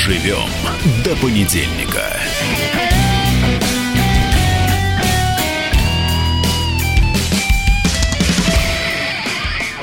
Доживем 0.00 0.48
до 1.04 1.14
понедельника. 1.16 2.19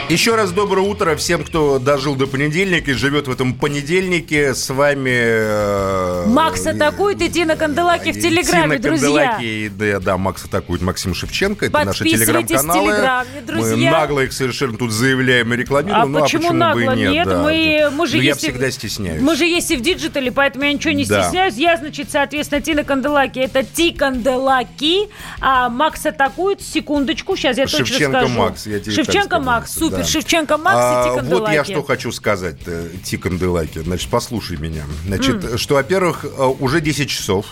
Еще 0.10 0.36
раз 0.36 0.54
доброе 0.54 0.88
утро 0.88 1.18
всем, 1.18 1.44
кто 1.44 1.80
дожил 1.80 2.16
до 2.16 2.28
понедельника 2.28 2.92
и 2.92 2.94
живет 2.94 3.28
в 3.28 3.32
этом 3.32 3.54
понедельнике. 3.54 4.56
С 4.56 4.70
вами... 4.70 5.12
Э, 5.14 6.24
Макс 6.28 6.66
атакует 6.66 7.22
и 7.22 7.30
Тина 7.30 7.58
Канделаки 7.58 8.14
в 8.14 8.16
Телеграме, 8.22 8.78
Тина 8.78 8.88
друзья. 8.88 9.32
Канделаки, 9.34 9.68
да, 9.68 10.00
да, 10.00 10.18
Макс 10.18 10.46
атакует 10.46 10.82
Максим 10.82 11.14
Шевченко. 11.14 11.66
Это 11.66 11.84
наши 11.84 12.06
в 12.06 12.08
телеграм-каналы. 12.08 12.94
Телеграме, 12.94 13.28
Мы 13.54 13.76
нагло 13.92 14.20
их 14.22 14.32
совершенно 14.32 14.78
тут 14.78 14.94
заявляем 14.94 15.54
и 15.54 15.58
рекламируем. 15.58 16.02
А 16.02 16.06
ну, 16.06 16.22
почему 16.22 16.44
а 16.44 16.48
почему 16.48 16.58
нагло? 16.58 16.96
нет? 16.96 17.12
Нет, 17.12 17.28
да, 17.28 17.44
мы, 17.44 17.90
мы 17.92 18.08
же 18.08 18.16
Ну, 18.16 18.22
я 18.22 18.30
есть 18.30 18.44
и- 18.46 18.48
всегда 18.48 18.72
стесняюсь. 18.72 19.22
Мы 19.22 19.36
же 19.36 19.46
есть 19.46 19.70
и 19.72 19.76
в 19.76 19.82
диджитале, 19.82 20.32
поэтому 20.32 20.64
я 20.64 20.72
ничего 20.72 20.94
не 20.94 21.04
Да. 21.04 21.24
стесняюсь. 21.24 21.56
Я, 21.56 21.76
значит, 21.76 22.10
соответственно, 22.10 22.62
Тина 22.62 22.86
Канделаки. 22.86 23.40
Это 23.40 23.62
Ти 23.62 23.92
Канделаки. 23.92 25.10
А 25.42 25.68
Макс 25.68 26.06
атакует. 26.06 26.62
Секундочку, 26.62 27.36
сейчас 27.36 27.58
я 27.58 27.66
точно 27.66 27.86
Шевченко 27.86 28.20
скажу. 28.22 28.34
Макс, 28.40 28.66
я 28.68 28.80
тебе 28.80 28.94
Шевченко. 28.96 29.40
Макс, 29.40 29.74
супер. 29.74 29.97
Да. 29.98 30.04
Шевченко 30.08 30.58
Макс 30.58 30.78
А, 30.80 31.02
и 31.02 31.10
Ти 31.10 31.16
Канделаки. 31.16 31.42
Вот 31.44 31.52
я 31.54 31.64
что 31.64 31.84
хочу 31.84 32.12
сказать, 32.12 32.58
э, 32.66 32.90
Ти 33.04 33.18
Канделаки. 33.18 33.80
Значит, 33.80 34.10
послушай 34.10 34.58
меня. 34.58 34.84
Значит, 35.06 35.60
что, 35.60 35.76
во-первых, 35.76 36.26
э, 36.26 36.44
уже 36.60 36.82
10 36.82 37.10
часов. 37.10 37.48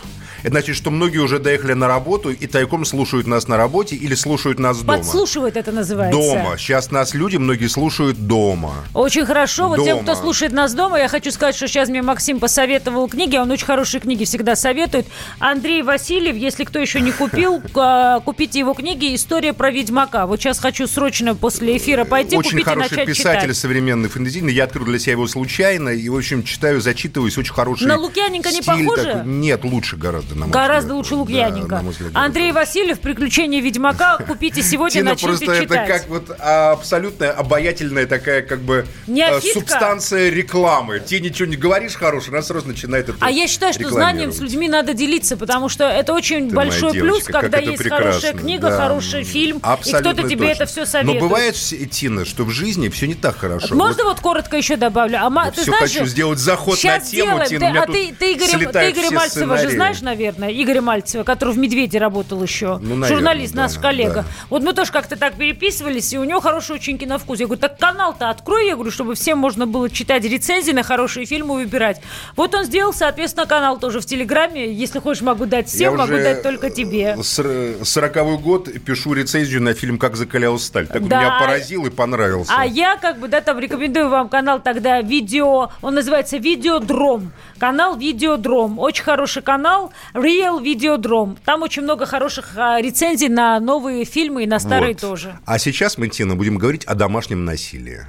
Это 0.45 0.51
значит, 0.51 0.75
что 0.75 0.91
многие 0.91 1.17
уже 1.17 1.39
доехали 1.39 1.73
на 1.73 1.87
работу 1.87 2.29
и 2.29 2.45
тайком 2.45 2.85
слушают 2.85 3.25
нас 3.25 3.47
на 3.47 3.57
работе 3.57 3.95
или 3.95 4.13
слушают 4.13 4.59
нас 4.59 4.77
дома. 4.77 4.99
Подслушивает 4.99 5.57
это 5.57 5.71
называется. 5.71 6.19
Дома. 6.19 6.55
Сейчас 6.59 6.91
нас 6.91 7.15
люди 7.15 7.37
многие 7.37 7.65
слушают 7.65 8.27
дома. 8.27 8.75
Очень 8.93 9.25
хорошо. 9.25 9.69
Вот 9.69 9.77
тем, 9.77 9.97
Дома. 9.97 10.03
кто 10.03 10.13
слушает 10.15 10.51
нас 10.51 10.75
дома, 10.75 10.99
я 10.99 11.07
хочу 11.07 11.31
сказать, 11.31 11.55
что 11.55 11.67
сейчас 11.67 11.89
мне 11.89 12.03
Максим 12.03 12.39
посоветовал 12.39 13.07
книги. 13.07 13.37
Он 13.37 13.49
очень 13.49 13.65
хорошие 13.65 13.99
книги 13.99 14.23
всегда 14.23 14.55
советует. 14.55 15.07
Андрей 15.39 15.81
Васильев, 15.81 16.35
если 16.35 16.63
кто 16.63 16.77
еще 16.77 17.01
не 17.01 17.11
купил, 17.11 17.63
а, 17.75 18.19
купите 18.19 18.59
его 18.59 18.75
книги 18.75 19.15
«История 19.15 19.51
про 19.51 19.71
Ведьмака». 19.71 20.27
Вот 20.27 20.39
сейчас 20.41 20.59
хочу 20.59 20.85
срочно 20.85 21.33
после 21.33 21.75
эфира 21.77 22.05
пойти 22.05 22.37
очень 22.37 22.51
купить 22.51 22.67
и 22.67 22.69
хороший 22.69 22.91
начать 22.91 23.07
писатель 23.07 23.41
читать. 23.41 23.57
современный 23.57 24.09
фэнтезийный. 24.09 24.53
Я 24.53 24.65
открыл 24.65 24.85
для 24.85 24.99
себя 24.99 25.13
его 25.13 25.27
случайно 25.27 25.89
и, 25.89 26.07
в 26.07 26.15
общем, 26.15 26.43
читаю, 26.43 26.81
зачитываюсь. 26.81 27.35
Очень 27.35 27.53
хороший 27.55 27.87
На 27.87 27.97
Лукьяненко 27.97 28.51
не 28.51 28.61
похоже? 28.61 29.03
такой. 29.03 29.25
Нет, 29.25 29.63
лучше 29.63 29.97
гораздо, 29.97 30.34
на 30.35 30.45
мой 30.45 30.51
Гораздо 30.53 30.93
взгляд. 30.93 30.97
лучше 30.97 31.09
Да, 31.11 31.15
Лукьяненко. 31.17 31.75
на 31.77 31.81
мой 31.81 31.91
взгляд, 31.91 32.11
Андрей 32.13 32.51
Васильев 32.51 32.99
«Приключения 32.99 33.61
Ведьмака» 33.61 34.17
купите 34.17 34.61
сегодня, 34.61 34.91
Тина 34.99 35.11
начните 35.11 35.27
просто 35.27 35.45
читать. 35.61 35.89
это 35.89 35.99
как 35.99 36.07
вот 36.09 36.35
а, 36.39 36.71
абсолютно 36.73 37.31
обаятельная 37.31 38.05
такая 38.05 38.41
как 38.41 38.59
бы 38.59 38.85
Неофитка. 39.07 39.47
э, 39.47 39.53
субстанция 39.53 40.29
рекламы. 40.29 40.99
Ты 40.99 41.19
ничего 41.19 41.47
не 41.47 41.55
говоришь 41.55 41.95
хорошего, 41.95 42.37
она 42.37 42.43
сразу 42.45 42.67
начинает 42.67 43.09
это 43.09 43.17
А 43.21 43.31
я 43.31 43.47
считаю, 43.47 43.73
что 43.73 43.89
знанием 43.89 44.31
с 44.31 44.39
людьми 44.39 44.67
надо 44.67 44.93
делиться, 44.93 45.37
потому 45.37 45.69
что 45.69 45.85
это 45.85 46.13
очень 46.13 46.49
Ты 46.49 46.55
большой 46.55 46.91
плюс, 46.91 47.23
когда 47.23 47.57
это 47.59 47.69
есть 47.69 47.77
прекрасно, 47.77 48.05
хорошая 48.11 48.33
книга, 48.33 48.69
да. 48.69 48.77
хороший 48.77 49.23
фильм, 49.23 49.59
Абсолютно 49.61 50.09
и 50.09 50.13
кто-то 50.13 50.29
тебе 50.29 50.47
точно. 50.47 50.51
это 50.63 50.65
все 50.65 50.85
советует. 50.85 51.21
Но 51.21 51.27
бывает, 51.27 51.55
Тина, 51.55 52.25
что 52.25 52.43
в 52.43 52.49
жизни 52.51 52.89
все 52.89 53.07
не 53.07 53.15
так 53.15 53.37
хорошо. 53.37 53.73
Можно 53.75 54.03
Вот 54.03 54.13
вот 54.15 54.19
коротко 54.21 54.57
еще 54.57 54.75
добавлю? 54.75 55.17
А 55.21 55.45
Я 55.45 55.51
ты 55.51 55.61
всё 55.61 55.71
знаешь, 55.71 55.91
хочу 55.93 56.05
сделать 56.05 56.39
заход 56.39 56.81
на 56.83 56.99
тему, 56.99 57.05
сделаем. 57.05 57.45
Тина, 57.47 57.71
Ты- 57.71 57.77
а 57.79 57.85
ты, 57.85 58.15
ты, 58.17 58.33
Игоря, 58.33 58.47
ты 58.71 58.91
Игоря 58.91 58.91
все 59.07 59.11
Мальцева 59.15 59.57
же 59.57 59.69
знаешь, 59.71 60.01
наверное? 60.01 60.24
Игоря 60.31 60.81
Мальцева, 60.81 61.23
который 61.23 61.53
в 61.53 61.57
«Медведе» 61.57 61.97
работал 61.99 62.41
еще. 62.43 62.77
Ну, 62.77 62.95
наверное, 62.95 63.07
Журналист, 63.09 63.53
да, 63.53 63.63
наш 63.63 63.77
коллега. 63.77 64.13
да. 64.13 64.25
Вот 64.49 64.63
мы 64.63 64.73
тоже 64.73 64.91
как-то 64.91 65.15
так 65.17 65.35
переписывались, 65.35 66.11
и 66.13 66.17
у 66.17 66.23
него 66.23 66.41
хороший 66.41 66.75
очень 66.75 66.97
киновкус. 66.97 67.39
Я 67.39 67.45
говорю, 67.45 67.61
так 67.61 67.77
канал-то 67.79 68.29
открой, 68.29 68.67
я 68.67 68.75
говорю, 68.75 68.91
чтобы 68.91 69.15
всем 69.15 69.37
можно 69.37 69.65
было 69.67 69.89
читать 69.89 70.23
рецензии 70.23 70.71
на 70.71 70.83
хорошие 70.83 71.25
фильмы, 71.25 71.55
выбирать. 71.55 72.01
Вот 72.35 72.53
он 72.55 72.65
сделал, 72.65 72.93
соответственно, 72.93 73.45
канал 73.45 73.77
тоже 73.79 73.99
в 73.99 74.05
Телеграме. 74.05 74.71
Если 74.71 74.99
хочешь, 74.99 75.21
могу 75.21 75.45
дать 75.45 75.67
всем, 75.67 75.93
Я 75.93 75.97
могу 75.97 76.13
дать 76.13 76.41
только 76.43 76.69
тебе. 76.69 77.17
сор- 77.23 77.83
Сороковой 77.83 78.37
год 78.37 78.69
пишу 78.85 79.13
рецензию 79.13 79.61
на 79.61 79.73
фильм 79.73 79.97
«Как 79.97 80.15
закалялась 80.15 80.63
сталь». 80.63 80.87
Так 80.87 81.07
Да. 81.07 81.19
меня 81.19 81.39
поразил 81.39 81.85
и 81.85 81.89
понравился. 81.89 82.51
А 82.55 82.65
я 82.65 82.97
как 82.97 83.19
бы, 83.19 83.27
да, 83.27 83.41
там 83.41 83.59
рекомендую 83.59 84.09
вам 84.09 84.29
канал 84.29 84.59
тогда 84.59 85.01
видео, 85.01 85.69
он 85.81 85.95
называется 85.95 86.37
Видеодром. 86.37 87.31
Канал 87.59 87.97
Видеодром. 87.97 88.79
Очень 88.79 89.03
хороший 89.03 89.41
канал, 89.41 89.91
Real 90.15 90.63
Видеодром. 90.63 91.37
Там 91.45 91.61
очень 91.61 91.83
много 91.83 92.05
хороших 92.05 92.53
а, 92.57 92.81
рецензий 92.81 93.27
на 93.27 93.59
новые 93.59 94.05
фильмы 94.05 94.43
и 94.43 94.47
на 94.47 94.59
старые 94.59 94.93
Вот. 94.93 95.01
тоже. 95.01 95.37
А 95.45 95.59
сейчас 95.59 95.97
мы, 95.97 96.07
Тина, 96.07 96.35
будем 96.35 96.57
говорить 96.57 96.85
о 96.85 96.95
домашнем 96.95 97.45
насилии. 97.45 98.07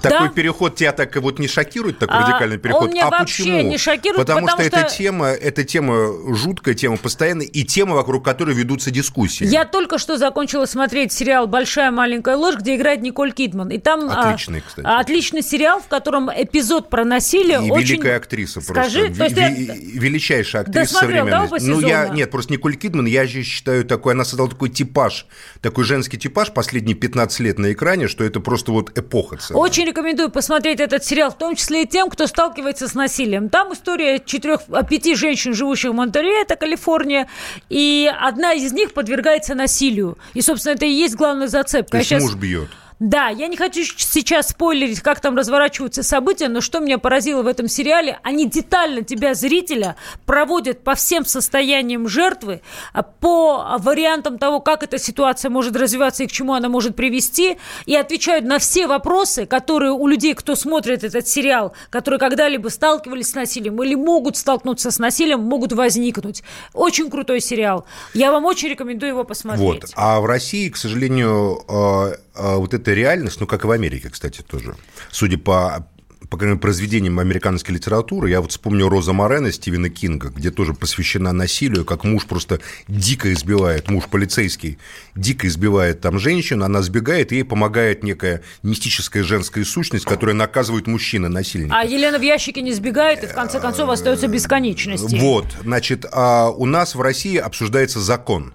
Такой 0.00 0.30
переход 0.30 0.76
тебя 0.76 0.92
так 0.92 1.14
вот 1.16 1.38
не 1.38 1.48
шокирует, 1.48 1.98
такой 1.98 2.16
А, 2.16 2.22
радикальный 2.26 2.58
переход? 2.58 2.84
он 2.84 2.90
меня 2.90 3.06
а 3.06 3.10
вообще 3.10 3.42
почему? 3.42 3.62
не 3.70 3.78
шокирует, 3.78 4.16
потому, 4.26 4.46
потому 4.46 4.62
что, 4.68 4.76
эта 4.76 4.88
что- 4.88 4.98
тема, 4.98 5.26
эта 5.28 5.64
тема 5.64 6.34
жуткая, 6.34 6.74
тема 6.74 6.96
постоянная, 6.96 7.46
и 7.46 7.64
тема, 7.64 7.94
вокруг 7.94 8.24
которой 8.24 8.54
ведутся 8.54 8.90
дискуссии. 8.90 9.44
Я 9.44 9.64
только 9.64 9.98
что 9.98 10.16
закончила 10.16 10.66
смотреть 10.66 11.12
сериал 11.12 11.46
«Большая 11.46 11.90
маленькая 11.90 12.36
ложь», 12.36 12.56
где 12.56 12.76
играет 12.76 13.02
Николь 13.02 13.32
Кидман. 13.32 13.68
И 13.70 13.78
там, 13.78 14.08
а, 14.10 14.30
Отличный, 14.30 14.60
кстати. 14.60 14.86
а, 14.86 15.00
отличный 15.00 15.42
сериал, 15.42 15.80
в 15.80 15.86
котором 15.88 16.30
эпизод 16.30 16.88
про 16.90 17.04
насилие 17.04 17.66
И 17.66 17.70
очень... 17.70 17.88
великая 17.94 18.16
актриса 18.16 18.60
Скажи, 18.60 19.06
просто. 19.10 19.34
то 19.34 19.40
есть 19.40 19.94
Величайшая 19.94 20.62
актриса 20.62 20.94
да, 20.94 21.00
современности. 21.00 21.54
оба 21.54 21.80
ну, 21.80 21.80
я, 21.80 22.08
нет, 22.08 22.30
просто 22.30 22.52
Николь 22.52 22.76
Кидман, 22.76 23.06
я 23.06 23.26
же 23.26 23.42
считаю 23.42 23.84
такой, 23.84 24.12
она 24.14 24.24
создала 24.24 24.48
такой 24.48 24.68
типаж, 24.70 25.26
такой 25.60 25.84
женский 25.84 26.18
типаж 26.18 26.52
последние 26.52 26.94
15 26.96 27.40
лет 27.40 27.58
на 27.58 27.72
экране, 27.72 28.08
что 28.08 28.24
это 28.24 28.40
просто 28.40 28.72
вот 28.72 28.96
эпоха 28.98 29.36
целая. 29.36 29.62
Очень 29.62 29.81
рекомендую 29.84 30.30
посмотреть 30.30 30.80
этот 30.80 31.04
сериал, 31.04 31.30
в 31.30 31.38
том 31.38 31.54
числе 31.56 31.82
и 31.82 31.86
тем, 31.86 32.08
кто 32.10 32.26
сталкивается 32.26 32.88
с 32.88 32.94
насилием. 32.94 33.48
Там 33.48 33.72
история 33.72 34.18
четырех, 34.24 34.60
а, 34.70 34.82
пяти 34.82 35.14
женщин, 35.14 35.54
живущих 35.54 35.90
в 35.90 35.94
Монтерее, 35.94 36.42
это 36.42 36.56
Калифорния, 36.56 37.28
и 37.68 38.10
одна 38.20 38.52
из 38.52 38.72
них 38.72 38.94
подвергается 38.94 39.54
насилию. 39.54 40.18
И, 40.34 40.40
собственно, 40.42 40.74
это 40.74 40.86
и 40.86 40.90
есть 40.90 41.14
главная 41.16 41.48
зацепка. 41.48 41.90
То 41.92 41.96
Я 41.96 42.00
есть 42.00 42.10
щас- 42.10 42.22
муж 42.22 42.34
бьет. 42.34 42.68
Да, 43.02 43.30
я 43.30 43.48
не 43.48 43.56
хочу 43.56 43.82
сейчас 43.82 44.50
спойлерить, 44.50 45.00
как 45.00 45.18
там 45.18 45.36
разворачиваются 45.36 46.04
события, 46.04 46.46
но 46.46 46.60
что 46.60 46.78
меня 46.78 46.98
поразило 46.98 47.42
в 47.42 47.48
этом 47.48 47.66
сериале, 47.66 48.20
они 48.22 48.48
детально 48.48 49.02
тебя, 49.02 49.34
зрителя, 49.34 49.96
проводят 50.24 50.84
по 50.84 50.94
всем 50.94 51.24
состояниям 51.24 52.06
жертвы, 52.06 52.62
а, 52.92 53.02
по 53.02 53.76
вариантам 53.80 54.38
того, 54.38 54.60
как 54.60 54.84
эта 54.84 54.98
ситуация 54.98 55.50
может 55.50 55.74
развиваться 55.74 56.22
и 56.22 56.28
к 56.28 56.30
чему 56.30 56.54
она 56.54 56.68
может 56.68 56.94
привести, 56.94 57.58
и 57.86 57.96
отвечают 57.96 58.44
на 58.44 58.60
все 58.60 58.86
вопросы, 58.86 59.46
которые 59.46 59.90
у 59.90 60.06
людей, 60.06 60.34
кто 60.34 60.54
смотрит 60.54 61.02
этот 61.02 61.26
сериал, 61.26 61.72
которые 61.90 62.20
когда-либо 62.20 62.68
сталкивались 62.68 63.30
с 63.30 63.34
насилием 63.34 63.82
или 63.82 63.96
могут 63.96 64.36
столкнуться 64.36 64.92
с 64.92 65.00
насилием, 65.00 65.40
могут 65.40 65.72
возникнуть. 65.72 66.44
Очень 66.72 67.10
крутой 67.10 67.40
сериал. 67.40 67.84
Я 68.14 68.30
вам 68.30 68.44
очень 68.44 68.68
рекомендую 68.68 69.10
его 69.10 69.24
посмотреть. 69.24 69.82
Вот. 69.82 69.90
А 69.96 70.20
в 70.20 70.26
России, 70.26 70.68
к 70.68 70.76
сожалению, 70.76 71.64
э, 71.68 72.16
э, 72.36 72.56
реальность, 72.94 73.40
ну, 73.40 73.46
как 73.46 73.64
и 73.64 73.66
в 73.66 73.70
Америке, 73.70 74.10
кстати, 74.10 74.42
тоже, 74.42 74.76
судя 75.10 75.38
по 75.38 75.86
по 76.32 76.38
крайней 76.38 76.54
мере, 76.54 76.60
произведениям 76.60 77.18
американской 77.18 77.74
литературы, 77.74 78.30
я 78.30 78.40
вот 78.40 78.52
вспомню 78.52 78.88
Роза 78.88 79.12
Морена 79.12 79.52
Стивена 79.52 79.90
Кинга, 79.90 80.28
где 80.28 80.50
тоже 80.50 80.72
посвящена 80.72 81.30
насилию, 81.32 81.84
как 81.84 82.04
муж 82.04 82.24
просто 82.24 82.60
дико 82.88 83.30
избивает, 83.34 83.90
муж 83.90 84.04
полицейский 84.10 84.78
дико 85.14 85.46
избивает 85.46 86.00
там 86.00 86.18
женщину, 86.18 86.64
она 86.64 86.80
сбегает, 86.80 87.32
и 87.32 87.36
ей 87.36 87.44
помогает 87.44 88.02
некая 88.02 88.42
мистическая 88.62 89.22
женская 89.22 89.62
сущность, 89.64 90.06
которая 90.06 90.34
наказывает 90.34 90.86
мужчины 90.86 91.28
насильника. 91.28 91.78
А 91.78 91.84
Елена 91.84 92.18
в 92.18 92.22
ящике 92.22 92.62
не 92.62 92.72
сбегает 92.72 93.22
и 93.24 93.26
в 93.26 93.34
конце 93.34 93.60
концов 93.60 93.90
остается 93.90 94.26
бесконечности. 94.26 95.16
Вот, 95.16 95.46
значит, 95.62 96.06
а 96.12 96.48
у 96.48 96.64
нас 96.64 96.94
в 96.94 97.00
России 97.02 97.36
обсуждается 97.36 98.00
закон. 98.00 98.54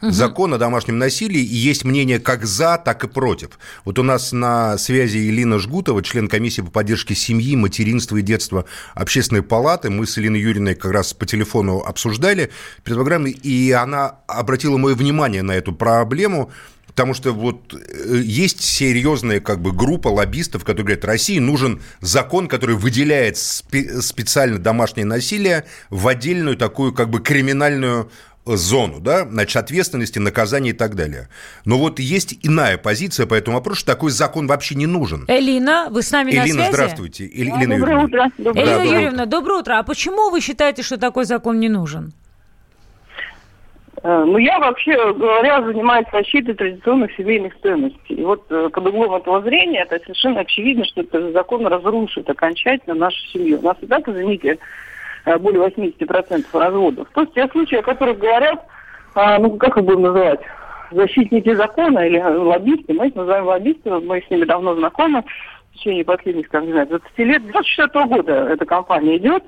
Закон 0.00 0.54
о 0.54 0.58
домашнем 0.58 0.98
насилии, 0.98 1.40
и 1.40 1.54
есть 1.54 1.84
мнение 1.84 2.18
как 2.18 2.44
за, 2.44 2.78
так 2.78 3.04
и 3.04 3.08
против. 3.08 3.58
Вот 3.84 3.98
у 3.98 4.02
нас 4.02 4.32
на 4.32 4.78
связи 4.78 5.18
Елена 5.18 5.58
Жгутова, 5.58 6.02
член 6.02 6.28
комиссии 6.28 6.60
по 6.60 6.70
поддержке 6.70 7.14
семьи, 7.14 7.56
материнства 7.56 8.16
и 8.16 8.22
детства 8.22 8.66
Общественной 8.94 9.42
палаты. 9.42 9.90
Мы 9.90 10.06
с 10.06 10.16
Еленой 10.16 10.40
Юрьевной 10.40 10.74
как 10.74 10.92
раз 10.92 11.14
по 11.14 11.26
телефону 11.26 11.80
обсуждали 11.80 12.50
перед 12.84 12.96
программой, 12.98 13.32
и 13.32 13.72
она 13.72 14.16
обратила 14.26 14.76
мое 14.76 14.94
внимание 14.94 15.42
на 15.42 15.52
эту 15.52 15.72
проблему, 15.72 16.50
Потому 16.96 17.12
что 17.12 17.32
вот 17.32 17.74
э, 17.74 18.22
есть 18.24 18.62
серьезная 18.62 19.40
как 19.40 19.60
бы 19.60 19.72
группа 19.72 20.08
лоббистов, 20.08 20.64
которые 20.64 20.86
говорят, 20.86 21.04
России 21.04 21.38
нужен 21.38 21.82
закон, 22.00 22.48
который 22.48 22.74
выделяет 22.74 23.34
спе- 23.34 24.00
специально 24.00 24.58
домашнее 24.58 25.04
насилие 25.04 25.66
в 25.90 26.08
отдельную 26.08 26.56
такую 26.56 26.94
как 26.94 27.10
бы 27.10 27.20
криминальную 27.20 28.10
зону, 28.46 29.00
да, 29.00 29.24
значит, 29.28 29.56
ответственности, 29.56 30.18
наказания 30.18 30.70
и 30.70 30.72
так 30.72 30.94
далее. 30.94 31.28
Но 31.64 31.78
вот 31.78 31.98
есть 31.98 32.38
иная 32.42 32.78
позиция 32.78 33.26
по 33.26 33.34
этому 33.34 33.56
вопросу, 33.56 33.80
что 33.80 33.92
такой 33.92 34.10
закон 34.12 34.46
вообще 34.46 34.76
не 34.76 34.86
нужен. 34.86 35.24
Элина, 35.26 35.88
вы 35.90 36.02
с 36.02 36.12
нами 36.12 36.30
на 36.32 36.44
Элина, 36.44 36.62
связи? 36.64 36.72
здравствуйте. 36.72 37.24
Эль- 37.24 37.50
Да, 37.50 37.56
Елена 37.56 37.78
доброе 37.78 38.00
Юрьевна. 38.00 38.04
утро. 38.04 38.30
Доброе 38.38 38.62
Элина 38.64 38.64
Да, 38.78 38.78
доброе 38.84 38.94
Юрьевна, 39.00 39.26
доброе 39.26 39.58
утро. 39.60 39.78
А 39.78 39.82
почему 39.82 40.30
вы 40.30 40.40
считаете, 40.40 40.82
что 40.82 40.96
такой 40.96 41.24
закон 41.24 41.58
не 41.58 41.68
нужен? 41.68 42.12
Э, 44.02 44.24
ну, 44.24 44.38
я 44.38 44.58
вообще 44.58 44.94
говоря 45.14 45.62
занимаюсь 45.64 46.06
защитой 46.12 46.54
традиционных 46.54 47.10
семейных 47.16 47.54
ценностей. 47.60 48.14
И 48.14 48.22
вот 48.22 48.44
э, 48.50 48.68
под 48.72 48.86
углом 48.86 49.14
этого 49.14 49.42
зрения 49.42 49.82
это 49.88 49.98
совершенно 50.04 50.40
очевидно, 50.40 50.84
что 50.84 51.00
этот 51.00 51.32
закон 51.32 51.66
разрушит 51.66 52.28
окончательно 52.28 52.94
нашу 52.94 53.18
семью. 53.32 53.58
У 53.58 53.62
нас 53.62 53.76
и 53.80 53.86
так, 53.86 54.06
извините, 54.08 54.58
более 55.40 55.66
80% 55.66 56.46
разводов. 56.52 57.08
То 57.12 57.22
есть 57.22 57.34
те 57.34 57.48
случаи, 57.48 57.76
о 57.76 57.82
которых 57.82 58.18
говорят, 58.18 58.64
ну, 59.14 59.56
как 59.56 59.76
их 59.76 59.84
будем 59.84 60.02
называть, 60.02 60.40
защитники 60.90 61.52
закона 61.54 62.06
или 62.06 62.20
лоббисты, 62.20 62.94
мы 62.94 63.08
их 63.08 63.14
называем 63.14 63.46
лоббисты, 63.46 63.90
мы 63.90 64.22
с 64.22 64.30
ними 64.30 64.44
давно 64.44 64.74
знакомы, 64.74 65.24
в 65.70 65.78
течение 65.78 66.04
последних, 66.04 66.48
как 66.48 66.64
не 66.64 66.72
знаю, 66.72 66.86
20 66.86 67.18
лет, 67.18 67.46
24 67.50 68.06
года 68.06 68.32
эта 68.32 68.64
компания 68.64 69.16
идет, 69.16 69.42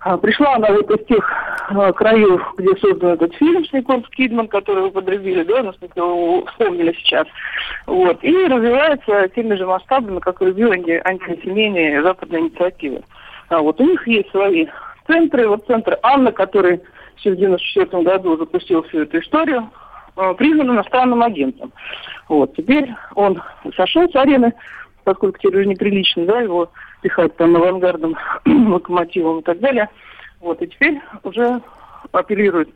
а, 0.00 0.16
пришла 0.16 0.54
она 0.54 0.72
вот 0.72 0.90
из 0.90 1.06
тех 1.06 1.30
а, 1.68 1.92
краев, 1.92 2.42
где 2.56 2.74
создан 2.76 3.10
этот 3.10 3.34
фильм 3.34 3.64
с 3.64 4.08
Кидман, 4.10 4.48
который 4.48 4.84
вы 4.84 4.90
подрубили, 4.90 5.42
да, 5.42 5.62
насколько 5.62 6.00
вспомнили 6.50 6.92
сейчас. 6.98 7.26
Вот. 7.86 8.22
И 8.24 8.46
развивается 8.46 9.28
теми 9.34 9.56
же 9.56 9.66
масштабами, 9.66 10.20
как 10.20 10.40
и 10.40 10.46
любые 10.46 11.02
антисемейные 11.04 12.02
западные 12.02 12.42
инициативы. 12.42 13.02
А 13.50 13.58
вот 13.58 13.78
у 13.78 13.84
них 13.84 14.06
есть 14.08 14.30
свои 14.30 14.68
центры. 15.10 15.48
Вот 15.48 15.66
центр 15.66 15.98
Анна, 16.02 16.32
который 16.32 16.80
еще 17.18 17.30
в 17.30 17.38
1994 17.38 18.02
году 18.02 18.36
запустил 18.36 18.82
всю 18.84 19.00
эту 19.00 19.18
историю, 19.18 19.70
а, 20.16 20.34
признан 20.34 20.70
иностранным 20.70 21.22
агентом. 21.22 21.72
Вот. 22.28 22.54
Теперь 22.56 22.88
он 23.14 23.42
сошел 23.76 24.08
с 24.08 24.16
арены, 24.16 24.52
поскольку 25.04 25.38
теперь 25.38 25.60
уже 25.60 25.66
неприлично, 25.66 26.24
да, 26.26 26.40
его 26.40 26.70
пихать 27.02 27.36
там 27.36 27.56
авангардом, 27.56 28.16
локомотивом 28.46 29.40
и 29.40 29.42
так 29.42 29.58
далее. 29.58 29.88
Вот, 30.40 30.62
и 30.62 30.68
теперь 30.68 31.00
уже 31.22 31.60
апеллирует 32.12 32.70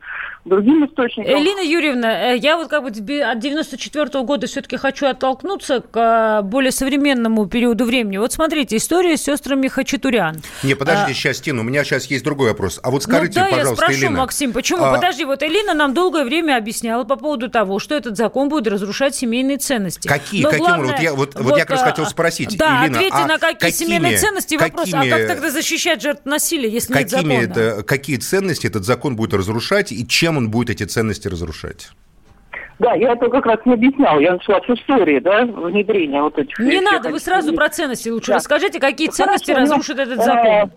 другим 0.45 0.85
источникам. 0.87 1.33
Элина 1.33 1.61
Юрьевна, 1.61 2.33
э, 2.33 2.37
я 2.37 2.57
вот 2.57 2.69
как 2.69 2.83
бы 2.83 2.89
от 2.89 3.39
94 3.39 4.05
-го 4.05 4.25
года 4.25 4.47
все-таки 4.47 4.77
хочу 4.77 5.07
оттолкнуться 5.07 5.81
к 5.81 5.97
э, 5.97 6.43
более 6.43 6.71
современному 6.71 7.47
периоду 7.47 7.85
времени. 7.85 8.19
Вот 8.19 8.33
смотрите, 8.33 8.77
история 8.77 9.17
с 9.17 9.23
сестрами 9.23 9.69
Хачатурян. 9.69 10.37
Не, 10.63 10.75
подождите, 10.75 11.13
а... 11.13 11.15
сейчас, 11.15 11.41
Тина, 11.41 11.61
у 11.61 11.65
меня 11.65 11.85
сейчас 11.85 12.07
есть 12.07 12.25
другой 12.25 12.51
вопрос. 12.51 12.79
А 12.83 12.91
вот 12.91 13.07
ну 13.07 13.13
скажите, 13.13 13.41
ну, 13.41 13.47
да, 13.47 13.57
пожалуйста, 13.57 13.85
я 13.85 13.89
спрошу, 13.89 14.07
Элина. 14.07 14.21
Максим, 14.21 14.53
почему? 14.53 14.85
А... 14.85 14.95
Подожди, 14.95 15.25
вот 15.25 15.43
Элина 15.43 15.75
нам 15.75 15.95
долгое 15.95 16.25
время 16.25 16.57
объясняла 16.57 17.05
по 17.05 17.17
поводу 17.17 17.49
того, 17.49 17.79
что 17.79 17.95
этот 17.95 18.17
закон 18.17 18.49
будет 18.49 18.67
разрушать 18.67 19.15
семейные 19.15 19.59
ценности. 19.59 20.07
Какие? 20.09 20.43
Но 20.43 20.51
каким? 20.51 20.65
Главное, 20.65 20.91
вот 20.93 21.01
я, 21.01 21.15
вот, 21.15 21.35
вот, 21.35 21.45
вот 21.45 21.59
я 21.59 21.65
как 21.65 21.71
раз 21.71 21.83
а, 21.83 21.85
хотел 21.87 22.07
спросить, 22.07 22.57
да, 22.59 22.85
Элина, 22.85 22.99
ответьте 22.99 23.17
а 23.17 23.27
на 23.27 23.39
какие, 23.39 23.71
какими, 23.71 23.87
семейные 23.87 24.19
ценности 24.19 24.55
вопрос. 24.57 24.91
Какими, 24.91 25.11
а 25.11 25.19
как 25.19 25.27
тогда 25.27 25.51
защищать 25.51 26.03
жертв 26.03 26.23
насилия, 26.25 26.69
если 26.69 26.93
какими 26.93 27.33
нет 27.33 27.49
закона? 27.49 27.65
Это, 27.65 27.83
какие 27.83 28.17
ценности 28.17 28.67
этот 28.67 28.85
закон 28.85 29.17
будет 29.17 29.35
разрушать 29.35 29.91
и 29.91 30.07
чем 30.07 30.34
он 30.37 30.51
будет 30.51 30.71
эти 30.71 30.85
ценности 30.85 31.29
разрушать? 31.29 31.91
Да, 32.79 32.95
я 32.95 33.13
это 33.13 33.29
как 33.29 33.47
раз 33.47 33.59
не 33.65 33.75
объяснял. 33.75 34.19
Я 34.19 34.33
начала 34.33 34.61
с 34.61 34.71
истории, 34.71 35.21
да, 35.21 35.45
внедрения 35.45 36.21
вот 36.21 36.39
этих... 36.39 36.59
Не 36.59 36.81
надо, 36.81 37.11
вы 37.11 37.21
сразу 37.21 37.55
про 37.55 37.69
ценности 37.69 38.09
лучше 38.09 38.29
да. 38.29 38.35
расскажите, 38.37 38.81
какие 38.81 39.09
ценности 39.09 39.53
Хорошо, 39.53 39.75
разрушит 39.75 39.99
этот 39.99 40.25
закон. 40.25 40.73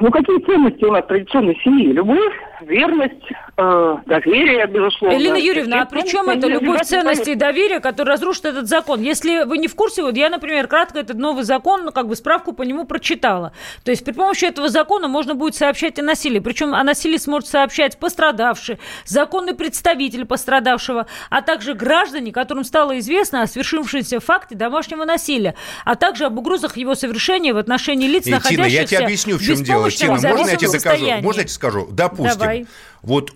Ну, 0.00 0.10
какие 0.10 0.38
ценности 0.44 0.84
у 0.84 0.92
нас 0.92 1.04
традиционной 1.06 1.56
семьи? 1.62 1.92
Любовь, 1.92 2.34
верность, 2.60 3.14
э, 3.56 3.96
доверие, 4.06 4.66
безусловно. 4.66 5.16
Элина 5.16 5.36
Юрьевна, 5.36 5.82
а 5.82 5.86
при 5.86 6.02
чем 6.02 6.28
это 6.28 6.46
любовь, 6.46 6.82
ценности 6.82 7.30
и 7.30 7.34
доверие, 7.34 7.80
который 7.80 8.10
разрушит 8.10 8.46
этот 8.46 8.68
закон? 8.68 9.02
Если 9.02 9.44
вы 9.44 9.58
не 9.58 9.68
в 9.68 9.74
курсе, 9.74 10.02
вот 10.02 10.16
я, 10.16 10.28
например, 10.30 10.66
кратко 10.66 10.98
этот 10.98 11.16
новый 11.16 11.44
закон, 11.44 11.84
ну, 11.84 11.92
как 11.92 12.08
бы 12.08 12.16
справку 12.16 12.52
по 12.52 12.62
нему 12.62 12.84
прочитала. 12.84 13.52
То 13.84 13.90
есть 13.90 14.04
при 14.04 14.12
помощи 14.12 14.44
этого 14.44 14.68
закона 14.68 15.08
можно 15.08 15.34
будет 15.34 15.54
сообщать 15.54 15.98
о 15.98 16.02
насилии. 16.02 16.38
Причем 16.38 16.74
о 16.74 16.82
насилии 16.82 17.16
сможет 17.16 17.48
сообщать 17.48 17.98
пострадавший, 17.98 18.78
законный 19.04 19.54
представитель 19.54 20.24
пострадавшего, 20.24 21.06
а 21.30 21.42
также 21.42 21.74
граждане, 21.74 22.32
которым 22.32 22.64
стало 22.64 22.98
известно 22.98 23.42
о 23.42 23.46
свершившемся 23.46 24.20
факте 24.20 24.54
домашнего 24.54 25.04
насилия, 25.04 25.54
а 25.84 25.94
также 25.94 26.24
об 26.24 26.38
угрозах 26.38 26.76
его 26.76 26.94
совершения 26.94 27.52
в 27.54 27.58
отношении 27.58 28.08
лиц, 28.08 28.26
и, 28.26 28.30
находящихся... 28.30 28.70
Тина, 28.70 28.80
я 28.80 28.86
тебе 28.86 28.98
объясню, 29.04 29.36
в 29.36 29.42
чем 29.42 29.62
дело. 29.62 29.90
Тина, 29.90 30.12
можно 30.12 30.50
я 30.50 30.56
тебе 30.56 30.70
докажу? 30.70 31.06
Можно 31.22 31.40
я 31.40 31.44
тебе 31.44 31.48
скажу? 31.48 31.88
Допустим, 31.90 32.38
Давай. 32.38 32.47
Вот 33.02 33.32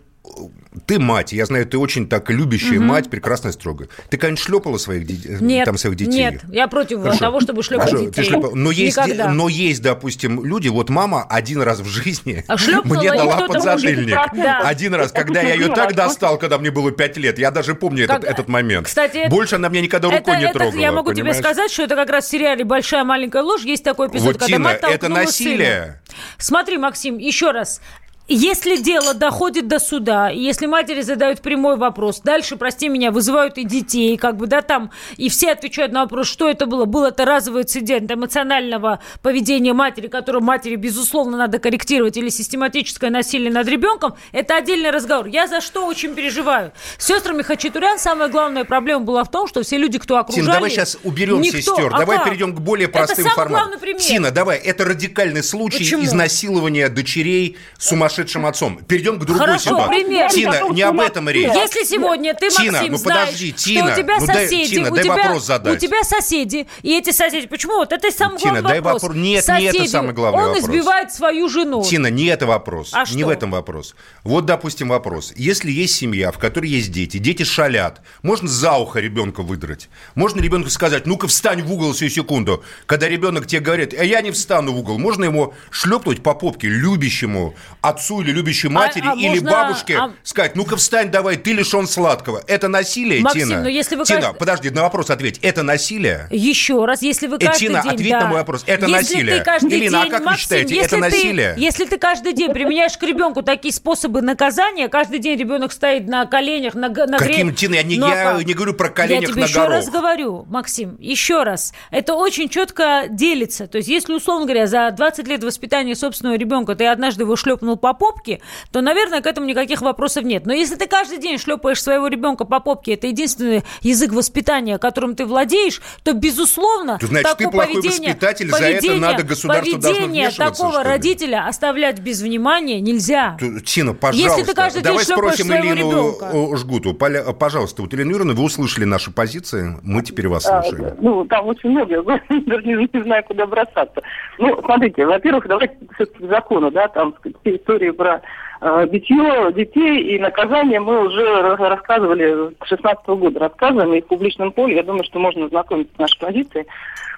ты 0.87 0.99
мать, 0.99 1.33
я 1.33 1.45
знаю, 1.45 1.67
ты 1.67 1.77
очень 1.77 2.09
так 2.09 2.31
любящая 2.31 2.79
угу. 2.79 2.87
мать, 2.87 3.11
прекрасная, 3.11 3.53
строгая. 3.53 3.89
Ты, 4.09 4.17
конечно, 4.17 4.45
шлепала 4.45 4.79
своих, 4.79 5.07
де... 5.07 5.37
нет, 5.41 5.67
там, 5.67 5.77
своих 5.77 5.97
детей? 5.97 6.13
Нет, 6.13 6.41
я 6.49 6.67
против 6.67 7.03
Хорошо. 7.03 7.19
того, 7.19 7.41
чтобы 7.41 7.63
шлепать 7.63 7.91
Хорошо, 7.91 8.07
детей. 8.07 8.23
Ты 8.23 8.31
шлепала. 8.31 8.55
Но, 8.55 8.71
есть, 8.71 8.99
но 9.29 9.49
есть, 9.49 9.83
допустим, 9.83 10.45
люди, 10.45 10.69
вот 10.69 10.89
мама 10.89 11.27
один 11.29 11.61
раз 11.61 11.81
в 11.81 11.87
жизни 11.87 12.45
а 12.49 12.57
мне 12.85 13.13
дала 13.13 13.47
подзатыльник. 13.47 14.17
Да. 14.35 14.61
Один 14.65 14.95
раз, 14.95 15.13
когда 15.13 15.43
я 15.43 15.55
ее 15.55 15.69
так 15.69 15.95
достал, 15.95 16.39
когда 16.39 16.59
мне 16.59 16.71
было 16.71 16.91
5 16.91 17.17
лет. 17.19 17.39
Я 17.39 17.51
даже 17.51 17.75
помню 17.75 18.07
как... 18.07 18.21
этот, 18.21 18.31
этот 18.31 18.49
момент. 18.49 18.87
Кстати, 18.87 19.29
Больше 19.29 19.57
она 19.57 19.69
меня 19.69 19.83
никогда 19.83 20.09
рукой 20.09 20.35
это, 20.35 20.47
не 20.47 20.53
трогала. 20.53 20.81
Я 20.81 20.93
могу 20.93 21.11
понимаешь? 21.11 21.37
тебе 21.37 21.45
сказать, 21.45 21.71
что 21.71 21.83
это 21.83 21.97
как 21.97 22.09
раз 22.09 22.25
в 22.25 22.31
сериале 22.31 22.65
«Большая 22.65 23.05
маленькая 23.05 23.43
ложь». 23.43 23.63
Есть 23.63 23.85
такой 23.85 24.09
эпизод, 24.09 24.35
вот, 24.35 24.37
когда 24.39 24.47
Тина, 24.47 24.59
мать 24.61 24.81
это 24.83 25.09
насилие. 25.09 26.01
Сына. 26.07 26.23
Смотри, 26.39 26.79
Максим, 26.79 27.19
еще 27.19 27.51
раз. 27.51 27.81
Если 28.29 28.77
дело 28.77 29.15
доходит 29.15 29.67
до 29.67 29.81
суда, 29.81 30.29
если 30.29 30.67
матери 30.67 31.03
задают 31.03 31.41
прямой 31.41 31.77
вопрос, 31.77 32.21
дальше, 32.21 32.57
прости 32.57 32.89
меня, 32.89 33.11
вызывают 33.11 33.59
и 33.59 33.65
детей, 33.65 34.17
как 34.17 34.37
бы, 34.37 34.47
да, 34.47 34.63
там, 34.63 34.93
и 35.17 35.29
все 35.29 35.51
отвечают 35.51 35.93
на 35.93 36.03
вопрос, 36.03 36.29
что 36.29 36.49
это 36.49 36.67
было. 36.67 36.85
Был 36.85 37.05
это 37.05 37.25
разовый 37.25 37.65
инцидент 37.65 38.11
эмоционального 38.11 39.01
поведения 39.23 39.73
матери, 39.73 40.07
которую 40.07 40.43
матери, 40.43 40.77
безусловно, 40.77 41.37
надо 41.37 41.59
корректировать, 41.59 42.17
или 42.17 42.29
систематическое 42.29 43.11
насилие 43.11 43.51
над 43.51 43.67
ребенком, 43.67 44.15
это 44.31 44.57
отдельный 44.57 44.91
разговор. 44.91 45.27
Я 45.27 45.49
за 45.49 45.61
что 45.61 45.85
очень 45.85 46.15
переживаю. 46.15 46.73
С 46.99 47.07
сестрами 47.07 47.43
Хачатурян 47.43 47.99
самая 47.99 48.29
главная 48.29 48.65
проблема 48.65 49.05
была 49.05 49.25
в 49.25 49.31
том, 49.33 49.49
что 49.49 49.65
все 49.65 49.79
люди, 49.79 49.99
кто 49.99 50.17
окружали... 50.17 50.45
Тина, 50.45 50.55
давай 50.55 50.71
сейчас 50.71 50.97
уберем 51.03 51.41
никто, 51.41 51.59
сестер, 51.59 51.93
а 51.93 51.99
давай 51.99 52.19
как? 52.19 52.27
перейдем 52.27 52.55
к 52.55 52.61
более 52.61 52.87
простым 52.87 53.27
это 53.27 53.35
форматам. 53.35 53.81
Тина, 53.99 54.31
давай, 54.31 54.59
это 54.59 54.85
радикальный 54.85 55.43
случай 55.43 55.79
Почему? 55.79 56.05
изнасилования 56.05 56.89
дочерей 56.89 57.57
сумасшедших 57.79 58.12
сумасшедшим 58.13 58.47
отцом. 58.47 58.79
Перейдем 58.85 59.19
к 59.19 59.25
другой 59.25 59.47
Хорошо, 59.47 59.71
ситуации. 59.71 60.03
пример. 60.05 60.31
Тина, 60.31 60.61
не 60.71 60.83
об 60.83 61.01
этом 61.01 61.29
речь. 61.29 61.53
Если 61.53 61.85
сегодня 61.85 62.35
ты, 62.35 62.47
Максим, 62.47 62.65
Тина, 62.65 62.83
ну 62.89 62.99
подожди, 62.99 63.53
Тина, 63.53 63.83
что 63.83 63.93
у 63.93 64.03
тебя 64.03 64.17
ну 64.19 64.27
соседи, 64.27 64.51
дай, 64.51 64.67
Тина, 64.67 64.91
у 64.91 64.95
дай 64.95 65.05
тебя, 65.05 65.17
вопрос 65.17 65.47
задать. 65.47 65.77
У 65.77 65.79
тебя 65.79 66.05
соседи, 66.05 66.67
и 66.83 66.99
эти 66.99 67.11
соседи, 67.11 67.47
почему? 67.47 67.75
Вот 67.77 67.93
это 67.93 68.11
самый 68.11 68.39
Тина, 68.39 68.53
главный 68.53 68.69
дай 68.69 68.81
вопрос. 68.81 69.03
вопрос. 69.03 69.19
Нет, 69.19 69.45
соседи, 69.45 69.77
не 69.77 69.79
это 69.79 69.91
самый 69.91 70.13
главный 70.13 70.41
он 70.41 70.47
вопрос. 70.49 70.65
Он 70.65 70.71
избивает 70.71 71.13
свою 71.13 71.49
жену. 71.49 71.83
Тина, 71.83 72.07
не 72.09 72.27
это 72.27 72.47
вопрос. 72.47 72.91
А 72.93 73.01
не 73.01 73.07
что? 73.07 73.27
в 73.27 73.29
этом 73.29 73.51
вопрос. 73.51 73.95
Вот, 74.25 74.47
допустим, 74.47 74.89
вопрос. 74.89 75.33
Если 75.37 75.71
есть 75.71 75.95
семья, 75.95 76.33
в 76.33 76.39
которой 76.39 76.69
есть 76.69 76.93
дети, 76.93 77.19
дети 77.19 77.43
шалят, 77.45 78.01
можно 78.23 78.49
за 78.49 78.75
ухо 78.75 79.01
ребенка 79.01 79.43
выдрать. 79.43 79.89
Можно 80.15 80.41
ребенку 80.41 80.71
сказать, 80.71 81.07
ну-ка 81.07 81.27
встань 81.27 81.63
в 81.63 81.73
угол 81.73 81.93
всю 81.93 82.09
секунду. 82.09 82.63
Когда 82.87 83.09
ребенок 83.09 83.47
тебе 83.47 83.61
говорит, 83.61 83.95
а 83.99 84.05
я 84.05 84.21
не 84.21 84.31
встану 84.31 84.73
в 84.73 84.79
угол, 84.79 84.99
можно 84.99 85.25
ему 85.25 85.55
шлепнуть 85.71 86.23
по 86.23 86.35
попке 86.35 86.69
любящему 86.69 87.55
отцу 87.81 88.02
или 88.11 88.31
любящей 88.33 88.69
матери, 88.69 89.05
а, 89.07 89.13
а 89.13 89.17
или 89.17 89.41
можно... 89.41 89.51
бабушке 89.51 89.97
а... 89.97 90.13
сказать, 90.23 90.57
ну-ка 90.57 90.77
встань 90.77 91.11
давай, 91.11 91.37
ты 91.37 91.53
лишен 91.53 91.87
сладкого. 91.87 92.43
Это 92.47 92.69
насилие, 92.69 93.21
Максим, 93.21 93.49
Тина? 93.49 93.63
но 93.63 93.69
если 93.69 93.97
вы 93.97 94.05
Тина, 94.05 94.21
каждый... 94.21 94.39
подожди, 94.39 94.71
на 94.71 94.83
вопрос 94.83 95.11
ответь. 95.11 95.39
Это 95.43 95.63
насилие? 95.63 96.29
Еще 96.31 96.85
раз, 96.85 97.03
если 97.03 97.27
вы 97.27 97.39
каждый 97.39 97.69
Тина, 97.69 97.83
день... 97.83 97.93
ответь 97.93 98.11
да. 98.11 98.21
на 98.21 98.27
мой 98.27 98.39
вопрос. 98.39 98.65
Это 98.67 98.87
если 98.87 99.15
насилие. 99.15 99.39
Ты 99.39 99.45
каждый 99.45 99.73
Элина, 99.73 100.03
день, 100.03 100.09
а 100.09 100.11
как 100.11 100.25
Максим, 100.25 100.33
вы 100.33 100.39
считаете, 100.39 100.77
это 100.77 100.89
ты, 100.89 100.97
насилие? 100.97 101.55
Если 101.57 101.85
ты 101.85 101.99
каждый 101.99 102.33
день 102.33 102.53
применяешь 102.53 102.97
к 102.97 103.03
ребенку 103.03 103.43
такие 103.43 103.73
способы 103.73 104.23
наказания, 104.23 104.89
каждый 104.89 105.19
день 105.19 105.39
ребенок 105.39 105.73
стоит 105.73 106.07
на 106.07 106.27
коленях, 106.27 106.75
на, 106.75 106.89
на 106.89 107.19
Каким, 107.19 107.49
гре... 107.49 107.57
Тина, 107.57 107.75
я, 107.75 107.83
не, 107.83 107.97
я 107.97 108.43
не 108.43 108.55
говорю 108.55 108.75
про 108.75 108.89
коленях 108.89 109.23
я 109.23 109.29
тебе 109.29 109.41
на 109.43 109.47
еще 109.47 109.59
горох. 109.61 109.71
раз 109.71 109.91
говорю, 109.91 110.45
Максим, 110.49 110.97
еще 110.99 111.43
раз. 111.43 111.73
Это 111.91 112.15
очень 112.15 112.49
четко 112.49 113.05
делится. 113.09 113.67
То 113.67 113.79
есть, 113.79 113.89
если, 113.89 114.13
условно 114.13 114.47
говоря, 114.47 114.67
за 114.67 114.91
20 114.91 115.29
лет 115.29 115.45
воспитания 115.45 115.95
собственного 115.95 116.37
ребенка 116.37 116.75
ты 116.75 116.87
однажды 116.87 117.25
его 117.25 117.37
шлепнул 117.37 117.77
по 117.77 117.92
попке, 117.95 118.41
то, 118.71 118.81
наверное, 118.81 119.21
к 119.21 119.27
этому 119.27 119.47
никаких 119.47 119.83
вопросов 119.83 120.25
нет. 120.25 120.47
Но 120.47 120.53
если 120.53 120.77
ты 120.77 120.87
каждый 120.87 121.19
день 121.19 121.39
шлепаешь 121.39 121.83
своего 121.83 122.09
ребенка 122.09 122.45
по 122.45 122.61
попке, 122.61 122.95
это 122.95 123.07
единственный 123.07 123.63
язык 123.81 124.13
воспитания, 124.13 124.79
которым 124.79 125.15
ты 125.17 125.27
владеешь, 125.27 125.81
то, 126.05 126.13
безусловно, 126.13 126.99
то, 126.99 127.07
значит, 127.07 127.31
такое 127.31 127.47
ты 127.47 127.53
плохой 127.53 127.75
поведение, 127.75 128.11
воспитатель, 128.11 128.51
поведение, 128.51 128.81
за 128.81 128.87
это 128.87 129.01
надо 129.01 129.23
государство 129.23 129.79
поведение 129.79 130.31
такого 130.31 130.83
родителя 130.83 131.47
оставлять 131.47 132.01
без 132.01 132.23
внимания 132.23 132.81
нельзя. 132.81 133.37
Тина, 133.65 133.95
пожалуйста, 133.95 134.39
если 134.39 134.51
ты 134.51 134.55
каждый 134.55 134.83
давай 134.83 135.05
день 135.05 135.15
спросим 135.15 135.53
Элину 135.53 136.19
ребенка. 136.21 136.57
Жгуту. 136.57 136.95
Пожалуйста, 136.95 137.83
вот, 137.83 137.93
Елена 137.93 138.11
Юрьевна, 138.11 138.35
вы 138.35 138.45
услышали 138.45 138.85
наши 138.85 139.11
позиции, 139.11 139.77
мы 139.83 140.03
теперь 140.03 140.29
вас 140.29 140.47
а, 140.47 140.63
слушаем. 140.63 140.85
А, 140.87 140.97
ну, 141.01 141.25
там 141.25 141.47
очень 141.47 141.71
много, 141.71 142.03
даже 142.47 142.67
не, 142.67 142.89
не 142.93 143.03
знаю, 143.03 143.25
куда 143.25 143.47
бросаться. 143.47 144.03
Ну, 144.39 144.61
смотрите, 144.65 145.07
во-первых, 145.07 145.47
давайте 145.47 145.77
все-таки 145.95 146.27
закону, 146.27 146.71
да, 146.71 146.89
там 146.89 147.15
истории 147.45 147.82
про 147.91 148.23
э, 148.61 148.87
битье 148.87 149.53
детей 149.53 150.15
и 150.15 150.19
наказание 150.19 150.79
мы 150.81 151.07
уже 151.07 151.57
рассказывали 151.57 152.55
с 152.65 152.69
16 152.69 153.07
года, 153.09 153.41
рассказываем, 153.41 153.95
и 153.95 154.01
в 154.01 154.07
публичном 154.07 154.53
поле, 154.53 154.77
я 154.77 154.83
думаю, 154.83 155.05
что 155.05 155.19
можно 155.19 155.47
ознакомиться 155.47 155.95
с 155.97 155.99
нашей 155.99 156.19
позицией. 156.21 156.67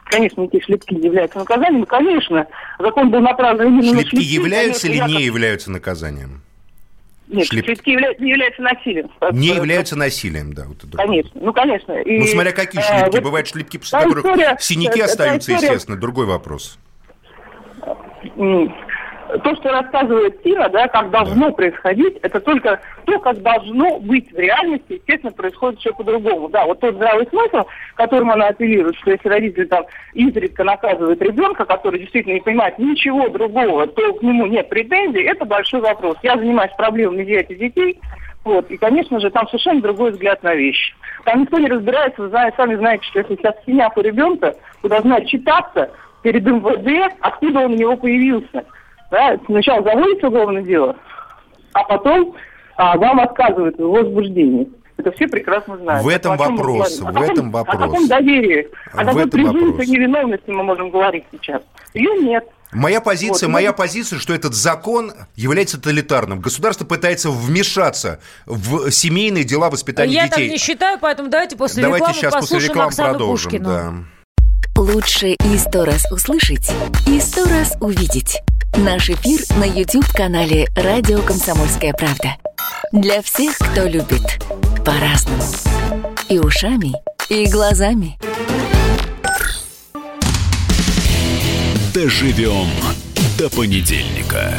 Конечно, 0.06 0.42
эти 0.42 0.60
шлепки 0.62 0.94
не 0.94 1.06
являются 1.06 1.38
наказанием, 1.38 1.84
конечно, 1.86 2.46
закон 2.78 3.10
был 3.10 3.20
направлен 3.20 3.68
именно 3.68 3.82
шлепки 3.82 3.96
на 4.16 4.22
шлепки. 4.22 4.34
являются 4.34 4.88
или 4.88 4.98
не 5.06 5.22
являются 5.24 5.70
наказанием? 5.70 6.40
Нет, 7.26 7.46
Шлеп- 7.50 7.64
шлепки 7.64 7.88
явля- 7.88 8.14
не 8.18 8.30
являются 8.32 8.60
насилием. 8.60 9.10
Не 9.32 9.46
являются 9.48 9.96
насилием, 9.96 10.52
да. 10.52 10.64
Вот 10.68 10.76
это 10.76 10.88
другое. 10.88 11.06
Конечно, 11.06 11.40
ну, 11.42 11.52
конечно. 11.54 11.92
И, 12.02 12.18
Ну, 12.20 12.26
смотря 12.26 12.52
какие 12.52 12.82
э, 12.82 12.84
шлепки. 12.84 13.16
вот 13.16 13.24
Бывают 13.24 13.48
шлепки, 13.48 13.78
после 13.78 13.98
которых 13.98 14.24
история- 14.26 14.56
синяки 14.60 14.98
та 14.98 15.04
остаются, 15.06 15.52
история- 15.52 15.72
естественно. 15.72 15.98
Другой 15.98 16.26
вопрос. 16.26 16.78
То, 19.42 19.56
что 19.56 19.70
рассказывает 19.70 20.42
Тина, 20.42 20.68
да, 20.68 20.86
как 20.86 21.10
должно 21.10 21.50
происходить, 21.52 22.18
это 22.22 22.38
только 22.40 22.80
то, 23.04 23.18
как 23.18 23.42
должно 23.42 23.98
быть 23.98 24.30
в 24.32 24.38
реальности, 24.38 24.94
естественно, 24.94 25.32
происходит 25.32 25.80
все 25.80 25.92
по-другому. 25.92 26.48
Да, 26.48 26.64
вот 26.66 26.80
тот 26.80 26.94
здравый 26.94 27.26
смысл, 27.26 27.66
которым 27.96 28.30
она 28.30 28.48
апеллирует, 28.48 28.96
что 28.96 29.10
если 29.10 29.28
родитель 29.28 29.66
там 29.66 29.84
изредка 30.12 30.62
наказывает 30.62 31.20
ребенка, 31.20 31.64
который 31.64 32.00
действительно 32.00 32.34
не 32.34 32.40
понимает 32.40 32.78
ничего 32.78 33.28
другого, 33.28 33.86
то 33.88 34.12
к 34.14 34.22
нему 34.22 34.46
нет 34.46 34.68
претензий, 34.68 35.22
это 35.22 35.44
большой 35.44 35.80
вопрос. 35.80 36.16
Я 36.22 36.36
занимаюсь 36.36 36.72
проблемами 36.76 37.24
изъятия 37.24 37.56
детей, 37.56 37.98
вот, 38.44 38.70
и, 38.70 38.76
конечно 38.76 39.18
же, 39.20 39.30
там 39.30 39.48
совершенно 39.48 39.80
другой 39.80 40.12
взгляд 40.12 40.42
на 40.42 40.54
вещи. 40.54 40.94
Там 41.24 41.40
никто 41.40 41.58
не 41.58 41.68
разбирается, 41.68 42.22
вы 42.22 42.28
знаете, 42.28 42.56
сами 42.56 42.74
знаете, 42.76 43.04
что 43.06 43.20
если 43.20 43.36
сейчас 43.36 43.54
синяк 43.66 43.96
у 43.96 44.00
ребенка, 44.00 44.54
то 44.82 44.88
должна 44.88 45.22
читаться 45.22 45.90
перед 46.22 46.44
МВД, 46.44 47.14
откуда 47.20 47.60
он 47.60 47.72
у 47.72 47.76
него 47.76 47.96
появился. 47.96 48.64
Да, 49.14 49.38
сначала 49.46 49.80
заводится 49.84 50.26
уголовное 50.26 50.62
дело, 50.62 50.96
а 51.72 51.84
потом 51.84 52.34
а, 52.76 52.96
вам 52.98 53.20
отказывают 53.20 53.78
в 53.78 53.88
возбуждении. 53.88 54.68
Это 54.96 55.12
все 55.12 55.28
прекрасно 55.28 55.76
знают. 55.78 56.04
В 56.04 56.08
этом 56.08 56.32
О 56.32 56.38
чем 56.38 56.52
мы 56.52 56.56
вопрос, 56.56 56.98
в 57.00 57.04
каком- 57.06 57.22
этом 57.22 57.50
вопрос. 57.52 57.76
О 57.76 57.78
каком 57.78 58.08
доверии, 58.08 58.68
о 58.92 59.04
какой 59.04 59.22
этом 59.22 59.30
презумпции 59.30 59.86
невиновности 59.86 60.50
мы 60.50 60.64
можем 60.64 60.90
говорить 60.90 61.24
сейчас. 61.30 61.62
Ее 61.94 62.10
нет. 62.22 62.44
Моя 62.72 63.00
позиция, 63.00 63.46
Вот, 63.46 63.52
моя 63.52 63.70
ну- 63.70 63.76
позиция, 63.76 64.18
что 64.18 64.34
этот 64.34 64.54
закон 64.54 65.12
является 65.36 65.76
тоталитарным. 65.80 66.40
Государство 66.40 66.84
пытается 66.84 67.30
вмешаться 67.30 68.18
в 68.46 68.90
семейные 68.90 69.44
дела 69.44 69.70
воспитания 69.70 70.12
Я 70.12 70.24
детей. 70.28 70.42
так 70.46 70.52
не 70.52 70.58
считаю, 70.58 70.98
поэтому 71.00 71.28
давайте 71.28 71.56
после 71.56 71.84
Давайте 71.84 72.06
рекламы 72.06 72.18
сейчас 72.20 72.32
после 72.32 72.40
послушаем 72.42 72.70
рекламы 72.70 72.88
Оксану 72.88 73.10
продолжим. 73.10 73.50
Пушкину. 73.52 73.68
Да. 73.68 73.94
Лучше 74.76 75.28
и 75.28 75.56
сто 75.58 75.84
раз 75.84 76.10
услышать, 76.10 76.72
и 77.06 77.20
сто 77.20 77.44
раз 77.44 77.76
увидеть. 77.80 78.40
Наш 78.76 79.08
эфир 79.08 79.40
на 79.56 79.64
YouTube-канале 79.64 80.66
«Радио 80.74 81.22
Комсомольская 81.22 81.92
правда». 81.92 82.36
Для 82.90 83.22
всех, 83.22 83.56
кто 83.56 83.86
любит 83.86 84.42
по-разному. 84.84 85.42
И 86.28 86.40
ушами, 86.40 86.92
и 87.28 87.46
глазами. 87.46 88.18
Доживем 91.94 92.68
до 93.38 93.48
понедельника. 93.48 94.52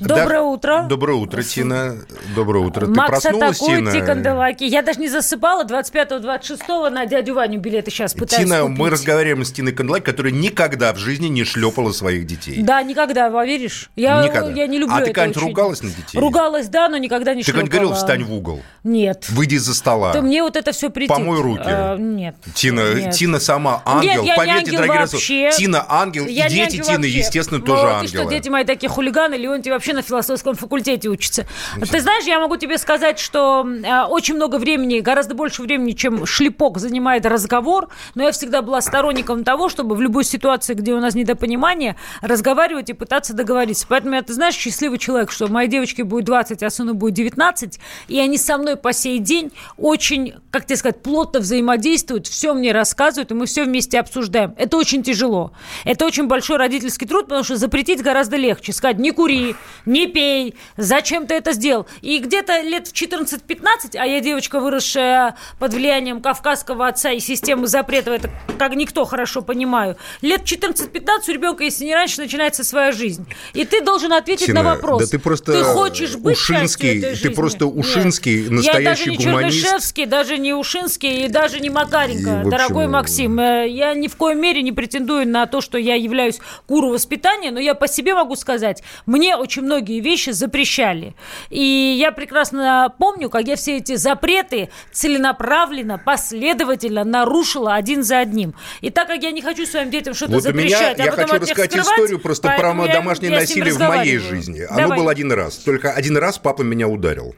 Доброе 0.00 0.26
Да. 0.28 0.42
утро. 0.42 0.86
Доброе 0.88 1.14
утро, 1.18 1.42
Тина. 1.42 1.96
Доброе 2.34 2.64
утро. 2.64 2.86
Ты 2.86 2.92
Макс 2.92 3.10
проснулась, 3.22 3.56
атакует 3.58 3.78
Тина? 3.78 3.92
Тиканделаки. 3.92 4.64
Я 4.64 4.82
даже 4.82 4.98
не 4.98 5.08
засыпала. 5.08 5.64
25-26 5.64 6.90
на 6.90 7.06
дядю 7.06 7.34
Ваню 7.34 7.60
билеты 7.60 7.90
сейчас 7.90 8.14
пытаюсь 8.14 8.44
Тина, 8.44 8.62
купить. 8.62 8.78
мы 8.78 8.90
разговариваем 8.90 9.44
с 9.44 9.52
Тиной 9.52 9.72
Канделаки, 9.72 10.04
которая 10.04 10.32
никогда 10.32 10.92
в 10.92 10.96
жизни 10.96 11.26
не 11.28 11.44
шлепала 11.44 11.92
своих 11.92 12.26
детей. 12.26 12.62
Да, 12.62 12.82
никогда, 12.82 13.30
поверишь? 13.30 13.90
Я, 13.94 14.22
Никогда. 14.22 14.50
я 14.52 14.66
не 14.66 14.78
люблю 14.78 14.94
А 14.96 15.00
ты 15.00 15.06
когда-нибудь 15.06 15.36
очень. 15.36 15.46
ругалась 15.48 15.82
на 15.82 15.90
детей? 15.90 16.18
Ругалась, 16.18 16.68
да, 16.68 16.88
но 16.88 16.96
никогда 16.96 17.34
не 17.34 17.42
Ты 17.42 17.52
шлепала. 17.52 17.68
говорил, 17.68 17.94
встань 17.94 18.24
в 18.24 18.32
угол, 18.32 18.62
Нет. 18.84 19.26
выйди 19.28 19.56
из-за 19.56 19.74
стола. 19.74 20.12
То 20.12 20.22
мне 20.22 20.42
вот 20.42 20.56
это 20.56 20.72
все 20.72 20.88
придет. 20.90 21.14
Помой 21.14 21.40
руки. 21.42 21.62
А, 21.66 21.96
нет. 21.96 22.36
Тина, 22.54 22.94
Нет. 22.94 23.14
Тина 23.14 23.38
сама 23.38 23.82
ангел. 23.84 24.08
Нет, 24.10 24.24
я 24.24 24.32
не 24.32 24.36
Поверьте, 24.36 24.58
ангел 24.60 24.72
дорогие 24.80 25.00
вообще. 25.06 25.50
Тина 25.52 25.84
ангел, 25.88 26.26
Я 26.26 26.46
и 26.46 26.50
не 26.50 26.56
дети 26.66 26.80
Тины, 26.82 27.04
естественно, 27.04 27.58
Ну, 27.60 27.66
тоже 27.66 27.82
ты 27.82 27.88
ангелы. 27.88 28.22
что, 28.24 28.30
дети 28.30 28.48
мои 28.48 28.64
такие 28.64 28.88
хулиганы, 28.88 29.34
Леонтий 29.34 29.70
вообще 29.70 29.89
на 29.92 30.02
философском 30.02 30.54
факультете 30.54 31.08
учится. 31.08 31.46
Ты 31.90 32.00
знаешь, 32.00 32.24
я 32.24 32.40
могу 32.40 32.56
тебе 32.56 32.78
сказать, 32.78 33.18
что 33.18 33.66
э, 33.66 34.02
очень 34.04 34.34
много 34.34 34.56
времени, 34.56 35.00
гораздо 35.00 35.34
больше 35.34 35.62
времени, 35.62 35.92
чем 35.92 36.26
шлепок 36.26 36.78
занимает 36.78 37.26
разговор, 37.26 37.88
но 38.14 38.24
я 38.24 38.32
всегда 38.32 38.62
была 38.62 38.80
сторонником 38.80 39.44
того, 39.44 39.68
чтобы 39.68 39.94
в 39.94 40.00
любой 40.00 40.24
ситуации, 40.24 40.74
где 40.74 40.94
у 40.94 41.00
нас 41.00 41.14
недопонимание, 41.14 41.96
разговаривать 42.22 42.90
и 42.90 42.92
пытаться 42.92 43.34
договориться. 43.34 43.86
Поэтому 43.88 44.14
я, 44.14 44.22
ты 44.22 44.32
знаешь, 44.32 44.54
счастливый 44.54 44.98
человек, 44.98 45.30
что 45.30 45.48
моей 45.48 45.68
девочке 45.68 46.04
будет 46.04 46.24
20, 46.24 46.62
а 46.62 46.70
сыну 46.70 46.94
будет 46.94 47.14
19, 47.14 47.80
и 48.08 48.18
они 48.18 48.38
со 48.38 48.58
мной 48.58 48.76
по 48.76 48.92
сей 48.92 49.18
день 49.18 49.52
очень, 49.76 50.34
как 50.50 50.66
тебе 50.66 50.76
сказать, 50.76 51.02
плотно 51.02 51.40
взаимодействуют, 51.40 52.26
все 52.26 52.54
мне 52.54 52.72
рассказывают, 52.72 53.30
и 53.30 53.34
мы 53.34 53.46
все 53.46 53.64
вместе 53.64 53.98
обсуждаем. 53.98 54.54
Это 54.56 54.76
очень 54.76 55.02
тяжело. 55.02 55.52
Это 55.84 56.06
очень 56.06 56.26
большой 56.26 56.56
родительский 56.56 57.06
труд, 57.06 57.24
потому 57.24 57.44
что 57.44 57.56
запретить 57.56 58.02
гораздо 58.02 58.36
легче. 58.36 58.72
Сказать, 58.72 58.98
не 58.98 59.10
кури, 59.10 59.56
не 59.86 60.06
пей, 60.06 60.54
зачем 60.76 61.26
ты 61.26 61.34
это 61.34 61.52
сделал? 61.52 61.86
И 62.02 62.18
где-то 62.18 62.60
лет 62.62 62.88
в 62.88 62.92
14-15, 62.92 63.96
а 63.96 64.06
я 64.06 64.20
девочка, 64.20 64.60
выросшая 64.60 65.36
под 65.58 65.74
влиянием 65.74 66.20
кавказского 66.20 66.86
отца 66.88 67.10
и 67.12 67.20
системы 67.20 67.66
запретов, 67.66 68.14
это 68.14 68.30
как 68.58 68.74
никто 68.74 69.04
хорошо 69.04 69.42
понимаю, 69.42 69.96
лет 70.22 70.42
14-15 70.42 71.08
у 71.28 71.32
ребенка, 71.32 71.64
если 71.64 71.84
не 71.84 71.94
раньше, 71.94 72.20
начинается 72.20 72.64
своя 72.64 72.92
жизнь. 72.92 73.26
И 73.54 73.64
ты 73.64 73.80
должен 73.82 74.12
ответить 74.12 74.46
Тина, 74.46 74.62
на 74.62 74.70
вопрос. 74.74 75.02
да 75.02 75.08
ты 75.08 75.18
просто 75.18 75.52
Ты 75.52 75.62
хочешь 75.64 76.16
быть 76.16 76.36
Ушинский, 76.36 76.98
этой 76.98 77.10
ты 77.10 77.14
жизни? 77.16 77.34
просто 77.34 77.64
Нет. 77.66 77.76
Ушинский, 77.76 78.44
Я 78.44 78.50
настоящий 78.50 78.84
даже 78.84 79.10
не 79.10 79.16
гуманист. 79.26 79.58
Чернышевский, 79.62 80.06
даже 80.06 80.38
не 80.38 80.52
Ушинский 80.54 81.24
и 81.26 81.28
даже 81.28 81.60
не 81.60 81.70
Макаренко, 81.70 82.30
И, 82.30 82.34
общем, 82.38 82.50
дорогой 82.50 82.86
Максим. 82.88 83.38
Э, 83.40 83.68
Я 83.68 83.94
ни 83.94 84.08
в 84.08 84.16
коем 84.16 84.40
мере 84.40 84.62
не 84.62 84.72
претендую 84.72 85.26
на 85.28 85.46
то, 85.46 85.60
что 85.60 85.78
я 85.78 85.94
являюсь 85.94 86.38
гуру 86.68 86.90
воспитания, 86.90 87.50
но 87.50 87.60
я 87.60 87.74
по 87.74 87.88
себе 87.88 88.14
могу 88.14 88.36
сказать, 88.36 88.82
мне 89.06 89.36
очень 89.36 89.62
многие 89.70 90.00
вещи 90.00 90.30
запрещали. 90.30 91.14
И 91.48 91.96
я 91.98 92.10
прекрасно 92.10 92.92
помню, 92.98 93.30
как 93.30 93.46
я 93.46 93.54
все 93.54 93.76
эти 93.76 93.94
запреты 93.94 94.68
целенаправленно, 94.92 95.96
последовательно 95.98 97.04
нарушила 97.04 97.74
один 97.74 98.02
за 98.02 98.18
одним. 98.18 98.54
И 98.80 98.90
так 98.90 99.06
как 99.06 99.22
я 99.22 99.30
не 99.30 99.42
хочу 99.42 99.66
своим 99.66 99.90
детям 99.90 100.14
что-то 100.14 100.32
Вот 100.32 100.46
у 100.46 100.52
меня, 100.52 100.76
запрещать, 100.76 100.98
а 101.00 101.04
я 101.04 101.10
потом 101.12 101.28
хочу 101.28 101.42
рассказать 101.42 101.70
скрывать, 101.70 101.92
историю 101.92 102.18
просто 102.18 102.48
про 102.58 102.74
я- 102.86 102.92
домашнее 102.92 103.30
я 103.32 103.40
насилие 103.40 103.72
в 103.72 103.78
моей 103.78 104.18
жизни. 104.18 104.62
Оно 104.68 104.80
Давай. 104.80 104.98
было 104.98 105.10
один 105.12 105.30
раз. 105.32 105.56
Только 105.58 105.92
один 105.92 106.16
раз 106.16 106.38
папа 106.38 106.62
меня 106.62 106.88
ударил. 106.88 107.34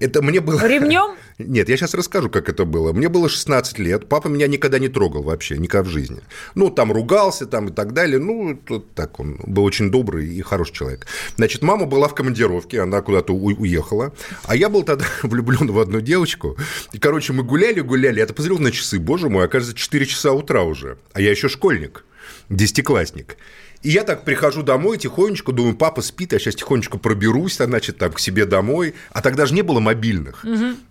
Это 0.00 0.22
мне 0.22 0.40
было... 0.40 0.66
Ремнем? 0.66 1.16
Нет, 1.38 1.68
я 1.68 1.76
сейчас 1.76 1.92
расскажу, 1.92 2.30
как 2.30 2.48
это 2.48 2.64
было. 2.64 2.92
Мне 2.94 3.10
было 3.10 3.28
16 3.28 3.78
лет, 3.78 4.08
папа 4.08 4.28
меня 4.28 4.46
никогда 4.46 4.78
не 4.78 4.88
трогал 4.88 5.22
вообще, 5.22 5.58
никогда 5.58 5.88
в 5.88 5.92
жизни. 5.92 6.20
Ну, 6.54 6.70
там 6.70 6.90
ругался 6.90 7.46
там 7.46 7.68
и 7.68 7.72
так 7.72 7.92
далее. 7.92 8.18
Ну, 8.18 8.56
тут 8.56 8.94
так 8.94 9.20
он 9.20 9.38
был 9.44 9.62
очень 9.64 9.90
добрый 9.90 10.26
и 10.26 10.40
хороший 10.40 10.72
человек. 10.72 11.06
Значит, 11.36 11.62
мама 11.62 11.84
была 11.84 12.08
в 12.08 12.14
командировке, 12.14 12.80
она 12.80 13.02
куда-то 13.02 13.34
уехала, 13.34 14.14
а 14.44 14.56
я 14.56 14.70
был 14.70 14.84
тогда 14.84 15.04
влюблен 15.22 15.70
в 15.70 15.78
одну 15.78 16.00
девочку. 16.00 16.56
И, 16.92 16.98
короче, 16.98 17.34
мы 17.34 17.42
гуляли-гуляли, 17.42 18.20
я 18.20 18.26
посмотрел 18.26 18.58
на 18.58 18.72
часы, 18.72 18.98
боже 18.98 19.28
мой, 19.28 19.44
оказывается, 19.44 19.78
4 19.78 20.06
часа 20.06 20.32
утра 20.32 20.62
уже, 20.62 20.96
а 21.12 21.20
я 21.20 21.30
еще 21.30 21.48
школьник, 21.48 22.04
десятиклассник. 22.48 23.36
И 23.82 23.88
я 23.90 24.04
так 24.04 24.24
прихожу 24.24 24.62
домой, 24.62 24.98
тихонечко, 24.98 25.52
думаю, 25.52 25.74
папа 25.74 26.02
спит, 26.02 26.34
я 26.34 26.38
сейчас 26.38 26.54
тихонечко 26.54 26.98
проберусь, 26.98 27.56
значит, 27.56 27.96
там, 27.96 28.12
к 28.12 28.20
себе 28.20 28.44
домой. 28.44 28.94
А 29.10 29.22
тогда 29.22 29.46
же 29.46 29.54
не 29.54 29.62
было 29.62 29.80
мобильных. 29.80 30.44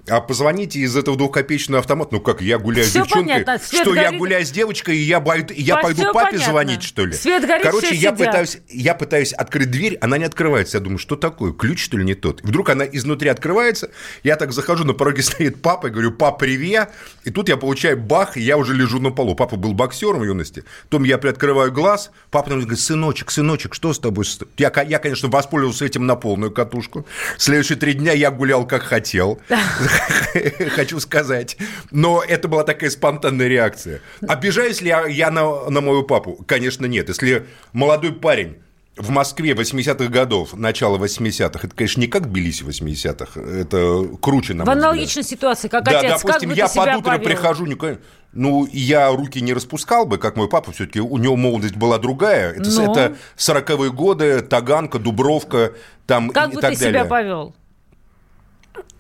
А 0.08 0.22
позвоните 0.22 0.80
из 0.80 0.96
этого 0.98 1.16
двухкопеечного 1.16 1.82
автомата. 1.82 2.16
Ну 2.16 2.20
как, 2.20 2.42
я 2.42 2.58
гуляю 2.58 2.88
с 2.88 2.92
девчонкой, 2.94 3.44
понятно, 3.44 3.60
свет 3.60 3.82
что 3.84 3.94
я 3.94 4.06
горит. 4.06 4.18
гуляю 4.20 4.44
с 4.46 4.50
девочкой, 4.50 4.98
и 4.98 5.02
я, 5.02 5.20
бой- 5.20 5.46
я 5.56 5.76
По- 5.76 5.84
пойду 5.84 6.02
папе 6.12 6.32
понятно. 6.32 6.52
звонить, 6.52 6.82
что 6.82 7.06
ли? 7.06 7.14
Свет 7.14 7.46
горит, 7.46 7.62
Короче, 7.64 7.90
я 7.94 7.96
сидят. 8.12 8.18
пытаюсь, 8.18 8.58
я 8.70 8.96
пытаюсь 8.96 9.34
открыть 9.34 9.70
дверь, 9.70 9.98
она 10.02 10.18
не 10.18 10.26
открывается. 10.26 10.78
Я 10.78 10.84
думаю, 10.84 10.98
что 10.98 11.16
такое? 11.16 11.54
Ключ, 11.54 11.84
что 11.84 11.96
ли, 11.98 12.04
не 12.04 12.16
тот? 12.16 12.42
И 12.44 12.48
вдруг 12.48 12.70
она 12.72 12.86
изнутри 12.86 13.30
открывается, 13.30 13.92
я 14.24 14.36
так 14.36 14.52
захожу, 14.52 14.84
на 14.84 14.94
пороге 14.94 15.22
стоит 15.22 15.62
папа, 15.62 15.88
и 15.88 15.90
говорю, 15.92 16.12
пап, 16.12 16.40
привет. 16.40 16.90
И 17.24 17.30
тут 17.30 17.50
я 17.50 17.58
получаю 17.58 17.98
бах, 18.02 18.36
и 18.36 18.42
я 18.42 18.58
уже 18.58 18.74
лежу 18.74 19.00
на 19.00 19.12
полу. 19.12 19.36
Папа 19.36 19.58
был 19.58 19.74
боксером 19.74 20.22
в 20.22 20.24
юности. 20.24 20.64
Потом 20.90 21.04
я 21.04 21.20
приоткрываю 21.20 21.72
глаз, 21.72 22.10
папа 22.32 22.50
мне 22.50 22.62
говорит, 22.64 22.79
сыночек, 22.80 23.32
сыночек, 23.32 23.74
что 23.74 23.94
с 23.94 24.00
тобой? 24.00 24.26
Я, 24.58 24.72
я, 24.84 25.00
конечно, 25.00 25.30
воспользовался 25.30 25.86
этим 25.86 26.06
на 26.06 26.16
полную 26.16 26.52
катушку. 26.52 27.06
Следующие 27.38 27.78
три 27.78 27.94
дня 27.94 28.14
я 28.14 28.32
гулял 28.32 28.66
как 28.68 28.84
хотел, 28.84 29.40
хочу 30.76 31.00
сказать. 31.00 31.58
Но 31.92 32.24
это 32.26 32.48
была 32.48 32.64
такая 32.64 32.90
спонтанная 32.90 33.48
реакция. 33.48 34.02
Обижаюсь 34.28 34.82
ли 34.82 34.90
я, 34.90 35.32
на, 35.32 35.70
на 35.70 35.82
моего 35.82 36.04
папу? 36.04 36.44
Конечно, 36.48 36.86
нет. 36.86 37.10
Если 37.10 37.46
молодой 37.74 38.14
парень 38.14 38.58
в 39.00 39.10
Москве 39.12 39.52
80-х 39.52 40.08
годов, 40.12 40.54
начало 40.54 40.98
80-х, 40.98 41.60
это, 41.68 41.76
конечно, 41.76 42.02
не 42.02 42.08
как 42.08 42.28
Тбилиси 42.28 42.64
80-х, 42.64 43.40
это 43.40 44.18
круче, 44.22 44.54
на 44.54 44.66
В 44.66 44.70
аналогичной 44.70 45.24
ситуации, 45.24 45.70
как 45.70 45.86
Да, 45.86 46.00
отец, 46.00 46.22
допустим, 46.22 46.50
как 46.50 46.50
бы 46.50 46.56
я 46.56 46.68
под 46.68 46.96
утро 46.98 47.18
прихожу, 47.18 47.66
никуда- 47.66 48.00
ну, 48.34 48.68
я 48.72 49.10
руки 49.12 49.42
не 49.42 49.54
распускал 49.54 50.06
бы, 50.06 50.18
как 50.18 50.36
мой 50.36 50.48
папа, 50.48 50.72
все-таки 50.72 51.00
у 51.00 51.18
него 51.18 51.36
молодость 51.36 51.76
была 51.76 51.98
другая. 51.98 52.52
Это, 52.54 52.70
Ну? 52.70 52.92
это 52.92 53.16
40-е 53.38 53.92
годы, 53.92 54.42
Таганка, 54.42 55.00
Дубровка, 55.00 55.74
там 56.06 56.30
Как 56.30 56.52
и 56.52 56.56
бы 56.56 56.62
так 56.62 56.74
ты 56.74 56.80
далее. 56.80 56.94
себя 57.02 57.06
повел? 57.06 57.56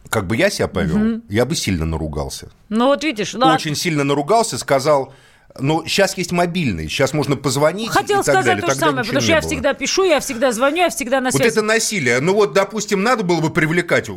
Как 0.10 0.26
бы 0.26 0.36
я 0.36 0.50
себя 0.50 0.68
повел, 0.68 1.22
я 1.30 1.46
бы 1.46 1.56
сильно 1.56 1.86
наругался. 1.86 2.50
Ну 2.70 2.88
вот 2.88 3.04
видишь, 3.04 3.36
ладно. 3.36 3.54
Очень 3.54 3.76
сильно 3.76 4.04
наругался, 4.04 4.58
сказал, 4.58 5.14
но 5.60 5.84
сейчас 5.86 6.18
есть 6.18 6.32
мобильный, 6.32 6.88
сейчас 6.90 7.14
можно 7.14 7.36
позвонить 7.36 7.90
Хотел 7.90 8.22
и 8.22 8.24
так 8.24 8.34
сказать 8.34 8.46
далее. 8.46 8.62
то 8.62 8.68
же 8.68 8.74
Тогда 8.74 8.86
самое, 8.88 9.04
потому 9.06 9.22
что 9.22 9.32
я 9.32 9.40
было. 9.42 9.48
всегда 9.50 9.74
пишу, 9.76 10.04
я 10.06 10.20
всегда 10.20 10.52
звоню, 10.52 10.78
я 10.78 10.90
всегда 10.90 11.22
на 11.22 11.30
Вот 11.30 11.36
связи. 11.40 11.52
это 11.52 11.62
насилие. 11.62 12.20
Ну 12.22 12.34
вот, 12.34 12.54
допустим, 12.54 13.04
надо 13.04 13.24
было 13.24 13.40
бы 13.40 13.52
привлекать 13.52 14.10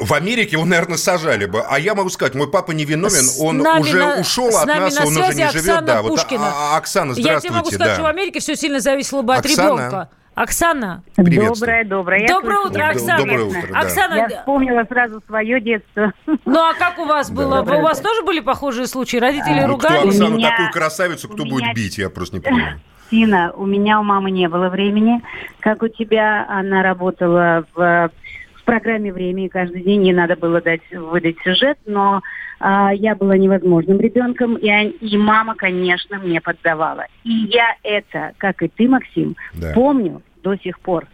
в 0.00 0.12
Америке 0.14 0.52
его, 0.52 0.64
наверное, 0.64 0.96
сажали 0.96 1.46
бы. 1.46 1.60
А 1.68 1.78
я 1.78 1.94
могу 1.94 2.10
сказать, 2.10 2.34
мой 2.34 2.50
папа 2.50 2.72
невиновен, 2.72 3.10
С 3.12 3.40
он 3.40 3.60
уже 3.60 3.98
на- 3.98 4.16
ушел 4.20 4.48
от 4.48 4.66
нас, 4.66 4.94
на 4.96 5.02
он 5.06 5.16
уже 5.16 5.34
не 5.34 5.50
живет. 5.50 5.54
Оксана 5.54 5.82
Да, 5.86 6.02
вот, 6.02 6.08
Пушкина. 6.10 6.46
а- 6.48 6.74
а- 6.74 6.76
Оксана, 6.78 7.08
Я 7.10 7.14
здравствуйте. 7.14 7.48
тебе 7.48 7.56
могу 7.56 7.68
сказать, 7.70 7.86
да. 7.88 7.94
что 7.94 8.02
в 8.02 8.06
Америке 8.06 8.40
все 8.40 8.56
сильно 8.56 8.80
зависело 8.80 9.22
бы 9.22 9.34
от 9.34 9.44
Оксана. 9.44 9.76
ребенка. 9.78 10.08
Оксана. 10.34 11.02
Доброе, 11.16 11.84
доброе. 11.84 12.20
Я 12.22 12.28
Доброе 12.28 12.56
слышу 12.62 12.70
утро, 12.70 12.88
Оксана. 12.88 13.18
Доброе 13.18 13.44
утро, 13.44 13.68
да. 13.72 13.78
Оксана, 13.80 14.14
Я 14.14 14.28
вспомнила 14.28 14.84
сразу 14.88 15.20
свое 15.26 15.60
детство. 15.60 16.12
ну 16.46 16.58
а 16.60 16.72
как 16.74 16.98
у 16.98 17.04
вас 17.04 17.30
было? 17.30 17.56
Доброе 17.56 17.80
у 17.80 17.82
вас 17.82 17.98
утро. 17.98 18.08
тоже 18.08 18.22
были 18.22 18.40
похожие 18.40 18.86
случаи? 18.86 19.18
Родители 19.18 19.60
Ну, 19.66 19.76
кто 19.76 19.88
ругали? 19.88 20.08
Оксану 20.08 20.36
меня- 20.36 20.50
такую 20.50 20.70
красавицу, 20.70 21.28
кто 21.28 21.42
у 21.42 21.46
будет 21.46 21.62
меня- 21.64 21.74
бить, 21.74 21.98
я 21.98 22.08
просто 22.08 22.36
не 22.36 22.40
понимаю. 22.40 22.80
Сина, 23.10 23.52
у 23.56 23.66
меня 23.66 24.00
у 24.00 24.04
мамы 24.04 24.30
не 24.30 24.48
было 24.48 24.68
времени. 24.68 25.20
Как 25.58 25.82
у 25.82 25.88
тебя, 25.88 26.46
она 26.48 26.82
работала 26.84 27.64
в 27.74 28.10
программе 28.70 29.12
«Время», 29.12 29.46
и 29.46 29.48
каждый 29.48 29.82
день 29.82 30.04
ей 30.04 30.12
надо 30.12 30.36
было 30.36 30.60
дать, 30.60 30.80
выдать 30.92 31.34
сюжет, 31.42 31.76
но 31.86 32.22
а, 32.60 32.94
я 32.94 33.16
была 33.16 33.36
невозможным 33.36 33.98
ребенком, 33.98 34.54
и, 34.54 34.68
и 34.68 35.16
мама, 35.18 35.56
конечно, 35.56 36.20
мне 36.20 36.40
поддавала. 36.40 37.06
И 37.24 37.32
я 37.32 37.74
это, 37.82 38.32
как 38.38 38.62
и 38.62 38.68
ты, 38.68 38.88
Максим, 38.88 39.34
Да. 39.54 39.72
помню 39.74 40.22
до 40.44 40.54
сих 40.54 40.78
пор. 40.78 41.08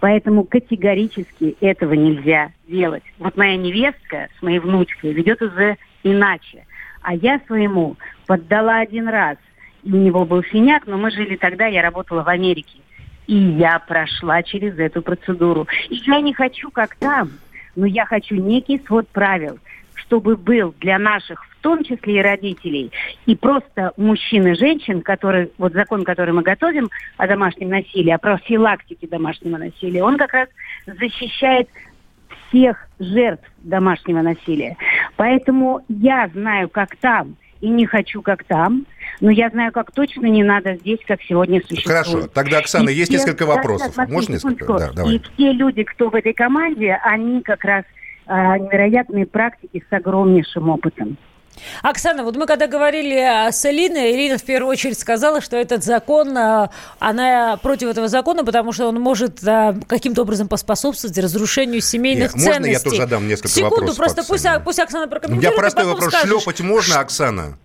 Поэтому 0.00 0.44
категорически 0.44 1.56
этого 1.62 1.94
нельзя 1.94 2.50
делать. 2.68 3.04
Вот 3.18 3.38
моя 3.38 3.56
невестка 3.56 4.28
с 4.38 4.42
моей 4.42 4.58
внучкой 4.58 5.14
ведет 5.14 5.40
уже 5.40 5.78
иначе. 6.02 6.66
А 7.00 7.14
я 7.14 7.40
своему 7.46 7.96
поддала 8.26 8.80
один 8.80 9.08
раз. 9.08 9.38
И 9.82 9.90
у 9.90 9.96
него 9.96 10.26
был 10.26 10.44
синяк, 10.44 10.86
но 10.86 10.98
мы 10.98 11.10
жили 11.10 11.36
тогда, 11.36 11.66
я 11.68 11.80
работала 11.80 12.22
в 12.22 12.28
Америке. 12.28 12.81
И 13.26 13.36
я 13.36 13.78
прошла 13.78 14.42
через 14.42 14.78
эту 14.78 15.02
процедуру. 15.02 15.66
И 15.88 15.96
я 16.06 16.20
не 16.20 16.32
хочу 16.34 16.70
как 16.70 16.96
там, 16.96 17.30
но 17.76 17.86
я 17.86 18.04
хочу 18.04 18.34
некий 18.34 18.80
свод 18.86 19.08
правил, 19.08 19.58
чтобы 19.94 20.36
был 20.36 20.74
для 20.80 20.98
наших, 20.98 21.44
в 21.44 21.62
том 21.62 21.84
числе 21.84 22.18
и 22.18 22.22
родителей, 22.22 22.90
и 23.26 23.36
просто 23.36 23.92
мужчин 23.96 24.46
и 24.48 24.54
женщин, 24.54 25.00
который, 25.00 25.50
вот 25.58 25.72
закон, 25.72 26.04
который 26.04 26.34
мы 26.34 26.42
готовим 26.42 26.90
о 27.16 27.26
домашнем 27.26 27.68
насилии, 27.68 28.10
о 28.10 28.18
профилактике 28.18 29.06
домашнего 29.06 29.58
насилия, 29.58 30.02
он 30.02 30.18
как 30.18 30.32
раз 30.32 30.48
защищает 30.86 31.68
всех 32.48 32.88
жертв 32.98 33.48
домашнего 33.58 34.22
насилия. 34.22 34.76
Поэтому 35.16 35.82
я 35.88 36.28
знаю, 36.34 36.68
как 36.68 36.96
там, 36.96 37.36
и 37.62 37.68
не 37.70 37.86
хочу, 37.86 38.20
как 38.22 38.44
там, 38.44 38.84
но 39.20 39.30
я 39.30 39.48
знаю, 39.48 39.72
как 39.72 39.92
точно 39.92 40.26
не 40.26 40.42
надо 40.42 40.74
здесь, 40.76 40.98
как 41.06 41.22
сегодня 41.22 41.60
существует. 41.60 41.86
Хорошо. 42.06 42.26
Тогда, 42.26 42.58
Оксана, 42.58 42.90
И 42.90 42.94
есть 42.94 43.10
все- 43.10 43.18
несколько 43.18 43.46
вопросов. 43.46 43.94
да, 43.96 44.06
Можно 44.06 44.32
несколько? 44.34 44.66
Да, 44.78 44.92
давай. 44.92 45.14
И 45.14 45.22
все 45.22 45.52
люди, 45.52 45.84
кто 45.84 46.10
в 46.10 46.14
этой 46.14 46.34
команде, 46.34 46.98
они 47.04 47.40
как 47.40 47.64
раз 47.64 47.84
а, 48.26 48.58
невероятные 48.58 49.26
практики 49.26 49.82
с 49.88 49.92
огромнейшим 49.92 50.68
опытом. 50.68 51.16
Оксана, 51.82 52.24
вот 52.24 52.36
мы 52.36 52.46
когда 52.46 52.66
говорили 52.66 53.16
а, 53.18 53.52
с 53.52 53.64
Элиной, 53.64 54.12
Элина 54.14 54.38
в 54.38 54.42
первую 54.42 54.70
очередь 54.70 54.98
сказала, 54.98 55.40
что 55.40 55.56
этот 55.56 55.84
закон, 55.84 56.36
а, 56.36 56.70
она 56.98 57.56
против 57.62 57.88
этого 57.88 58.08
закона, 58.08 58.44
потому 58.44 58.72
что 58.72 58.88
он 58.88 59.00
может 59.00 59.38
а, 59.46 59.74
каким-то 59.86 60.22
образом 60.22 60.48
поспособствовать 60.48 61.16
разрушению 61.18 61.80
семейных 61.80 62.34
Нет, 62.34 62.44
можно 62.44 62.52
ценностей. 62.54 62.72
я 62.72 62.80
тоже 62.80 62.96
задам 62.96 63.28
несколько 63.28 63.48
Секунду, 63.48 63.74
вопросов, 63.76 63.96
просто 63.96 64.24
пусть, 64.24 64.46
а, 64.46 64.60
пусть 64.60 64.78
Оксана 64.78 65.06
У 65.06 65.08
прокомментирует. 65.08 65.52
меня 65.52 65.54
и 65.54 65.58
простой 65.58 65.84
вопрос. 65.84 66.08
скажешь. 66.12 66.28
Шлепать 66.28 66.60
можно, 66.60 67.00
Оксана? 67.00 67.58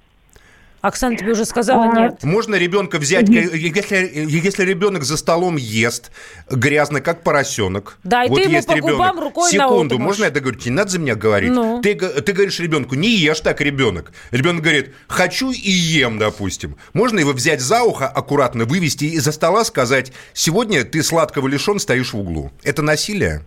Оксана 0.88 1.16
тебе 1.18 1.32
уже 1.32 1.46
сказала 1.46 1.92
А, 1.92 2.00
нет. 2.00 2.24
Можно 2.24 2.56
ребенка 2.56 2.98
взять, 2.98 3.30
если, 3.30 4.12
если 4.28 4.64
ребенок 4.64 5.04
за 5.04 5.18
столом 5.18 5.56
ест 5.58 6.12
грязно, 6.50 7.02
как 7.02 7.24
поросенок. 7.24 7.98
Да, 8.04 8.24
и 8.24 8.30
вот 8.30 8.42
ты 8.42 8.50
ему 8.50 8.64
по 8.64 8.72
ребенок. 8.74 8.92
губам 8.92 9.20
рукой 9.20 9.52
Секунду, 9.52 9.96
наотмашь. 9.96 10.00
можно 10.00 10.24
я 10.26 10.32
договорю? 10.32 10.60
Не 10.66 10.72
надо 10.72 10.92
за 10.92 11.00
меня 11.00 11.16
говорить. 11.16 11.52
Ну. 11.52 11.82
Ты, 11.82 11.96
ты 11.96 12.34
говоришь 12.34 12.60
ребенку, 12.60 12.96
не 12.96 13.10
ешь 13.10 13.42
так, 13.42 13.62
ребенок. 13.62 14.12
Ребенок 14.32 14.64
говорит, 14.64 14.94
хочу 15.08 15.52
и 15.52 15.70
ем, 15.70 16.18
допустим. 16.18 16.78
Можно 16.94 17.20
его 17.20 17.34
взять 17.34 17.62
за 17.62 17.84
ухо, 17.84 18.08
аккуратно 18.08 18.66
вывести 18.66 19.06
из-за 19.06 19.32
стола, 19.32 19.64
сказать, 19.64 20.12
сегодня 20.34 20.84
ты 20.84 21.04
сладкого 21.04 21.48
лишен, 21.48 21.80
стоишь 21.80 22.14
в 22.14 22.20
углу. 22.20 22.52
Это 22.64 22.82
насилие? 22.82 23.44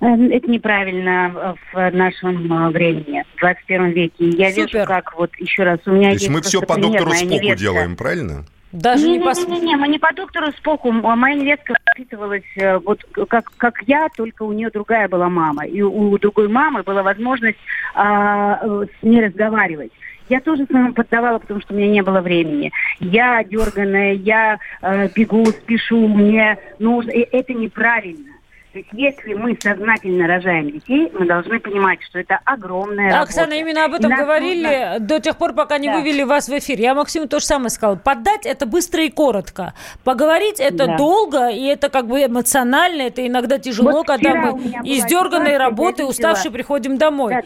Э, 0.00 0.06
Это 0.06 0.50
неправильно 0.50 1.56
э, 1.74 1.90
в 1.90 1.96
нашем 1.96 2.52
э, 2.52 2.70
времени, 2.70 3.24
в 3.34 3.40
21 3.40 3.90
веке. 3.90 4.28
Я 4.28 4.50
Супер. 4.50 4.66
вижу, 4.66 4.86
как 4.86 5.16
вот 5.16 5.30
еще 5.38 5.64
раз 5.64 5.80
у 5.86 5.92
меня 5.92 6.08
То 6.10 6.14
есть 6.14 6.28
мы 6.28 6.40
просто 6.40 6.58
все 6.58 6.66
по 6.66 6.76
доктору 6.76 7.12
Споку 7.12 7.34
невестка. 7.34 7.56
делаем, 7.56 7.96
правильно? 7.96 8.44
Даже 8.74 9.08
не, 9.08 9.20
пос... 9.20 9.46
Не-не-не, 9.46 9.76
мы 9.76 9.86
не 9.86 10.00
по 10.00 10.12
доктору 10.12 10.50
Споку. 10.52 10.88
А 10.90 11.14
Моя 11.14 11.36
невестка 11.36 11.74
воспитывалась 11.86 12.42
э, 12.56 12.78
вот 12.78 13.04
как, 13.28 13.52
как 13.56 13.82
я, 13.86 14.08
только 14.16 14.42
у 14.42 14.52
нее 14.52 14.68
другая 14.70 15.08
была 15.08 15.28
мама. 15.28 15.64
И 15.64 15.80
у 15.80 16.18
другой 16.18 16.48
мамы 16.48 16.82
была 16.82 17.04
возможность 17.04 17.58
а, 17.94 18.58
э, 18.60 18.86
с 19.00 19.02
ней 19.04 19.24
разговаривать. 19.24 19.92
Я 20.28 20.40
тоже 20.40 20.66
своему 20.66 20.92
поддавала, 20.92 21.38
потому 21.38 21.60
что 21.60 21.72
у 21.72 21.76
меня 21.76 21.88
не 21.88 22.02
было 22.02 22.20
времени. 22.20 22.72
Я 22.98 23.44
дерганая, 23.44 24.14
я 24.14 24.58
э, 24.82 25.08
бегу, 25.14 25.46
спешу, 25.46 26.08
мне 26.08 26.58
нужно... 26.80 27.10
и 27.10 27.20
Это 27.20 27.52
неправильно. 27.54 28.33
То 28.74 28.78
есть 28.80 28.90
если 28.92 29.34
мы 29.34 29.56
сознательно 29.62 30.26
рожаем 30.26 30.68
детей, 30.68 31.08
мы 31.16 31.26
должны 31.26 31.60
понимать, 31.60 32.02
что 32.02 32.18
это 32.18 32.40
огромная 32.44 33.20
Оксана, 33.20 33.46
работа. 33.52 33.60
именно 33.60 33.84
об 33.84 33.94
этом 33.94 34.10
нас 34.10 34.18
говорили 34.18 34.64
нужно- 34.66 34.98
до 34.98 35.20
тех 35.20 35.36
пор, 35.36 35.52
пока 35.52 35.78
не 35.78 35.86
Да. 35.86 35.98
вывели 36.00 36.24
вас 36.24 36.48
в 36.48 36.58
эфир. 36.58 36.80
Я 36.80 36.96
Максиму 36.96 37.28
то 37.28 37.38
же 37.38 37.46
самое 37.46 37.70
сказала. 37.70 37.94
Поддать 37.94 38.44
это 38.44 38.66
быстро 38.66 39.04
и 39.04 39.10
коротко. 39.10 39.74
Поговорить 40.02 40.58
это 40.58 40.88
Да. 40.88 40.96
долго, 40.96 41.50
и 41.50 41.62
это 41.66 41.88
как 41.88 42.08
бы 42.08 42.24
эмоционально, 42.24 43.02
это 43.02 43.24
иногда 43.24 43.60
тяжело, 43.60 43.92
Вот 43.92 44.08
когда 44.08 44.34
мы 44.34 44.58
из 44.82 45.04
дерганной 45.04 45.56
работы, 45.56 46.04
уставшие, 46.04 46.50
приходим 46.50 46.98
домой. 46.98 47.32
Да. 47.34 47.42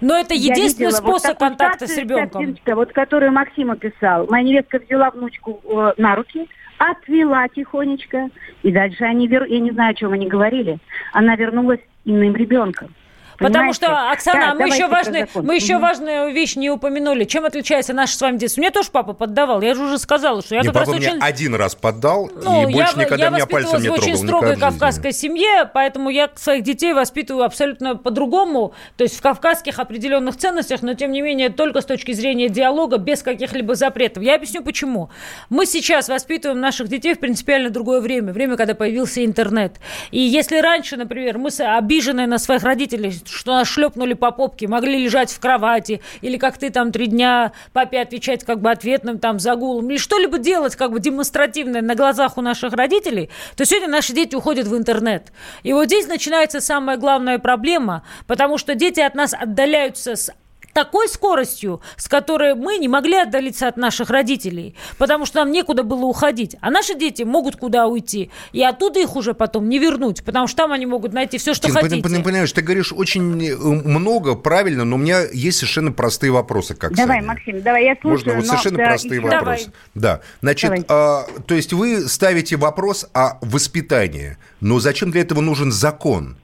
Но 0.00 0.18
это 0.18 0.34
единственный 0.34 0.86
видела 0.88 1.00
вот 1.02 1.20
способ 1.20 1.38
такую 1.38 1.50
контакта 1.50 1.86
с 1.86 1.96
ребенком. 1.96 2.56
Вот 2.66 2.92
которую 2.92 3.30
Максим 3.30 3.70
описал. 3.70 4.26
Моя 4.28 4.42
невестка 4.42 4.80
взяла 4.80 5.10
внучку 5.10 5.60
э, 5.64 5.92
на 5.98 6.16
руки, 6.16 6.48
отвела 6.78 7.48
тихонечко, 7.48 8.30
и 8.62 8.72
дальше 8.72 9.04
они, 9.04 9.26
вер... 9.26 9.44
я 9.44 9.60
не 9.60 9.70
знаю, 9.70 9.92
о 9.92 9.94
чем 9.94 10.12
они 10.12 10.26
говорили, 10.26 10.78
она 11.12 11.36
вернулась 11.36 11.80
иным 12.04 12.34
ребенком. 12.34 12.94
Потому 13.38 13.72
Понимаете? 13.72 13.74
что, 13.76 14.10
Оксана, 14.10 14.40
Так, 14.50 14.58
мы 14.58 14.66
еще, 14.68 14.88
закон. 14.88 15.44
мы 15.46 15.54
еще 15.56 15.74
Мгм. 15.74 15.82
важную 15.82 16.32
вещь 16.32 16.56
не 16.56 16.70
упомянули. 16.70 17.24
Чем 17.24 17.44
отличается 17.44 17.92
наше 17.92 18.16
с 18.16 18.20
вами 18.20 18.36
детство? 18.38 18.60
Мне 18.60 18.70
тоже 18.70 18.90
папа 18.92 19.12
поддавал. 19.12 19.60
Я 19.62 19.74
же 19.74 19.82
уже 19.82 19.98
сказала, 19.98 20.42
что 20.42 20.54
я 20.54 20.60
Не, 20.60 20.68
как 20.68 20.76
раз 20.76 20.86
папа 20.88 20.96
очень... 20.98 21.14
меня 21.14 21.24
один 21.24 21.54
раз 21.54 21.74
поддал, 21.74 22.30
Ну, 22.42 22.68
и 22.68 22.72
я, 22.72 22.78
больше 22.78 22.94
в- 22.94 22.98
никогда 22.98 23.24
я 23.24 23.30
меня 23.30 23.46
пальцем 23.46 23.82
не 23.82 23.88
воспитывалась 23.88 23.92
в 23.92 23.94
трогал. 23.94 24.04
очень 24.04 24.16
строгой 24.26 24.56
в 24.56 24.60
кавказской 24.60 25.12
семье, 25.12 25.70
поэтому 25.72 26.10
я 26.10 26.30
своих 26.36 26.62
детей 26.62 26.92
воспитываю 26.92 27.44
абсолютно 27.44 27.96
по-другому, 27.96 28.72
то 28.96 29.04
есть 29.04 29.16
в 29.18 29.20
кавказских 29.22 29.78
определенных 29.78 30.36
ценностях, 30.36 30.82
но 30.82 30.94
тем 30.94 31.10
не 31.12 31.20
менее 31.22 31.48
только 31.48 31.80
с 31.80 31.84
точки 31.84 32.12
зрения 32.12 32.48
диалога, 32.48 32.98
без 32.98 33.22
каких-либо 33.22 33.74
запретов. 33.74 34.22
Я 34.22 34.36
объясню 34.36 34.62
почему. 34.62 35.10
Мы 35.50 35.66
сейчас 35.66 36.08
воспитываем 36.08 36.60
наших 36.60 36.88
детей 36.88 37.14
в 37.14 37.18
принципиально 37.20 37.70
другое 37.70 38.00
время, 38.00 38.32
время, 38.32 38.56
когда 38.56 38.74
появился 38.74 39.24
интернет. 39.24 39.74
И 40.10 40.20
если 40.20 40.58
раньше, 40.58 40.96
например, 40.96 41.38
мы 41.38 41.50
с- 41.50 41.60
обиженные 41.60 42.26
на 42.26 42.38
своих 42.38 42.62
родителей, 42.62 43.12
что 43.28 43.52
нас 43.52 43.68
шлепнули 43.68 44.14
по 44.14 44.30
попке, 44.30 44.68
могли 44.68 45.04
лежать 45.04 45.30
в 45.30 45.40
кровати, 45.40 46.00
или 46.20 46.36
как 46.36 46.58
ты 46.58 46.70
там 46.70 46.92
три 46.92 47.06
дня 47.06 47.52
папе 47.72 48.00
отвечать 48.00 48.44
как 48.44 48.60
бы 48.60 48.70
ответным 48.70 49.18
там 49.18 49.38
загулом, 49.38 49.90
или 49.90 49.98
что-либо 49.98 50.38
делать 50.38 50.76
как 50.76 50.92
бы 50.92 51.00
демонстративное 51.00 51.82
на 51.82 51.94
глазах 51.94 52.38
у 52.38 52.40
наших 52.40 52.72
родителей, 52.74 53.30
то 53.56 53.64
сегодня 53.64 53.88
наши 53.88 54.12
дети 54.12 54.34
уходят 54.34 54.66
в 54.66 54.76
интернет. 54.76 55.32
И 55.62 55.72
вот 55.72 55.86
здесь 55.86 56.06
начинается 56.06 56.60
самая 56.60 56.96
главная 56.96 57.38
проблема, 57.38 58.04
потому 58.26 58.58
что 58.58 58.74
дети 58.74 59.00
от 59.00 59.14
нас 59.14 59.34
отдаляются 59.34 60.16
с 60.16 60.30
такой 60.74 61.08
скоростью, 61.08 61.80
с 61.96 62.08
которой 62.08 62.54
мы 62.54 62.76
не 62.78 62.88
могли 62.88 63.14
отдалиться 63.16 63.68
от 63.68 63.76
наших 63.78 64.10
родителей, 64.10 64.74
потому 64.98 65.24
что 65.24 65.38
нам 65.38 65.52
некуда 65.52 65.82
было 65.84 66.04
уходить. 66.04 66.56
А 66.60 66.70
наши 66.70 66.94
дети 66.94 67.22
могут 67.22 67.56
куда 67.56 67.86
уйти, 67.86 68.30
и 68.52 68.62
оттуда 68.62 69.00
их 69.00 69.16
уже 69.16 69.32
потом 69.32 69.68
не 69.68 69.78
вернуть, 69.78 70.22
потому 70.24 70.46
что 70.48 70.58
там 70.58 70.72
они 70.72 70.84
могут 70.84 71.12
найти 71.12 71.38
все, 71.38 71.54
что 71.54 71.68
Тин, 71.68 71.76
хотите. 71.76 71.96
пон- 72.06 72.22
Понимаешь, 72.22 72.52
ты 72.52 72.60
говоришь 72.60 72.92
очень 72.92 73.42
э, 73.46 73.56
много, 73.56 74.34
правильно, 74.34 74.84
но 74.84 74.96
у 74.96 74.98
меня 74.98 75.22
есть 75.32 75.58
совершенно 75.58 75.92
простые 75.92 76.32
вопросы, 76.32 76.74
как 76.74 76.92
Давай, 76.94 77.18
Саня. 77.18 77.28
Максим, 77.28 77.62
давай, 77.62 77.84
я 77.84 77.94
слушаю. 77.94 78.10
Можно 78.10 78.34
вот 78.34 78.40
но, 78.40 78.46
совершенно 78.48 78.76
да, 78.78 78.84
простые 78.86 79.18
еще- 79.20 79.30
Давай. 79.30 79.38
вопросы. 79.44 79.72
Да, 79.94 80.20
значит, 80.42 80.70
Давай. 80.70 80.84
а, 80.88 81.26
то 81.46 81.54
есть 81.54 81.72
вы 81.72 82.08
ставите 82.08 82.56
вопрос 82.56 83.06
о 83.14 83.38
воспитании, 83.42 84.36
но 84.60 84.80
зачем 84.80 85.10
для 85.12 85.20
этого 85.20 85.40
нужен 85.40 85.70
закон? 85.72 86.36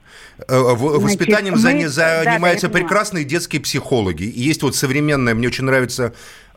Э, 0.47 0.59
в- 0.73 0.77
Значит, 0.99 1.03
Воспитанием 1.19 1.53
мы- 1.55 1.61
да, 1.61 1.69
да, 1.69 2.23
я 2.23 2.23
занимаются 2.23 2.69
поняла. 2.69 2.87
прекрасные 2.87 3.23
детские 3.25 3.61
психологи. 3.61 4.23
И 4.23 4.41
есть 4.41 4.63
вот 4.63 4.75
современная, 4.75 5.33
мне 5.35 5.47
очень 5.47 5.65
нравится 5.65 6.13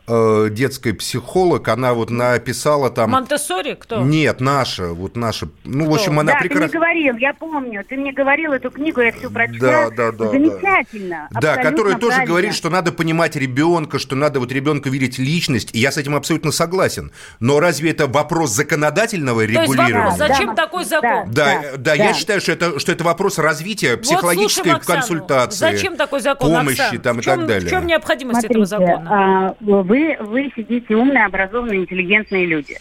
э, 0.07 0.47
детская 0.51 0.93
психолог, 0.93 1.67
она 1.67 1.93
вот 1.93 2.09
написала 2.09 2.89
там... 2.89 3.11
Монтессори 3.11 3.75
кто? 3.75 4.01
Нет, 4.01 4.41
наша, 4.41 4.87
вот 4.93 5.15
наша. 5.15 5.47
Ну, 5.63 5.89
в 5.89 5.93
общем, 5.93 6.19
она 6.19 6.33
да, 6.33 6.39
прекрасно... 6.39 6.67
ты 6.69 6.77
мне 6.77 6.79
говорил, 6.79 7.17
я 7.17 7.33
помню, 7.33 7.83
ты 7.87 7.97
мне 7.97 8.11
говорил 8.13 8.53
эту 8.53 8.71
книгу, 8.71 9.01
я 9.01 9.11
все 9.11 9.29
прочла. 9.29 9.57
Да, 9.59 9.89
да, 9.89 10.11
да. 10.11 10.29
Замечательно. 10.29 11.27
Да, 11.31 11.57
которая 11.57 11.95
тоже 11.95 12.07
правильно. 12.17 12.25
говорит, 12.27 12.53
что 12.55 12.69
надо 12.69 12.91
понимать 12.91 13.35
ребенка, 13.35 13.99
что 13.99 14.15
надо 14.15 14.39
вот 14.39 14.51
ребенка 14.51 14.89
видеть 14.89 15.17
личность, 15.17 15.69
и 15.73 15.79
я 15.79 15.91
с 15.91 15.97
этим 15.97 16.15
абсолютно 16.15 16.51
согласен. 16.51 17.11
Но 17.39 17.59
разве 17.59 17.91
это 17.91 18.07
вопрос 18.07 18.51
законодательного 18.51 19.41
То 19.45 19.51
есть 19.51 19.61
регулирования? 19.63 20.09
вопрос, 20.11 20.17
зачем 20.17 20.55
Да, 20.55 20.55
такой 20.55 20.85
закон? 20.85 21.31
Да, 21.31 21.61
да, 21.61 21.77
Да, 21.77 21.93
я 21.93 22.07
да. 22.09 22.13
считаю, 22.13 22.41
что 22.41 22.51
это, 22.51 22.79
что 22.79 22.91
это 22.91 23.03
вопрос 23.03 23.37
развития, 23.37 23.91
Вот 23.91 24.01
психологической 24.01 24.63
слушаем 24.63 24.75
Оксану. 24.77 24.99
консультации, 24.99 25.57
Зачем 25.59 25.95
такой 25.97 26.19
закон, 26.21 26.51
помощи 26.51 26.81
Оксана? 26.81 26.99
там 27.01 27.19
и 27.19 27.23
чем, 27.23 27.37
так 27.39 27.47
далее. 27.47 27.67
В 27.67 27.69
чем 27.71 27.87
необходимость 27.87 28.39
Смотрите, 28.41 28.53
этого 28.53 28.65
закона? 28.65 29.09
а, 29.09 29.55
вы, 29.59 29.83
вы 30.19 30.51
сидите 30.55 30.95
умные, 30.95 31.25
образованные, 31.25 31.81
интеллигентные 31.81 32.45
люди. 32.45 32.75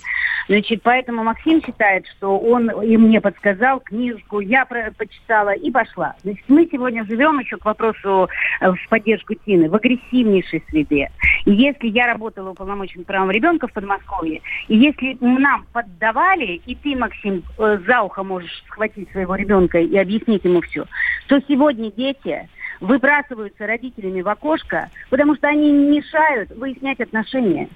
Значит, 0.46 0.80
поэтому 0.82 1.24
Максим 1.24 1.62
считает, 1.62 2.06
что 2.06 2.38
он 2.38 2.70
и 2.82 2.96
мне 2.96 3.20
подсказал 3.20 3.80
книжку, 3.80 4.40
я 4.40 4.66
про- 4.66 4.92
почитала 4.96 5.54
и 5.54 5.70
пошла. 5.70 6.14
Значит, 6.22 6.44
мы 6.48 6.68
сегодня 6.70 7.04
живем 7.04 7.38
еще 7.38 7.56
к 7.56 7.64
вопросу 7.64 8.28
э, 8.60 8.70
в 8.70 8.88
поддержку 8.88 9.34
Тины 9.34 9.70
в 9.70 9.74
агрессивнейшей 9.74 10.62
среде. 10.68 11.10
И 11.46 11.52
если 11.52 11.88
я 11.88 12.06
работала 12.06 12.50
уполномоченным 12.50 13.04
правом 13.04 13.30
ребенка 13.30 13.68
в 13.68 13.72
Подмосковье, 13.72 14.42
и 14.68 14.76
если 14.76 15.16
нам 15.20 15.66
поддавали, 15.72 16.60
и 16.66 16.74
ты, 16.74 16.94
Максим, 16.94 17.42
э, 17.58 17.78
за 17.86 18.02
ухо 18.02 18.22
можешь 18.22 18.64
схватить 18.66 19.10
своего 19.12 19.36
ребенка 19.36 19.78
и 19.78 19.96
объяснить 19.96 20.44
ему 20.44 20.60
все, 20.60 20.84
то 21.28 21.40
сегодня 21.48 21.90
дети 21.90 22.48
выбрасываются 22.84 23.66
родителями 23.66 24.20
в 24.22 24.28
окошко, 24.28 24.90
потому 25.10 25.34
что 25.36 25.48
они 25.48 25.72
мешают 25.72 26.50
выяснять 26.50 27.00
отношения. 27.00 27.68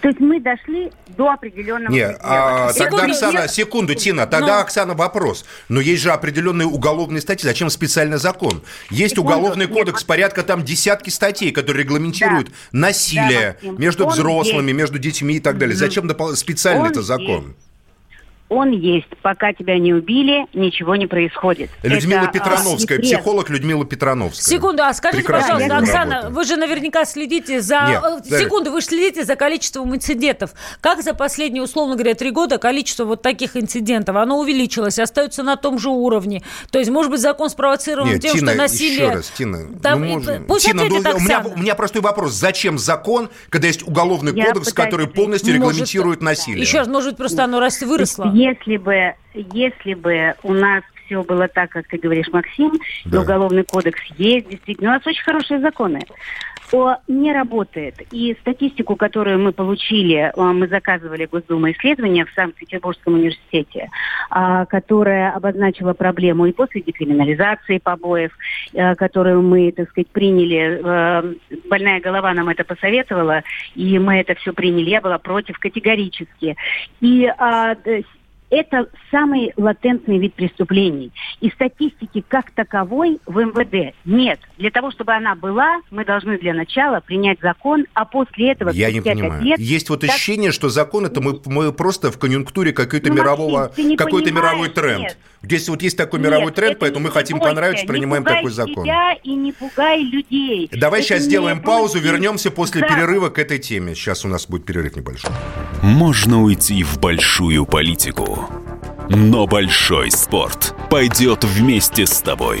То 0.00 0.08
есть 0.08 0.18
мы 0.18 0.40
дошли 0.40 0.90
до 1.16 1.30
определенного 1.30 1.92
Не, 1.92 2.08
предела. 2.08 2.18
а, 2.68 2.72
тогда, 2.72 3.04
Оксана, 3.04 3.46
секунду, 3.46 3.94
Тина, 3.94 4.26
тогда, 4.26 4.56
Ну. 4.56 4.62
Оксана, 4.62 4.94
вопрос. 4.94 5.44
Но 5.68 5.80
есть 5.80 6.02
же 6.02 6.10
определенные 6.10 6.66
уголовные 6.66 7.20
статьи. 7.20 7.48
Зачем 7.48 7.70
специальный 7.70 8.18
закон? 8.18 8.62
Есть 8.90 9.14
Секунду, 9.14 9.30
уголовный 9.36 9.66
нет, 9.66 9.74
кодекс, 9.76 10.02
порядка 10.02 10.42
там 10.42 10.64
десятки 10.64 11.10
статей, 11.10 11.52
которые 11.52 11.84
регламентируют 11.84 12.48
Да. 12.48 12.52
насилие 12.72 13.40
Да, 13.62 13.68
Максим, 13.68 13.80
между 13.80 14.06
он 14.06 14.10
взрослыми, 14.12 14.66
есть. 14.66 14.78
между 14.78 14.98
детьми 14.98 15.36
и 15.36 15.40
так 15.40 15.58
далее. 15.58 15.76
Зачем 15.76 16.08
допол- 16.10 16.34
специальный 16.34 16.88
это 16.90 16.98
Он 16.98 17.04
закон? 17.04 17.46
есть. 17.46 17.67
Он 18.48 18.70
есть. 18.70 19.08
Пока 19.22 19.52
тебя 19.52 19.78
не 19.78 19.92
убили, 19.92 20.46
ничего 20.54 20.96
не 20.96 21.06
происходит. 21.06 21.70
Людмила 21.82 22.20
Это, 22.20 22.28
а, 22.28 22.32
Петрановская, 22.32 22.78
секрет. 22.78 23.02
психолог 23.02 23.50
Людмила 23.50 23.84
Петрановская. 23.84 24.56
Секунду, 24.56 24.82
а 24.82 24.94
скажите, 24.94 25.22
Прекрасно 25.22 25.54
пожалуйста, 25.54 25.74
работает. 25.74 25.96
Оксана, 25.96 26.30
вы 26.30 26.44
же 26.44 26.56
наверняка 26.56 27.04
следите 27.04 27.60
за... 27.60 27.86
Нет, 27.88 28.02
э, 28.02 28.30
да. 28.30 28.38
Секунду, 28.38 28.72
вы 28.72 28.80
же 28.80 28.86
следите 28.86 29.24
за 29.24 29.36
количеством 29.36 29.94
инцидентов. 29.94 30.52
Как 30.80 31.02
за 31.02 31.12
последние, 31.12 31.62
условно 31.62 31.94
говоря, 31.94 32.14
три 32.14 32.30
года 32.30 32.58
количество 32.58 33.04
вот 33.04 33.20
таких 33.20 33.56
инцидентов, 33.56 34.16
оно 34.16 34.38
увеличилось, 34.38 34.98
остается 34.98 35.42
на 35.42 35.56
том 35.56 35.78
же 35.78 35.90
уровне? 35.90 36.42
То 36.70 36.78
есть, 36.78 36.90
может 36.90 37.10
быть, 37.10 37.20
закон 37.20 37.50
спровоцирован 37.50 38.08
Нет, 38.08 38.22
тем, 38.22 38.34
Тина, 38.34 38.52
что 38.52 38.58
насилие... 38.58 38.94
еще 38.94 39.08
раз, 39.10 39.32
Тина, 39.36 39.78
Там, 39.82 40.00
ну, 40.00 40.06
можно- 40.06 40.42
Пусть 40.48 40.64
Тина, 40.64 40.84
ответит 40.84 41.04
ну, 41.04 41.16
у, 41.16 41.20
меня, 41.20 41.44
у 41.54 41.58
меня 41.58 41.74
простой 41.74 42.00
вопрос. 42.00 42.32
Зачем 42.32 42.78
закон, 42.78 43.28
когда 43.50 43.66
есть 43.66 43.86
уголовный 43.86 44.34
Я 44.34 44.46
кодекс, 44.46 44.70
пытаюсь 44.70 44.88
который 44.88 45.06
полностью 45.06 45.54
Может, 45.58 45.60
регламентирует 45.60 46.22
насилие? 46.22 46.62
Еще 46.62 46.78
раз, 46.78 46.88
может 46.88 47.10
быть, 47.10 47.18
просто 47.18 47.44
оно 47.44 47.60
раз 47.60 47.78
выросло. 47.82 48.32
Если 48.38 48.76
бы, 48.76 49.14
если 49.34 49.94
бы 49.94 50.34
у 50.44 50.52
нас 50.52 50.84
все 51.04 51.22
было 51.24 51.48
так, 51.48 51.70
как 51.70 51.88
ты 51.88 51.98
говоришь, 51.98 52.28
Максим, 52.32 52.76
и 52.76 52.80
Да. 53.06 53.22
уголовный 53.22 53.64
кодекс 53.64 54.00
есть, 54.16 54.48
действительно, 54.48 54.90
у 54.90 54.92
нас 54.94 55.06
очень 55.06 55.24
хорошие 55.24 55.60
законы. 55.60 56.00
О, 56.70 56.96
не 57.08 57.32
работает. 57.32 57.94
И 58.12 58.36
статистику, 58.42 58.94
которую 58.94 59.38
мы 59.38 59.52
получили, 59.52 60.30
а, 60.36 60.52
мы 60.52 60.68
заказывали 60.68 61.24
Госдума 61.24 61.72
исследования 61.72 62.26
в 62.26 62.30
Санкт-Петербургском 62.34 63.14
университете, 63.14 63.88
а, 64.28 64.66
которая 64.66 65.32
обозначила 65.32 65.94
проблему 65.94 66.44
и 66.44 66.52
после 66.52 66.82
декриминализации 66.82 67.78
побоев, 67.78 68.36
а, 68.76 68.94
которую 68.96 69.40
мы, 69.40 69.72
так 69.72 69.88
сказать, 69.88 70.08
приняли. 70.08 71.38
Больная 71.70 72.00
голова 72.00 72.34
нам 72.34 72.50
это 72.50 72.64
посоветовала, 72.64 73.42
и 73.74 73.98
мы 73.98 74.20
это 74.20 74.34
все 74.34 74.52
приняли. 74.52 74.90
Я 74.90 75.00
была 75.00 75.16
против 75.16 75.58
категорически. 75.58 76.56
И 77.00 77.32
это 78.50 78.88
самый 79.10 79.52
латентный 79.56 80.18
вид 80.18 80.34
преступлений. 80.34 81.12
И 81.40 81.50
статистики 81.50 82.24
как 82.26 82.50
таковой 82.52 83.18
в 83.26 83.38
МВД 83.40 83.94
нет. 84.04 84.40
Для 84.56 84.70
того, 84.70 84.90
чтобы 84.90 85.12
она 85.12 85.34
была, 85.34 85.80
мы 85.90 86.04
должны 86.04 86.38
для 86.38 86.54
начала 86.54 87.00
принять 87.00 87.40
закон, 87.40 87.84
а 87.94 88.04
после 88.04 88.52
этого... 88.52 88.70
Я 88.70 88.90
не 88.90 89.00
понимаю. 89.00 89.42
лет, 89.42 89.58
Есть 89.58 89.90
вот 89.90 90.00
так- 90.00 90.10
ощущение, 90.10 90.52
что 90.52 90.68
закон 90.68 91.06
это 91.06 91.20
мы, 91.20 91.40
мы 91.46 91.72
просто 91.72 92.10
в 92.10 92.18
конъюнктуре 92.18 92.72
какой-то 92.72 93.08
Ну, 93.10 93.14
мирового, 93.16 93.72
какой-то 93.96 94.32
мировой 94.32 94.68
тренд. 94.70 95.00
нет. 95.02 95.18
Здесь 95.42 95.68
вот 95.68 95.82
есть 95.82 95.96
такой 95.96 96.18
Нет, 96.18 96.30
мировой 96.30 96.52
тренд, 96.52 96.72
это 96.72 96.80
поэтому 96.80 97.06
мы 97.06 97.10
хотим 97.12 97.38
бойся, 97.38 97.48
понравиться, 97.54 97.84
не 97.84 97.88
принимаем 97.88 98.24
пугай 98.24 98.36
такой 98.38 98.50
закон. 98.50 98.84
себя 98.84 99.12
и 99.22 99.30
не 99.34 99.52
пугай 99.52 100.02
людей. 100.02 100.68
Давай 100.72 101.00
Это 101.00 101.08
сейчас 101.08 101.22
сделаем 101.22 101.60
паузу, 101.62 102.00
вернемся 102.00 102.50
после 102.50 102.80
Да. 102.80 102.88
перерыва 102.88 103.28
к 103.30 103.38
этой 103.38 103.58
теме. 103.58 103.94
Сейчас 103.94 104.24
у 104.24 104.28
нас 104.28 104.46
будет 104.46 104.64
перерыв 104.64 104.96
небольшой. 104.96 105.30
Можно 105.82 106.42
уйти 106.42 106.82
в 106.82 106.98
большую 106.98 107.66
политику, 107.66 108.48
но 109.08 109.46
большой 109.46 110.10
спорт 110.10 110.74
пойдет 110.90 111.44
вместе 111.44 112.04
с 112.06 112.20
тобой. 112.20 112.60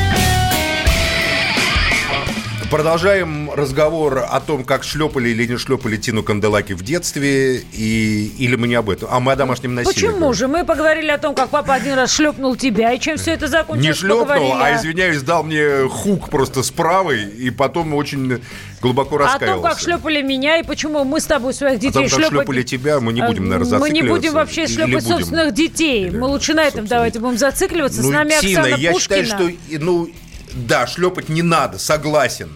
Продолжаем 2.71 3.51
разговор 3.51 4.19
о 4.29 4.39
том, 4.39 4.63
как 4.63 4.85
шлепали 4.85 5.27
или 5.27 5.45
не 5.45 5.57
шлепали 5.57 5.97
Тину 5.97 6.23
Канделаки 6.23 6.71
в 6.71 6.81
детстве, 6.83 7.57
и... 7.57 8.31
или 8.37 8.55
мы 8.55 8.69
не 8.69 8.75
об 8.75 8.89
этом, 8.89 9.09
а 9.11 9.19
мы 9.19 9.33
о 9.33 9.35
домашнем 9.35 9.75
насилии. 9.75 9.93
Почему 9.93 10.11
говорим. 10.15 10.33
же? 10.33 10.47
Мы 10.47 10.63
поговорили 10.63 11.09
о 11.09 11.17
том, 11.17 11.35
как 11.35 11.49
папа 11.49 11.73
один 11.73 11.95
раз 11.95 12.13
шлепнул 12.13 12.55
тебя, 12.55 12.93
и 12.93 12.99
чем 13.01 13.17
все 13.17 13.31
это 13.31 13.47
закончилось, 13.47 13.87
Не 13.87 13.93
шлепнул, 13.93 14.21
поговорили 14.21 14.51
а, 14.53 14.67
о- 14.67 14.77
извиняюсь, 14.77 15.21
дал 15.21 15.43
мне 15.43 15.89
хук 15.89 16.29
просто 16.29 16.63
с 16.63 16.71
правой, 16.71 17.25
и 17.25 17.49
потом 17.49 17.93
очень 17.93 18.41
глубоко 18.81 19.17
О 19.17 19.19
раскаялся. 19.19 19.61
том, 19.61 19.69
как 19.69 19.77
шлепали 19.81 20.21
меня, 20.21 20.55
и 20.59 20.63
почему 20.63 21.03
мы 21.03 21.19
с 21.19 21.25
тобой 21.25 21.53
своих 21.53 21.75
О 21.75 21.81
детей 21.81 21.91
том, 21.91 22.03
как 22.03 22.11
шлепать... 22.13 22.29
шлепали 22.37 22.63
тебя, 22.63 23.01
мы 23.01 23.11
не 23.11 23.21
будем, 23.21 23.49
наверное, 23.49 23.79
Мы 23.79 23.89
не 23.89 24.01
будем 24.01 24.31
вообще 24.31 24.67
шлепать 24.67 25.03
собственных 25.03 25.53
детей. 25.53 26.05
Или, 26.07 26.17
Мы 26.17 26.27
лучше 26.27 26.53
на 26.53 26.61
этом 26.61 26.71
собственно. 26.83 26.87
давайте 26.99 27.19
будем 27.19 27.37
зацикливаться. 27.37 28.01
С 28.01 28.05
Ну, 28.05 28.11
нами 28.11 28.33
Тина, 28.39 28.61
Оксана 28.61 28.75
я 28.77 28.91
Пушкина. 28.93 29.23
считаю, 29.25 29.49
что, 29.49 29.51
ну, 29.81 30.09
да, 30.53 30.87
шлепать 30.87 31.29
не 31.29 31.41
надо, 31.41 31.77
согласен. 31.79 32.51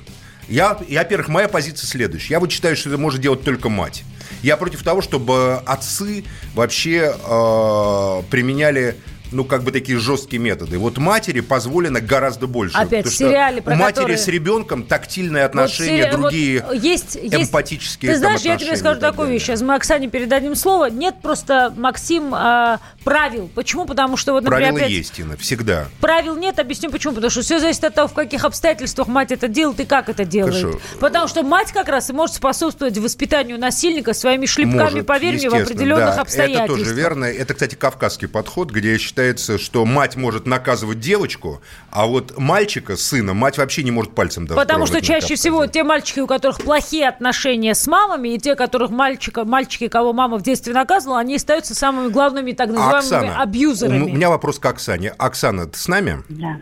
Я, 0.47 0.77
я, 0.88 0.99
во-первых, 0.99 1.27
моя 1.27 1.47
позиция 1.47 1.88
следующая. 1.88 2.36
Я 2.36 2.39
вот 2.39 2.51
считаю, 2.51 2.75
что 2.75 2.89
это 2.89 2.97
может 2.97 3.21
делать 3.21 3.43
только 3.43 3.69
мать. 3.69 4.03
Я 4.43 4.58
против 4.58 4.84
того, 4.84 5.01
чтобы 5.01 5.55
отцы 5.65 6.23
вообще 6.53 7.15
э, 7.15 8.23
применяли 8.29 8.95
ну, 9.32 9.44
как 9.44 9.64
бы 9.64 9.72
такие 9.72 9.98
жесткие 10.00 10.42
методы. 10.42 10.78
Вот 10.78 10.98
матери 10.98 11.40
позволено 11.42 12.02
гораздо 12.02 12.48
больше. 12.48 12.76
Опять 12.78 13.06
потому 13.06 13.12
в 13.12 13.16
сериале, 13.16 13.62
про 13.62 13.74
у 13.74 13.78
матери 13.78 14.02
который- 14.02 14.18
с 14.18 14.28
ребенком 14.28 14.84
тактильные 14.84 15.44
Вот 15.44 15.50
отношения, 15.52 16.04
сери- 16.04 16.12
вот 16.12 16.22
другие 16.22 16.66
есть, 16.74 17.16
есть- 17.16 17.34
эмпатические 17.36 18.12
Ты 18.14 18.18
знаешь, 18.18 18.42
я 18.42 18.58
тебе 18.58 18.76
скажу 18.78 19.00
такую 19.00 19.30
вещь. 19.30 19.44
Сейчас 19.44 19.62
мы 19.62 19.76
Оксане 19.76 20.08
передадим 20.08 20.56
слово. 20.56 20.90
Нет 20.90 21.16
просто, 21.22 21.74
Максим, 21.78 22.34
а, 22.34 22.80
правил. 23.04 23.50
Почему? 23.54 23.86
Потому 23.86 24.18
что, 24.18 24.34
вот, 24.34 24.44
например, 24.44 24.70
Правила 24.70 24.80
опять... 24.86 24.92
есть, 24.92 25.14
Тина, 25.14 25.38
всегда. 25.38 25.88
Правил 26.02 26.36
нет, 26.36 26.60
объясню 26.60 26.92
почему. 26.92 27.14
Потому 27.14 27.32
что 27.32 27.42
все 27.42 27.60
зависит 27.60 27.84
от 27.84 27.94
того, 27.94 28.08
в 28.08 28.14
каких 28.14 28.44
обстоятельствах 28.46 29.08
мать 29.08 29.32
это 29.32 29.48
делает 29.48 29.80
и 29.80 29.86
как 29.86 30.10
это 30.10 30.26
делает. 30.26 30.56
Хорошо. 30.56 30.80
Потому 31.00 31.28
что 31.28 31.44
мать 31.44 31.72
как 31.72 31.88
раз 31.90 32.10
и 32.10 32.14
может 32.14 32.36
способствовать 32.36 32.98
воспитанию 32.98 33.60
насильника 33.60 34.14
своими 34.14 34.46
шлепками, 34.46 34.80
Может, 34.82 35.06
поверь 35.06 35.36
мне, 35.36 35.50
в 35.50 35.54
определенных 35.54 36.16
да. 36.16 36.22
обстоятельствах. 36.22 36.70
Это 36.70 36.78
тоже 36.80 36.94
верно. 36.96 37.26
Это, 37.26 37.54
кстати, 37.54 37.76
кавказский 37.76 38.28
подход, 38.28 38.72
где 38.72 38.94
считается, 39.15 39.58
что 39.58 39.86
мать 39.86 40.17
может 40.17 40.45
наказывать 40.45 40.99
девочку, 40.99 41.62
а 41.89 42.06
вот 42.06 42.38
мальчика, 42.38 42.97
сына, 42.97 43.34
мать 43.34 43.58
вообще 43.58 43.82
не 43.84 43.91
может 43.91 44.13
пальцем 44.13 44.45
даже 44.45 44.60
Потому 44.60 44.86
что 44.86 44.99
чаще 44.99 45.21
Кавказе. 45.21 45.36
всего 45.36 45.67
те 45.67 45.86
мальчики, 45.86 46.19
у 46.19 46.28
которых 46.28 46.58
плохие 46.62 47.08
отношения 47.08 47.75
с 47.75 47.88
мамами, 47.88 48.30
и 48.36 48.38
те, 48.38 48.56
которых 48.56 48.91
мальчика, 48.91 49.45
мальчики, 49.45 49.88
кого 49.88 50.12
мама 50.12 50.38
в 50.38 50.41
детстве 50.41 50.73
наказывала, 50.73 51.19
они 51.19 51.38
остаются 51.38 51.73
самыми 51.73 52.12
главными 52.12 52.51
так 52.51 52.67
называемыми 52.67 52.97
Оксана, 52.97 53.41
абьюзерами. 53.41 54.04
у 54.04 54.15
меня 54.15 54.30
вопрос 54.30 54.60
к 54.60 54.65
Оксане. 54.65 55.12
Оксана, 55.17 55.65
ты 55.67 55.80
с 55.80 55.88
нами? 55.88 56.17
Да. 56.28 56.58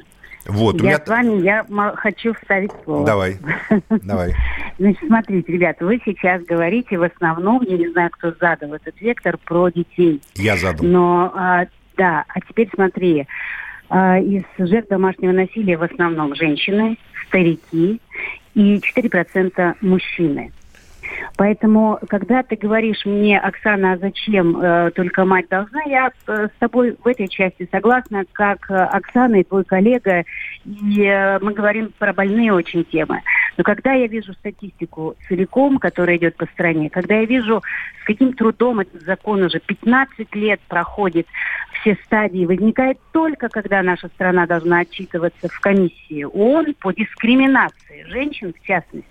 Вот, 0.45 0.75
у 0.75 0.83
я 0.83 0.83
меня... 0.83 1.01
с 1.03 1.07
вами, 1.07 1.41
я 1.41 1.65
хочу 1.95 2.35
вставить 2.35 2.71
слово. 2.83 3.05
Давай, 3.05 3.39
давай. 3.89 4.35
Значит, 4.77 4.99
смотрите, 5.07 5.51
ребята, 5.51 5.85
вы 5.85 5.99
сейчас 6.05 6.43
говорите 6.43 6.99
в 6.99 7.03
основном, 7.03 7.63
я 7.63 7.77
не 7.77 7.89
знаю, 7.89 8.11
кто 8.11 8.31
задал 8.39 8.73
этот 8.73 8.99
вектор, 9.01 9.37
про 9.37 9.69
детей. 9.69 10.21
Я 10.35 10.57
задал. 10.57 10.85
Но, 10.85 11.31
а, 11.33 11.65
да, 11.97 12.25
а 12.27 12.41
теперь 12.41 12.69
смотри, 12.73 13.27
а, 13.89 14.19
из 14.19 14.43
жертв 14.57 14.89
домашнего 14.89 15.31
насилия 15.31 15.77
в 15.77 15.83
основном 15.83 16.35
женщины, 16.35 16.97
старики 17.27 17.99
и 18.55 18.79
4% 18.79 19.75
мужчины. 19.81 20.51
Поэтому, 21.37 21.99
когда 22.09 22.43
ты 22.43 22.55
говоришь 22.55 23.05
мне, 23.05 23.39
Оксана, 23.39 23.93
а 23.93 23.97
зачем 23.97 24.57
э, 24.57 24.91
только 24.91 25.25
мать 25.25 25.47
должна, 25.49 25.81
я 25.83 26.11
э, 26.27 26.47
с 26.47 26.59
тобой 26.59 26.95
в 27.03 27.07
этой 27.07 27.27
части 27.27 27.67
согласна, 27.71 28.23
как 28.31 28.69
э, 28.69 28.75
Оксана 28.75 29.35
и 29.35 29.43
твой 29.43 29.63
коллега, 29.63 30.23
и 30.65 31.03
э, 31.03 31.39
мы 31.39 31.53
говорим 31.53 31.91
про 31.97 32.13
больные 32.13 32.53
очень 32.53 32.83
темы. 32.85 33.21
Но 33.57 33.63
когда 33.63 33.93
я 33.93 34.07
вижу 34.07 34.33
статистику 34.33 35.15
целиком, 35.27 35.77
которая 35.77 36.17
идет 36.17 36.35
по 36.35 36.45
стране, 36.47 36.89
когда 36.89 37.15
я 37.15 37.25
вижу, 37.25 37.61
с 38.01 38.05
каким 38.05 38.33
трудом 38.33 38.79
этот 38.79 39.01
закон 39.03 39.43
уже 39.43 39.59
15 39.59 40.33
лет 40.35 40.59
проходит 40.67 41.27
все 41.81 41.97
стадии, 42.05 42.45
возникает 42.45 42.97
только, 43.11 43.49
когда 43.49 43.81
наша 43.83 44.07
страна 44.09 44.47
должна 44.47 44.79
отчитываться 44.79 45.47
в 45.49 45.59
комиссии 45.59 46.23
ООН 46.23 46.75
по 46.79 46.91
дискриминации 46.91 48.03
женщин 48.07 48.53
в 48.53 48.65
частности 48.65 49.07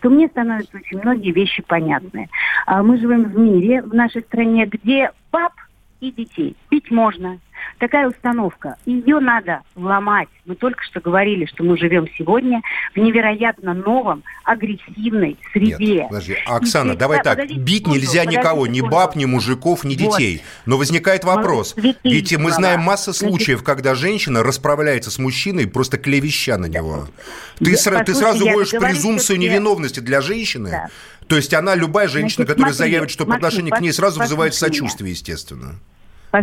то 0.00 0.10
мне 0.10 0.28
становятся 0.28 0.76
очень 0.76 0.98
многие 0.98 1.32
вещи 1.32 1.62
понятны. 1.62 2.28
А 2.66 2.82
мы 2.82 2.98
живем 2.98 3.24
в 3.24 3.38
мире, 3.38 3.82
в 3.82 3.94
нашей 3.94 4.22
стране, 4.22 4.66
где 4.66 5.10
пап 5.30 5.52
и 6.00 6.10
детей 6.12 6.56
бить 6.70 6.90
можно, 6.90 7.38
такая 7.78 8.08
установка. 8.08 8.76
Ее 8.86 9.20
надо 9.20 9.60
ломать. 9.74 10.28
Мы 10.44 10.54
только 10.54 10.82
что 10.84 11.00
говорили, 11.00 11.46
что 11.46 11.64
мы 11.64 11.76
живем 11.76 12.06
сегодня 12.16 12.60
в 12.94 12.98
невероятно 12.98 13.74
новом, 13.74 14.22
агрессивной 14.44 15.36
среде. 15.52 15.76
Нет, 15.78 16.08
подожди. 16.08 16.36
Оксана, 16.46 16.92
и 16.92 16.96
давай 16.96 17.22
так. 17.22 17.38
Бить 17.48 17.78
секунду, 17.78 17.98
нельзя 17.98 18.24
никого, 18.24 18.66
ни 18.66 18.80
баб, 18.80 19.16
ни 19.16 19.24
мужиков, 19.24 19.84
ни 19.84 19.94
детей. 19.94 20.36
Вот. 20.36 20.66
Но 20.66 20.78
возникает 20.78 21.24
вопрос. 21.24 21.74
Ведь 21.76 22.36
мы 22.36 22.50
знаем 22.50 22.80
масса 22.80 23.12
случаев, 23.12 23.62
когда 23.62 23.94
женщина 23.94 24.42
расправляется 24.42 25.10
с 25.10 25.18
мужчиной, 25.18 25.66
просто 25.66 25.98
клевеща 25.98 26.58
на 26.58 26.66
него. 26.66 27.08
Ты, 27.58 27.70
я, 27.70 27.76
сра- 27.76 28.04
ты 28.04 28.14
сразу 28.14 28.46
вводишь 28.46 28.70
презумпцию 28.70 29.38
невиновности 29.38 30.00
для 30.00 30.20
женщины. 30.20 30.70
Да. 30.70 30.88
То 31.26 31.36
есть 31.36 31.52
она, 31.54 31.74
любая 31.74 32.08
женщина, 32.08 32.44
Значит, 32.44 32.54
которая 32.54 32.72
смотри, 32.72 32.92
заявит, 32.92 33.10
что 33.10 33.26
по 33.26 33.34
отношению 33.34 33.74
к 33.74 33.80
ней 33.80 33.92
сразу 33.92 34.20
вызывает 34.20 34.54
сочувствие, 34.54 35.10
естественно. 35.10 35.74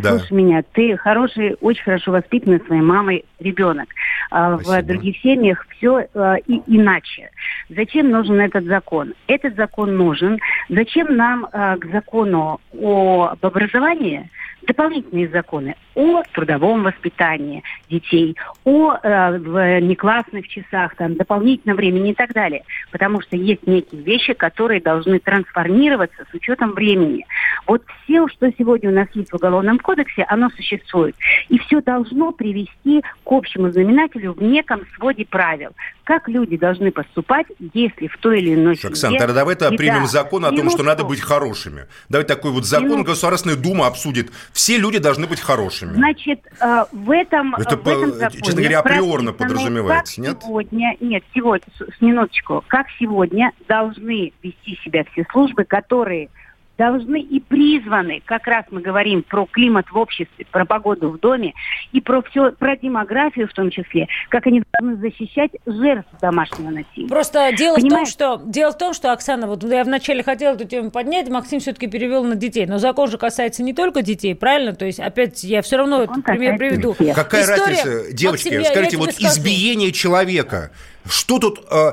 Послушай 0.01 0.27
да. 0.29 0.35
меня, 0.35 0.63
ты 0.73 0.97
хороший, 0.97 1.55
очень 1.61 1.83
хорошо 1.83 2.11
воспитанный 2.11 2.59
своей 2.61 2.81
мамой 2.81 3.25
ребенок. 3.39 3.87
А 4.31 4.57
в 4.57 4.81
других 4.83 5.17
семьях 5.19 5.65
все 5.69 6.07
а, 6.13 6.35
и, 6.47 6.61
иначе. 6.67 7.29
Зачем 7.69 8.09
нужен 8.09 8.39
этот 8.39 8.65
закон? 8.65 9.13
Этот 9.27 9.55
закон 9.55 9.95
нужен. 9.95 10.39
Зачем 10.69 11.15
нам 11.15 11.47
а, 11.51 11.77
к 11.77 11.85
закону 11.91 12.59
об 12.73 13.45
образовании 13.45 14.29
дополнительные 14.65 15.27
законы 15.29 15.75
о 15.95 16.23
трудовом 16.33 16.83
воспитании 16.83 17.63
детей, 17.89 18.35
о 18.63 18.95
э, 19.01 19.37
в 19.37 19.79
неклассных 19.81 20.47
часах, 20.47 20.95
там, 20.95 21.15
дополнительном 21.15 21.77
времени 21.77 22.11
и 22.11 22.13
так 22.13 22.33
далее. 22.33 22.63
Потому 22.91 23.21
что 23.21 23.35
есть 23.35 23.65
некие 23.67 24.01
вещи, 24.01 24.33
которые 24.33 24.81
должны 24.81 25.19
трансформироваться 25.19 26.25
с 26.29 26.33
учетом 26.33 26.71
времени. 26.73 27.25
Вот 27.67 27.83
все, 28.03 28.27
что 28.27 28.51
сегодня 28.57 28.89
у 28.89 28.93
нас 28.93 29.07
есть 29.13 29.31
в 29.31 29.35
Уголовном 29.35 29.79
кодексе, 29.79 30.25
оно 30.27 30.49
существует. 30.49 31.15
И 31.49 31.59
все 31.59 31.81
должно 31.81 32.31
привести 32.31 33.01
к 33.01 33.31
общему 33.31 33.71
знаменателю 33.71 34.33
в 34.33 34.41
неком 34.41 34.81
своде 34.95 35.25
правил. 35.25 35.71
Как 36.03 36.27
люди 36.27 36.57
должны 36.57 36.91
поступать, 36.91 37.47
если 37.73 38.07
в 38.07 38.17
той 38.17 38.41
или 38.41 38.55
иной 38.55 38.73
Оксана, 38.73 38.95
семье... 38.95 39.19
тогда 39.19 39.33
давай 39.33 39.55
-то 39.55 39.75
примем 39.75 40.05
закон 40.05 40.45
о 40.45 40.51
том, 40.51 40.69
что 40.69 40.83
надо 40.83 41.03
быть 41.03 41.21
хорошими. 41.21 41.87
Давай 42.09 42.25
такой 42.25 42.51
вот 42.51 42.65
закон, 42.65 42.89
Минутку. 42.89 43.11
Государственная 43.11 43.55
Дума 43.55 43.87
обсудит. 43.87 44.31
Все 44.53 44.77
люди 44.77 44.99
должны 44.99 45.25
быть 45.25 45.41
хорошими. 45.41 45.93
Значит, 45.93 46.39
э, 46.61 46.85
в 46.91 47.09
этом, 47.09 47.55
Это, 47.55 47.75
в 47.75 47.87
этом 47.87 48.13
законе... 48.13 48.41
Честно 48.41 48.61
говоря, 48.61 48.79
априорно 48.79 49.33
подразумевается, 49.33 50.21
нет? 50.21 50.37
Сегодня, 50.43 50.95
нет, 50.99 51.23
сегодня, 51.33 51.65
с 51.79 52.01
минуточку, 52.01 52.63
как 52.67 52.85
сегодня 52.99 53.51
должны 53.67 54.31
вести 54.43 54.77
себя 54.85 55.03
все 55.11 55.25
службы, 55.31 55.63
которые 55.63 56.29
должны 56.77 57.21
и 57.21 57.39
призваны, 57.39 58.21
как 58.25 58.47
раз 58.47 58.65
мы 58.71 58.81
говорим 58.81 59.23
про 59.23 59.45
климат 59.45 59.89
в 59.91 59.97
обществе, 59.97 60.45
про 60.51 60.65
погоду 60.65 61.09
в 61.09 61.19
доме 61.19 61.53
и 61.91 62.01
про 62.01 62.21
все, 62.23 62.51
про 62.51 62.75
демографию 62.75 63.47
в 63.47 63.53
том 63.53 63.69
числе, 63.69 64.07
как 64.29 64.47
они 64.47 64.63
должны 64.73 64.97
защищать 64.97 65.51
жертв 65.65 66.09
домашнего 66.19 66.71
насилия. 66.71 67.07
Просто 67.07 67.51
дело 67.55 67.75
Понимаешь? 67.75 68.09
в 68.09 68.17
том, 68.17 68.39
что 68.39 68.45
дело 68.45 68.71
в 68.71 68.77
том, 68.77 68.93
что 68.93 69.11
Оксана, 69.11 69.47
вот 69.47 69.63
я 69.63 69.83
вначале 69.83 70.23
хотела 70.23 70.55
эту 70.55 70.65
тему 70.65 70.89
поднять, 70.89 71.29
Максим 71.29 71.59
все-таки 71.59 71.87
перевел 71.87 72.23
на 72.23 72.35
детей, 72.35 72.65
но 72.65 72.79
закон 72.79 73.09
же 73.09 73.17
касается 73.17 73.61
не 73.61 73.73
только 73.73 74.01
детей, 74.01 74.35
правильно? 74.35 74.73
То 74.73 74.85
есть 74.85 74.99
опять 74.99 75.43
я 75.43 75.61
все 75.61 75.77
равно 75.77 76.03
этот 76.03 76.23
пример 76.23 76.57
приведу. 76.57 76.95
Какая 77.13 77.43
История... 77.43 77.75
разница, 77.75 78.13
девочки? 78.13 78.57
Вот 78.57 78.67
скажите, 78.67 78.97
вот 78.97 79.11
скажу. 79.13 79.27
избиение 79.27 79.91
человека, 79.91 80.71
что 81.05 81.39
тут 81.39 81.65
э, 81.71 81.91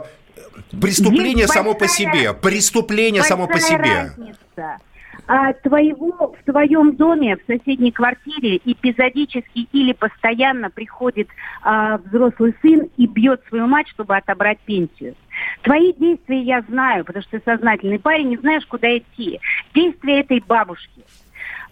преступление 0.81 1.47
само 1.47 1.75
по 1.75 1.87
себе, 1.87 2.33
преступление 2.33 3.23
само 3.23 3.47
по 3.47 3.61
себе. 3.61 4.13
Разница 4.17 4.40
а 5.27 5.53
твоего 5.53 6.35
в 6.39 6.45
твоем 6.45 6.97
доме, 6.97 7.37
в 7.37 7.47
соседней 7.47 7.93
квартире 7.93 8.61
эпизодически 8.65 9.69
или 9.73 9.93
постоянно 9.93 10.71
приходит 10.71 11.29
а, 11.63 11.99
взрослый 11.99 12.55
сын 12.63 12.89
и 12.97 13.07
бьет 13.07 13.43
свою 13.49 13.67
мать, 13.67 13.89
чтобы 13.89 14.17
отобрать 14.17 14.59
пенсию. 14.61 15.15
Твои 15.63 15.93
действия 15.93 16.43
я 16.43 16.63
знаю, 16.63 17.05
потому 17.05 17.23
что 17.23 17.39
ты 17.39 17.45
сознательный 17.45 17.99
парень, 17.99 18.29
не 18.29 18.37
знаешь, 18.37 18.67
куда 18.67 18.97
идти. 18.97 19.41
Действия 19.75 20.21
этой 20.21 20.41
бабушки– 20.41 21.03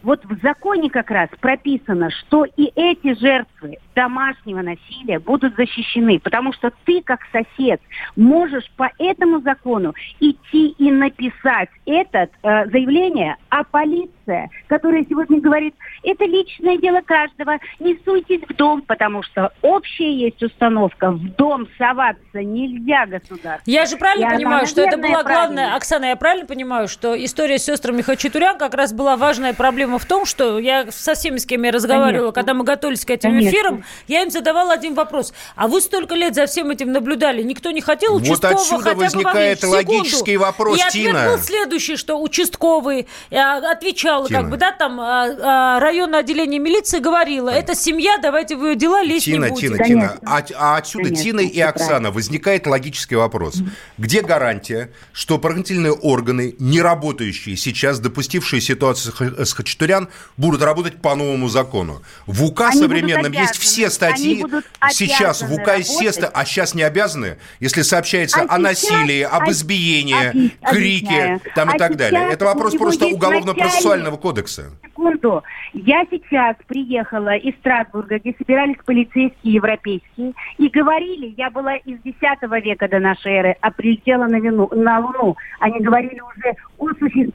вот 0.02 0.24
в 0.24 0.40
законе 0.42 0.90
как 0.90 1.11
раз 1.11 1.28
прописано, 1.40 2.11
что 2.11 2.44
и 2.44 2.70
эти 2.74 3.14
жертвы 3.18 3.78
домашнего 3.94 4.62
насилия 4.62 5.18
будут 5.18 5.56
защищены, 5.56 6.20
потому 6.20 6.52
что 6.52 6.72
ты, 6.84 7.02
как 7.02 7.20
сосед, 7.32 7.80
можешь 8.16 8.70
по 8.76 8.90
этому 8.98 9.40
закону 9.40 9.94
идти 10.20 10.68
и 10.78 10.90
написать 10.90 11.68
это 11.84 12.28
э, 12.42 12.66
заявление, 12.70 13.37
а 13.48 13.64
полиция, 13.64 14.50
которая 14.68 15.04
сегодня 15.08 15.40
говорит, 15.40 15.74
это 16.04 16.24
личное 16.24 16.76
дело 16.78 17.00
каждого, 17.00 17.58
не 17.80 17.98
суйтесь 18.04 18.42
в 18.48 18.54
дом, 18.54 18.82
потому 18.82 19.22
что 19.24 19.52
общая 19.62 20.12
есть 20.12 20.42
установка, 20.42 21.11
в 21.11 21.34
дом 21.34 21.66
соваться 21.76 22.42
нельзя 22.42 23.06
государство. 23.06 23.62
Я 23.66 23.87
же 23.87 23.96
правильно 23.96 24.26
и 24.26 24.37
понимаю, 24.37 24.66
что 24.66 24.82
это 24.82 24.96
была 24.96 25.24
главная, 25.24 25.74
Оксана, 25.74 26.06
я 26.06 26.16
правильно 26.16 26.46
понимаю, 26.46 26.87
что 26.87 27.16
история 27.16 27.58
с 27.58 27.64
сестрами 27.64 28.02
Хачатурян 28.02 28.58
как 28.58 28.74
раз 28.74 28.92
была 28.92 29.16
важная 29.16 29.54
проблема 29.54 29.88
проблема 29.88 29.98
в 29.98 30.05
том, 30.05 30.27
что 30.27 30.59
я 30.59 30.90
со 30.90 31.14
всеми, 31.14 31.38
с 31.38 31.46
кем 31.46 31.62
я 31.62 31.72
разговаривала, 31.72 32.33
Конечно. 32.33 32.33
когда 32.33 32.55
мы 32.55 32.64
готовились 32.64 33.05
к 33.05 33.11
этим 33.11 33.31
Конечно. 33.31 33.48
эфирам, 33.48 33.85
я 34.07 34.22
им 34.22 34.31
задавала 34.31 34.72
один 34.74 34.94
вопрос. 34.94 35.33
А 35.57 35.66
вы 35.68 35.81
столько 35.81 36.14
лет 36.14 36.35
за 36.35 36.46
всем 36.46 36.70
этим 36.70 36.92
наблюдали, 36.92 37.42
никто 37.42 37.70
не 37.70 37.81
хотел 37.81 38.16
участкового 38.16 38.55
вот 38.55 38.61
отсюда 38.61 38.83
хотя 38.83 38.96
возникает 38.96 39.61
бы 39.62 39.66
логический 39.66 40.37
вопрос, 40.37 40.79
И 40.79 40.90
Тина. 40.90 41.29
был 41.31 41.38
следующий, 41.38 41.96
что 41.96 42.20
участковый 42.20 43.07
э, 43.31 43.38
отвечал, 43.38 44.27
Тина. 44.27 44.40
как 44.40 44.51
бы, 44.51 44.57
да, 44.57 44.72
там, 44.72 45.01
а, 45.01 45.27
а, 45.40 45.81
районное 45.81 46.20
отделение 46.20 46.61
милиции 46.61 46.98
говорило, 46.98 47.48
это 47.48 47.74
семья, 47.74 48.18
давайте 48.20 48.57
в 48.57 48.66
ее 48.66 48.77
дела 48.77 49.03
лезть 49.03 49.24
Тина, 49.24 49.46
не 49.46 49.51
будете. 49.51 49.68
Тина, 49.68 49.85
Тина, 49.85 50.18
а, 50.27 50.42
а 50.57 50.77
отсюда 50.77 51.05
Конечно, 51.05 51.24
Тина 51.24 51.40
и 51.40 51.61
Оксана 51.61 52.11
возникает 52.11 52.66
логический 52.66 53.16
вопрос. 53.16 53.57
Где 53.96 54.22
гарантия, 54.22 54.90
что 55.12 55.38
правоохранительные 55.38 55.92
органы, 55.92 56.55
не 56.59 56.81
работающие 56.83 57.57
сейчас, 57.57 58.01
допустившие 58.01 58.61
ситуацию 58.61 59.14
с 59.44 59.55
Хачатурян, 59.79 60.09
будут 60.37 60.62
работать 60.62 61.01
по 61.01 61.14
новому 61.14 61.49
закону. 61.49 62.03
В 62.27 62.45
УК 62.45 62.62
Они 62.62 62.81
современном 62.81 63.33
есть 63.33 63.57
все 63.57 63.91
статьи. 63.91 64.45
Сейчас 64.91 65.43
в 65.43 65.53
УК 65.53 65.79
есть 65.79 65.91
все 65.91 66.09
а 66.09 66.45
сейчас 66.45 66.75
не 66.75 66.83
обязаны, 66.83 67.38
если 67.61 67.83
сообщается 67.83 68.41
а 68.41 68.57
о 68.57 68.59
насилии, 68.59 69.23
об 69.23 69.49
избиении, 69.51 70.53
крике 70.69 71.41
там, 71.55 71.71
и 71.71 71.75
а 71.75 71.79
так 71.79 71.97
далее. 71.97 72.29
Это 72.31 72.45
вопрос 72.45 72.75
просто 72.75 73.07
уголовно-процессуального 73.07 74.17
кодекса. 74.17 74.71
Секунду. 74.98 75.42
Я 75.72 76.04
сейчас 76.11 76.56
приехала 76.66 77.37
из 77.37 77.54
Страсбурга, 77.56 78.18
где 78.18 78.34
собирались 78.37 78.76
полицейские 78.84 79.54
европейские, 79.54 80.32
и 80.58 80.68
говорили, 80.68 81.34
я 81.37 81.50
была 81.50 81.76
из 81.76 81.98
X 82.02 82.18
века 82.64 82.88
до 82.88 82.98
нашей 82.98 83.32
эры, 83.32 83.56
а 83.61 83.70
прилетела 83.70 84.26
на, 84.26 84.40
вину, 84.40 84.68
на 84.72 84.98
Луну. 84.98 85.37
Они 85.61 85.80
говорили 85.80 86.20
уже, 86.20 86.56
о, 86.78 86.88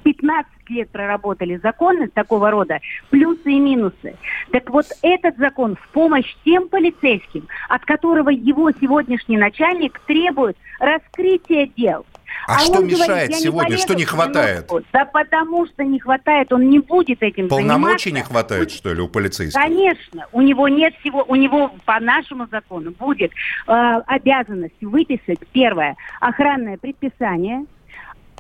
15 0.04 0.70
лет 0.70 0.90
проработали 0.90 1.58
законы 1.58 2.10
такого 2.10 2.52
рода, 2.52 2.80
плюсы 3.10 3.52
и 3.52 3.60
минусы. 3.60 4.16
Так 4.52 4.70
вот, 4.70 4.86
этот 5.02 5.38
закон 5.38 5.76
в 5.76 5.88
помощь 5.90 6.36
тем 6.44 6.68
полицейским, 6.68 7.48
от 7.70 7.86
которого 7.86 8.30
его 8.30 8.72
сегодняшний 8.72 9.38
начальник 9.38 10.00
требует 10.06 10.58
раскрытия 10.80 11.70
дел. 11.78 12.06
А, 12.48 12.60
что 12.60 12.80
он 12.80 12.88
мешает 12.88 13.08
говорит, 13.08 13.30
«Я 13.32 13.38
сегодня? 13.38 13.70
полезу 13.70 13.84
Что 13.84 13.94
не 13.96 14.06
в 14.06 14.10
командировку». 14.10 14.68
хватает? 14.68 14.86
Да 14.94 15.06
потому 15.06 15.66
что 15.68 15.84
не 15.84 16.00
хватает, 16.00 16.52
он 16.54 16.70
не 16.70 16.80
будет 16.80 17.22
этим 17.24 17.48
Полномочий 17.48 18.12
не 18.12 18.18
заниматься. 18.18 18.34
хватает, 18.34 18.72
что 18.72 18.94
ли, 18.94 19.02
у 19.02 19.08
полицейских? 19.08 19.60
Конечно, 19.60 20.28
у 20.32 20.42
него 20.42 20.68
нет 20.68 20.94
всего, 21.00 21.24
у 21.28 21.36
него 21.36 21.72
по 21.86 22.00
нашему 22.00 22.48
закону 22.52 22.92
будет 22.92 23.32
э, 23.68 23.72
обязанность 24.08 24.82
выписать 24.82 25.40
первое 25.52 25.96
охранное 26.20 26.78
предписание. 26.78 27.66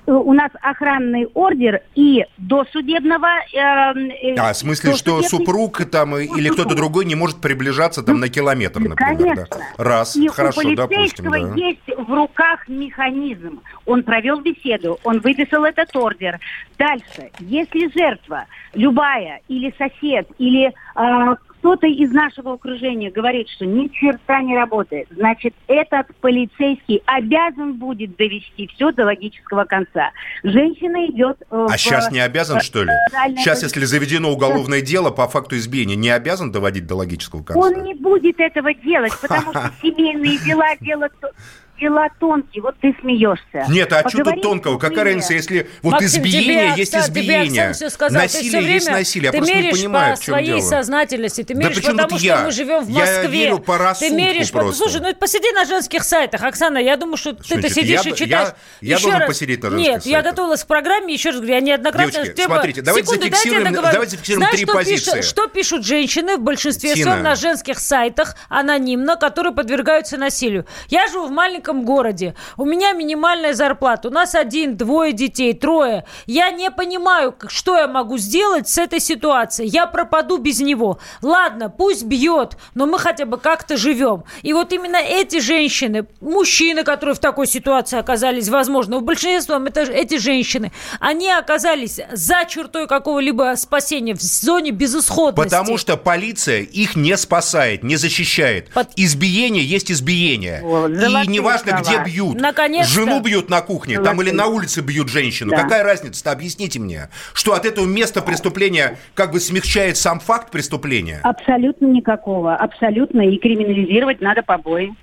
Э, 0.05 0.11
У 0.11 0.33
нас 0.33 0.51
охранный 0.61 1.27
ордер 1.33 1.81
и 1.95 2.25
досудебного... 2.37 3.27
э, 3.53 3.57
э, 3.57 4.35
А, 4.37 4.53
в 4.53 4.57
смысле, 4.57 4.93
что 4.95 5.21
супруг 5.21 5.83
там 5.89 6.17
и- 6.17 6.25
или 6.25 6.49
кто-то 6.49 6.75
другой 6.75 7.05
не 7.05 7.15
может 7.15 7.39
приближаться 7.39 8.03
там 8.03 8.19
на 8.19 8.27
километр, 8.29 8.79
Ну, 8.81 8.89
например, 8.89 9.17
да? 9.17 9.45
Конечно. 9.45 9.57
Раз, 9.77 10.15
И 10.15 10.27
хорошо, 10.27 10.61
у 10.61 10.75
допустим, 10.75 11.25
полицейского 11.25 11.39
да. 11.39 11.55
есть 11.55 11.87
в 11.97 12.13
руках 12.13 12.67
механизм. 12.67 13.61
Он 13.85 14.03
провел 14.03 14.39
беседу, 14.41 14.99
он 15.03 15.19
выписал 15.19 15.63
этот 15.63 15.95
ордер. 15.95 16.39
Дальше, 16.77 17.31
если 17.39 17.89
жертва, 17.97 18.45
любая, 18.73 19.39
или 19.47 19.73
сосед, 19.77 20.27
или 20.37 20.73
а, 20.95 21.35
кто-то 21.63 21.87
из 21.87 22.11
нашего 22.11 22.55
окружения 22.55 23.09
говорит, 23.09 23.47
что 23.47 23.65
ни 23.65 23.87
черта 23.87 24.41
не 24.41 24.53
работает, 24.53 25.07
значит, 25.11 25.53
этот 25.67 26.13
полицейский 26.17 27.01
обязан 27.05 27.75
будет 27.75 28.17
довести 28.17 28.67
все 28.67 28.91
до 28.91 29.05
логического 29.05 29.63
конца. 29.63 30.11
Женщина 30.43 31.05
идет... 31.07 31.37
э, 31.41 31.45
А 31.49 31.67
в- 31.69 31.77
сейчас 31.79 32.11
не 32.11 32.19
обязан, 32.19 32.59
что 32.59 32.83
ли? 32.83 32.89
Сейчас, 33.37 33.63
если 33.63 33.85
заведено 33.85 34.29
уголовное 34.31 34.81
дело 34.81 35.09
по 35.09 35.25
факту 35.29 35.55
избиения, 35.55 35.95
не 35.95 36.09
обязан 36.09 36.51
доводить 36.51 36.85
до 36.85 36.95
логического 36.95 37.43
конца? 37.43 37.57
Он 37.61 37.81
не 37.83 37.93
будет 37.93 38.41
этого 38.41 38.73
делать, 38.73 39.13
потому 39.21 39.51
что 39.51 39.71
семейные 39.81 40.39
дела, 40.39 40.75
дело, 40.81 41.07
то- 41.21 41.31
дела 41.79 42.07
тонкие. 42.19 42.61
Вот 42.61 42.75
ты 42.81 42.95
смеешься. 43.01 43.65
Нет, 43.69 43.91
а 43.93 44.07
что 44.07 44.23
тут 44.23 44.41
тонкого? 44.41 44.77
Какая 44.77 45.03
разница, 45.05 45.33
если 45.33 45.69
вот 45.81 45.91
Максим, 45.93 46.07
избиение 46.07 46.71
тебе 46.71 46.79
есть 46.81 46.95
избиение. 46.95 47.73
Ты 47.73 48.09
насилие 48.09 48.73
есть 48.73 48.89
насилие. 48.89 49.25
Я 49.27 49.31
ты 49.31 49.37
просто 49.39 49.53
не 49.55 49.61
меришь 49.63 49.79
понимаю, 49.79 50.15
по 50.15 50.21
в 50.21 50.23
чем 50.23 50.33
своей 50.33 50.47
дело. 50.47 50.59
сознательности, 50.69 51.43
ты 51.43 51.53
меришь 51.55 51.75
при 51.75 51.81
чем 51.83 51.91
потому, 51.93 52.09
тут 52.09 52.19
что 52.19 52.27
я? 52.27 52.39
мы 52.43 52.51
живем 52.51 52.83
в 52.83 52.89
Я 52.89 52.99
Москве. 52.99 53.27
верю 53.27 53.59
по 53.59 53.77
ты 53.77 53.83
рассудку 53.83 54.15
меришь 54.15 54.51
по... 54.51 54.59
просто. 54.59 54.77
Слушай, 54.77 55.01
ну 55.01 55.15
посиди 55.15 55.51
на 55.51 55.65
женских 55.65 56.03
сайтах, 56.03 56.43
Оксана, 56.43 56.77
я 56.77 56.95
думаю, 56.97 57.17
что 57.17 57.33
ты-то 57.33 57.69
сидишь 57.69 58.01
я- 58.01 58.11
и 58.11 58.15
читаешь. 58.15 58.29
я- 58.29 58.55
я 58.81 58.95
Еще 58.95 59.03
должен 59.03 59.19
раз. 59.21 59.27
посидеть 59.27 59.63
на 59.63 59.69
женских 59.71 59.91
Нет, 59.93 60.05
я 60.05 60.13
сайтах. 60.17 60.31
готовилась 60.31 60.63
к 60.63 60.67
программе, 60.67 61.13
еще 61.13 61.29
раз 61.29 61.37
говорю, 61.39 61.53
я 61.53 61.59
неоднократно... 61.61 62.11
Девочки, 62.11 62.41
смотрите, 62.43 62.81
давайте 62.81 63.13
я 63.15 63.19
зафиксируем- 63.21 63.71
давайте 63.73 64.09
зафиксируем 64.11 64.49
три 64.51 64.63
что 64.65 64.73
позиции. 64.73 65.21
что 65.21 65.47
пишут 65.47 65.85
женщины 65.85 66.37
в 66.37 66.41
большинстве 66.41 66.95
своем 66.95 67.23
на 67.23 67.35
женских 67.35 67.79
сайтах 67.79 68.35
анонимно, 68.49 69.15
которые 69.17 69.53
подвергаются 69.53 70.17
насилию? 70.17 70.65
Я 70.89 71.07
живу 71.07 71.27
в 71.27 71.31
маленьком 71.31 71.62
городе, 71.71 72.35
у 72.57 72.65
меня 72.65 72.91
минимальная 72.93 73.53
зарплата, 73.53 74.07
у 74.09 74.11
нас 74.11 74.35
один, 74.35 74.75
двое 74.75 75.13
детей, 75.13 75.53
трое. 75.53 76.05
Я 76.25 76.51
не 76.51 76.69
понимаю, 76.71 77.35
что 77.47 77.77
я 77.77 77.87
могу 77.87 78.17
сделать 78.17 78.67
с 78.67 78.77
этой 78.77 78.99
ситуацией. 78.99 79.69
Я 79.69 79.87
пропаду 79.87 80.37
без 80.37 80.59
него. 80.59 80.99
Ладно, 81.21 81.69
пусть 81.69 82.03
бьет, 82.03 82.57
но 82.75 82.85
мы 82.85 82.99
хотя 82.99 83.25
бы 83.25 83.37
как-то 83.37 83.77
живем. 83.77 84.23
И 84.41 84.53
вот 84.53 84.73
именно 84.73 84.97
эти 84.97 85.39
женщины, 85.39 86.05
мужчины, 86.21 86.83
которые 86.83 87.15
в 87.15 87.19
такой 87.19 87.47
ситуации 87.47 87.97
оказались, 87.99 88.49
возможно, 88.49 88.99
в 88.99 89.03
большинстве 89.03 89.55
это 89.65 89.81
эти 89.81 90.17
женщины, 90.17 90.71
они 90.99 91.29
оказались 91.29 91.99
за 92.11 92.45
чертой 92.47 92.87
какого-либо 92.87 93.53
спасения 93.57 94.13
в 94.13 94.21
зоне 94.21 94.71
безысходности. 94.71 95.49
Потому 95.55 95.77
что 95.77 95.97
полиция 95.97 96.61
их 96.61 96.95
не 96.95 97.15
спасает, 97.17 97.83
не 97.83 97.95
защищает. 97.95 98.69
Под- 98.73 98.89
Избиение 98.95 99.63
есть 99.65 99.91
избиение. 99.91 100.61
Вот, 100.63 100.89
И 100.91 100.95
золотые 100.95 101.25
неважно, 101.61 101.81
где 101.81 101.91
слова. 101.91 102.03
бьют. 102.05 102.41
Наконец-то. 102.41 102.93
Жену 102.93 103.19
бьют 103.21 103.49
на 103.49 103.61
кухне, 103.61 103.99
там 103.99 104.21
или 104.21 104.31
на 104.31 104.47
улице 104.47 104.81
бьют 104.81 105.09
женщину. 105.09 105.51
Да. 105.51 105.63
Какая 105.63 105.83
разница-то? 105.83 106.31
Объясните 106.31 106.79
мне. 106.79 107.09
Что 107.33 107.53
от 107.53 107.65
этого 107.65 107.85
места 107.85 108.21
преступления 108.21 108.97
как 109.13 109.31
бы 109.31 109.39
смягчает 109.39 109.97
сам 109.97 110.19
факт 110.19 110.51
преступления? 110.51 111.19
Абсолютно 111.23 111.85
никакого. 111.87 112.55
Абсолютно. 112.55 113.21
И 113.21 113.37
криминализировать 113.37 114.21
надо 114.21 114.41
побои. 114.43 114.93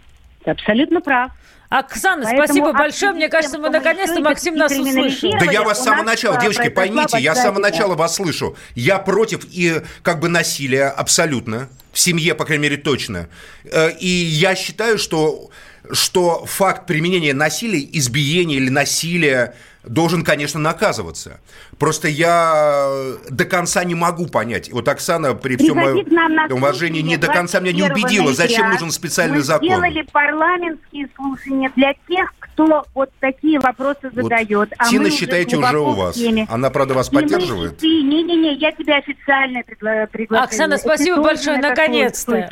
Ты 0.45 0.51
абсолютно 0.51 1.01
прав. 1.01 1.33
Оксана, 1.69 2.25
Поэтому 2.25 2.45
спасибо 2.47 2.73
большое. 2.73 3.13
Мне 3.13 3.29
кажется, 3.29 3.57
мы 3.57 3.71
наконец-то 3.71 4.21
Максим 4.21 4.57
нас 4.57 4.73
услышал. 4.73 5.31
Да 5.39 5.45
я 5.53 5.63
вас 5.63 5.81
с 5.81 5.85
самого 5.85 6.03
начала, 6.03 6.41
девочки, 6.41 6.69
поймите, 6.69 7.19
я 7.21 7.33
с 7.37 7.43
самого 7.43 7.61
начала 7.61 7.95
вас 7.95 8.17
слышу. 8.17 8.57
Я 8.75 8.99
против 8.99 9.45
и 9.53 9.83
как 10.03 10.19
бы 10.19 10.29
насилия 10.29 10.87
абсолютно. 10.89 11.69
В 11.93 11.99
семье, 12.01 12.35
по 12.35 12.45
крайней 12.45 12.65
мере, 12.65 12.77
точно. 12.77 13.29
Э, 13.65 13.91
И 14.01 14.09
я 14.09 14.57
считаю, 14.57 14.99
что, 14.99 15.51
что 15.93 16.45
факт 16.47 16.87
применения 16.87 17.35
насилия, 17.35 17.87
избиения 17.93 18.57
или 18.57 18.69
насилия 18.69 19.55
должен, 19.83 20.25
конечно, 20.25 20.61
наказываться. 20.61 21.41
Просто 21.79 22.07
я 22.09 22.93
до 23.31 23.47
конца 23.47 23.83
не 23.85 23.95
могу 23.95 24.27
понять. 24.27 24.71
Вот 24.71 24.87
Оксана 24.89 25.35
при 25.35 25.57
всем 25.57 25.77
моем 25.79 26.53
уважении 26.53 27.01
не 27.01 27.17
до 27.17 27.29
конца 27.29 27.61
меня 27.61 27.73
не 27.73 27.79
21 27.89 28.05
убедила, 28.05 28.35
зачем 28.35 28.71
нужен 28.71 28.91
специальный 28.91 29.39
Мы 29.39 29.43
закон. 29.43 29.67
сделали 29.69 30.03
парламентские 30.13 31.09
слушания 31.17 31.73
для 31.77 31.95
тех, 32.09 32.31
кто 32.39 32.85
вот 32.95 33.11
такие 33.21 33.59
вопросы 33.59 34.11
Вот 34.13 34.15
задает. 34.25 34.73
А 34.77 34.87
Тина, 34.91 35.05
мы 35.05 35.11
считаете, 35.11 35.57
уже 35.57 35.79
у 35.79 35.93
вас. 35.93 36.15
теме. 36.17 36.47
Она, 36.51 36.69
правда, 36.69 36.93
вас 36.93 37.11
И 37.11 37.15
мы, 37.15 37.23
поддерживает? 37.23 37.81
Не-не-не, 37.83 38.57
я 38.57 38.73
тебя 38.73 38.99
официально 38.99 39.61
предла- 39.61 40.07
приглашаю. 40.09 40.47
Оксана, 40.47 40.77
спасибо 40.77 41.23
большое, 41.23 41.57
наконец-то. 41.59 42.51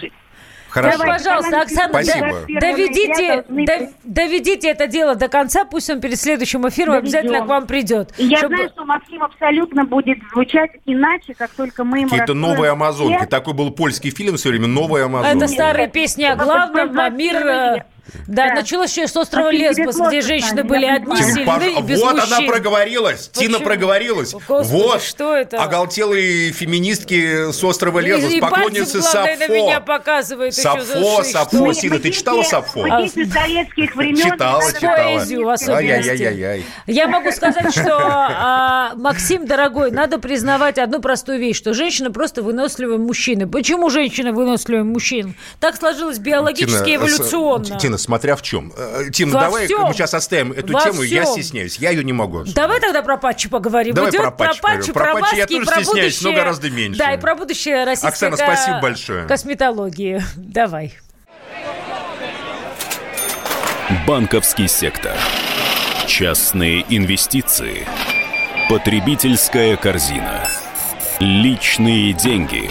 Хорошо. 0.68 0.98
Да, 0.98 1.04
пожалуйста, 1.04 1.60
Оксана, 1.62 1.88
Спасибо. 1.88 2.26
да- 2.26 2.30
21 2.46 2.60
доведите, 2.60 3.44
дов- 3.48 3.90
доведите 4.04 4.68
это 4.68 4.86
дело 4.86 5.14
до 5.14 5.28
конца, 5.28 5.64
пусть 5.64 5.88
он 5.90 6.00
перед 6.00 6.18
следующим 6.20 6.68
эфиром 6.68 6.94
Доведем. 6.94 7.18
обязательно 7.18 7.44
к 7.44 7.48
вам 7.48 7.66
придет. 7.66 8.12
И 8.18 8.24
я 8.26 8.38
чтобы- 8.38 8.56
знаю, 8.56 8.70
что 8.70 8.84
Максим 8.84 9.22
абсолютно 9.22 9.84
будет 9.84 10.18
звучать 10.32 10.70
иначе, 10.86 11.34
как 11.34 11.50
только 11.50 11.84
мы 11.84 12.00
ему 12.00 12.10
Какие-то 12.10 12.34
новые 12.34 12.70
амазонки. 12.72 13.24
Такой 13.26 13.54
был 13.54 13.70
польский 13.70 14.10
фильм 14.10 14.36
все 14.36 14.50
время 14.50 14.66
«Новые 14.66 15.04
амазонки». 15.06 15.36
Это 15.44 15.48
старая 15.48 15.88
песня 15.88 16.32
о 16.32 16.36
главном, 16.36 16.98
а 16.98 17.08
мир... 17.10 17.84
Да, 18.26 18.48
Да. 18.48 18.54
началось 18.54 18.90
еще 18.96 19.06
с 19.08 19.16
острова 19.16 19.52
тебе 19.52 19.68
Лесбос, 19.68 19.96
где 20.08 20.20
женщины 20.20 20.64
были 20.64 20.86
одни 20.86 21.06
понимаю. 21.06 21.34
Тим, 21.34 21.48
пож- 21.48 21.60
сильны 21.64 21.78
и 21.78 21.82
без 21.82 22.00
вот 22.00 22.14
мужчин. 22.14 22.32
она 22.34 22.46
проговорилась. 22.46 23.28
Тина 23.32 23.52
Почему? 23.54 23.64
проговорилась. 23.68 24.32
Господи, 24.32 24.68
вот. 24.82 25.02
что 25.02 25.34
это? 25.36 25.62
Оголтелые 25.62 26.52
феминистки 26.52 27.50
с 27.52 27.62
острова 27.64 27.98
Лесбос, 28.00 28.32
И- 28.32 28.36
и 28.38 28.40
поклонницы 28.40 29.02
Сафо. 29.02 29.26
на 29.38 29.48
меня 29.48 29.80
показывает 29.80 30.56
еще 30.56 30.80
за 30.80 30.94
Сафо. 30.94 31.22
Сафо. 31.24 31.72
Тина, 31.74 31.98
ты 31.98 32.10
читала 32.10 32.42
Сафо? 32.42 32.82
Советских 33.08 33.94
времен. 33.96 34.16
Читала, 34.32 34.62
читала. 34.72 35.76
Ай-яй-яй-яй. 35.76 36.64
Я 36.86 37.08
могу 37.08 37.30
сказать, 37.32 37.72
что, 37.72 37.96
а, 37.98 38.92
Максим, 38.94 39.46
дорогой, 39.46 39.90
надо 39.90 40.18
признавать 40.18 40.78
одну 40.78 41.00
простую 41.00 41.38
вещь, 41.38 41.56
что 41.56 41.74
женщина 41.74 42.10
просто 42.10 42.42
выносливые 42.42 42.98
мужчины. 42.98 43.46
Почему 43.46 43.90
женщина 43.90 44.32
выносливые 44.32 44.84
мужчин? 44.84 45.34
Так 45.60 45.76
сложилось 45.76 46.18
биологически, 46.18 46.84
Тина, 46.84 46.96
эволюционно. 46.96 47.78
Тина, 47.78 47.97
смотря 47.98 48.36
в 48.36 48.42
чем. 48.42 48.72
Э, 48.76 49.10
Тина, 49.12 49.34
Во 49.34 49.40
давай 49.40 49.66
всем. 49.66 49.82
мы 49.82 49.92
сейчас 49.94 50.14
оставим 50.14 50.52
эту 50.52 50.72
Во 50.72 50.80
тему. 50.82 51.02
Я 51.02 51.22
всем. 51.24 51.34
стесняюсь. 51.34 51.78
Я 51.78 51.90
ее 51.90 52.02
не 52.04 52.12
могу. 52.12 52.44
Давай 52.44 52.80
тогда 52.80 53.02
про 53.02 53.16
Патчи 53.18 53.48
поговорим. 53.48 53.94
Давай 53.94 54.10
Идет 54.10 54.22
про 54.22 54.30
Патчи 54.30 54.60
Патчи, 54.60 54.92
поговорим. 54.92 54.94
Про 54.94 55.04
про 55.12 55.20
Патчи 55.20 55.36
я 55.36 55.46
тоже 55.46 55.64
про 55.66 55.74
стесняюсь, 55.82 56.22
но 56.22 56.28
будущее- 56.30 56.36
гораздо 56.42 56.70
меньше. 56.70 56.98
Да, 56.98 57.14
и 57.14 57.18
про 57.18 57.34
будущее 57.34 57.84
российской 57.84 58.08
Оксана, 58.08 58.36
ко- 58.36 58.44
спасибо 58.44 58.80
большое. 58.80 59.26
косметологии. 59.26 60.22
Давай. 60.36 60.94
Банковский 64.06 64.68
сектор. 64.68 65.12
Частные 66.06 66.84
инвестиции. 66.88 67.86
Потребительская 68.68 69.76
корзина. 69.76 70.46
Личные 71.20 72.12
деньги. 72.12 72.70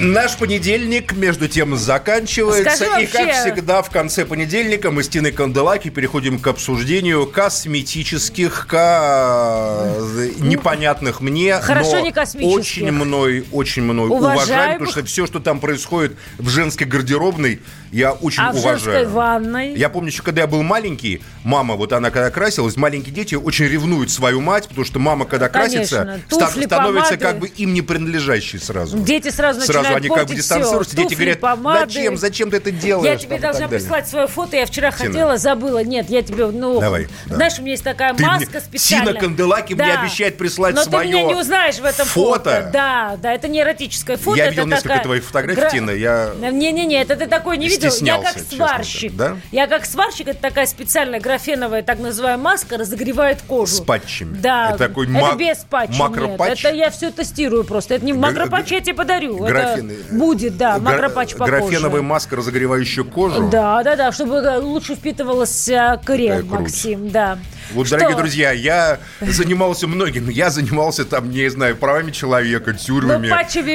Наш 0.00 0.36
понедельник, 0.36 1.12
между 1.12 1.48
тем, 1.48 1.76
заканчивается. 1.76 2.76
Скажи 2.76 3.02
и, 3.02 3.06
как 3.06 3.32
всегда, 3.32 3.82
в 3.82 3.90
конце 3.90 4.24
понедельника 4.24 4.90
мы 4.90 5.02
с 5.02 5.08
Тиной 5.08 5.32
Канделаки 5.32 5.88
переходим 5.90 6.38
к 6.38 6.46
обсуждению 6.46 7.26
косметических, 7.26 8.66
ка- 8.68 9.92
непонятных 10.38 11.20
мне, 11.20 11.58
Хорошо, 11.58 11.92
но 11.96 12.00
не 12.00 12.12
космических. 12.12 12.58
очень 12.58 12.92
мной, 12.92 13.44
очень 13.52 13.82
мной 13.82 14.08
уважаем, 14.08 14.74
потому 14.74 14.90
что 14.90 15.04
все, 15.04 15.26
что 15.26 15.40
там 15.40 15.60
происходит 15.60 16.16
в 16.38 16.48
женской 16.48 16.86
гардеробной, 16.86 17.60
я 17.92 18.12
очень 18.12 18.42
А 18.42 18.52
в 18.52 18.56
уважаю. 18.56 18.78
женской 18.78 19.06
ванной? 19.06 19.74
Я 19.74 19.88
помню 19.88 20.08
еще, 20.10 20.22
когда 20.22 20.42
я 20.42 20.46
был 20.46 20.62
маленький, 20.62 21.22
мама, 21.44 21.74
вот 21.76 21.92
она 21.92 22.10
когда 22.10 22.30
красилась, 22.30 22.76
маленькие 22.76 23.14
дети 23.14 23.34
очень 23.34 23.66
ревнуют 23.66 24.10
свою 24.10 24.40
мать, 24.40 24.68
потому 24.68 24.84
что 24.84 24.98
мама, 24.98 25.24
когда 25.24 25.48
Конечно. 25.48 25.78
красится, 26.04 26.20
Туфли, 26.28 26.64
ста- 26.64 26.76
становится 26.76 27.04
помады. 27.10 27.16
как 27.24 27.38
бы 27.38 27.48
им 27.48 27.72
не 27.74 27.82
принадлежащей 27.82 28.58
сразу. 28.58 28.98
Дети 28.98 29.30
сразу 29.30 29.60
начинают 29.60 29.96
они 29.96 30.08
как 30.08 30.26
бы 30.28 30.34
дистанцируются, 30.34 30.96
дети 30.96 31.08
Туфли, 31.10 31.16
говорят, 31.16 31.40
помады. 31.40 31.80
зачем, 31.92 32.16
зачем 32.16 32.50
ты 32.50 32.56
это 32.58 32.70
делаешь? 32.70 33.06
Я 33.10 33.16
тебе 33.16 33.36
там, 33.38 33.50
должна 33.52 33.68
прислать 33.68 34.08
свое 34.08 34.26
фото. 34.26 34.56
Я 34.56 34.66
вчера 34.66 34.90
Тина. 34.90 35.06
хотела, 35.10 35.36
забыла. 35.38 35.82
Нет, 35.84 36.10
я 36.10 36.22
тебе, 36.22 36.46
ну, 36.46 36.80
Давай, 36.80 37.08
да. 37.26 37.36
знаешь, 37.36 37.58
у 37.58 37.62
меня 37.62 37.72
есть 37.72 37.84
такая 37.84 38.14
Ты 38.14 38.24
маска 38.24 38.50
мне- 38.50 38.60
специальная. 38.60 39.12
Тина 39.12 39.20
Канделаки 39.20 39.74
мне 39.74 39.84
Да. 39.94 40.00
обещает 40.02 40.36
прислать 40.38 40.74
Но 40.74 40.82
своё 40.84 41.02
ты 41.02 41.08
меня 41.16 41.22
не 41.24 41.34
узнаешь 41.34 41.76
в 41.78 41.84
этом 41.84 42.06
фото. 42.06 42.38
фото. 42.38 42.70
Да, 42.72 43.16
да, 43.22 43.32
это 43.32 43.48
не 43.48 43.60
эротическое 43.60 44.16
фото. 44.16 44.36
Я 44.38 44.50
видел 44.50 44.66
несколько 44.66 44.88
такая 44.88 45.02
твоих 45.04 45.24
фотографий, 45.24 45.60
гра- 45.60 45.70
Тина, 45.70 45.90
я 45.90 46.32
Не-не-не, 46.50 47.00
это 47.00 47.16
ты 47.16 47.26
такой 47.26 47.56
не 47.58 47.68
видел. 47.86 48.06
Я 48.06 48.18
как 48.22 48.38
сварщик. 48.38 49.16
да? 49.16 49.36
Я 49.52 49.66
как 49.66 49.84
сварщик, 49.86 50.28
это 50.28 50.40
такая 50.40 50.66
специальная 50.66 51.20
графеновая, 51.20 51.82
так 51.82 51.98
называемая 51.98 52.38
маска, 52.52 52.76
разогревает 52.76 53.42
кожу. 53.42 53.74
С 53.74 53.80
патчами. 53.80 54.36
Да. 54.38 54.70
Это 54.70 54.78
такой 54.78 55.06
это 55.14 55.36
без 55.36 55.58
патча. 55.58 55.94
макропатч? 55.98 56.48
Нет, 56.50 56.58
это 56.64 56.74
я 56.74 56.90
все 56.90 57.10
тестирую 57.10 57.64
просто. 57.64 57.94
Это 57.94 58.04
не 58.04 58.12
макропатч, 58.12 58.70
я 58.70 58.80
тебе 58.80 58.94
подарю. 58.94 59.38
графен- 59.38 59.90
Это 59.90 60.14
будет, 60.14 60.56
да, 60.56 60.78
макропатч 60.78 61.32
попозже. 61.34 61.50
графеновая 61.52 62.02
маска, 62.02 62.36
разогревающая 62.36 63.04
кожу. 63.04 63.48
Да, 63.50 63.82
да, 63.82 63.96
да, 63.96 64.12
чтобы 64.12 64.36
э, 64.36 64.58
лучше 64.58 64.94
впитывалась 64.94 65.68
э, 65.68 65.98
крем. 66.04 66.46
Максим, 66.48 67.10
да. 67.10 67.38
Вот, 67.72 67.86
Что? 67.86 67.96
дорогие 67.96 68.16
друзья, 68.16 68.52
я 68.52 68.98
занимался 69.20 69.86
многим. 69.86 70.28
Я 70.28 70.50
занимался 70.50 71.04
там, 71.04 71.30
не 71.30 71.48
знаю, 71.50 71.76
правами 71.76 72.10
человека, 72.10 72.72
тюрьмами, 72.72 73.28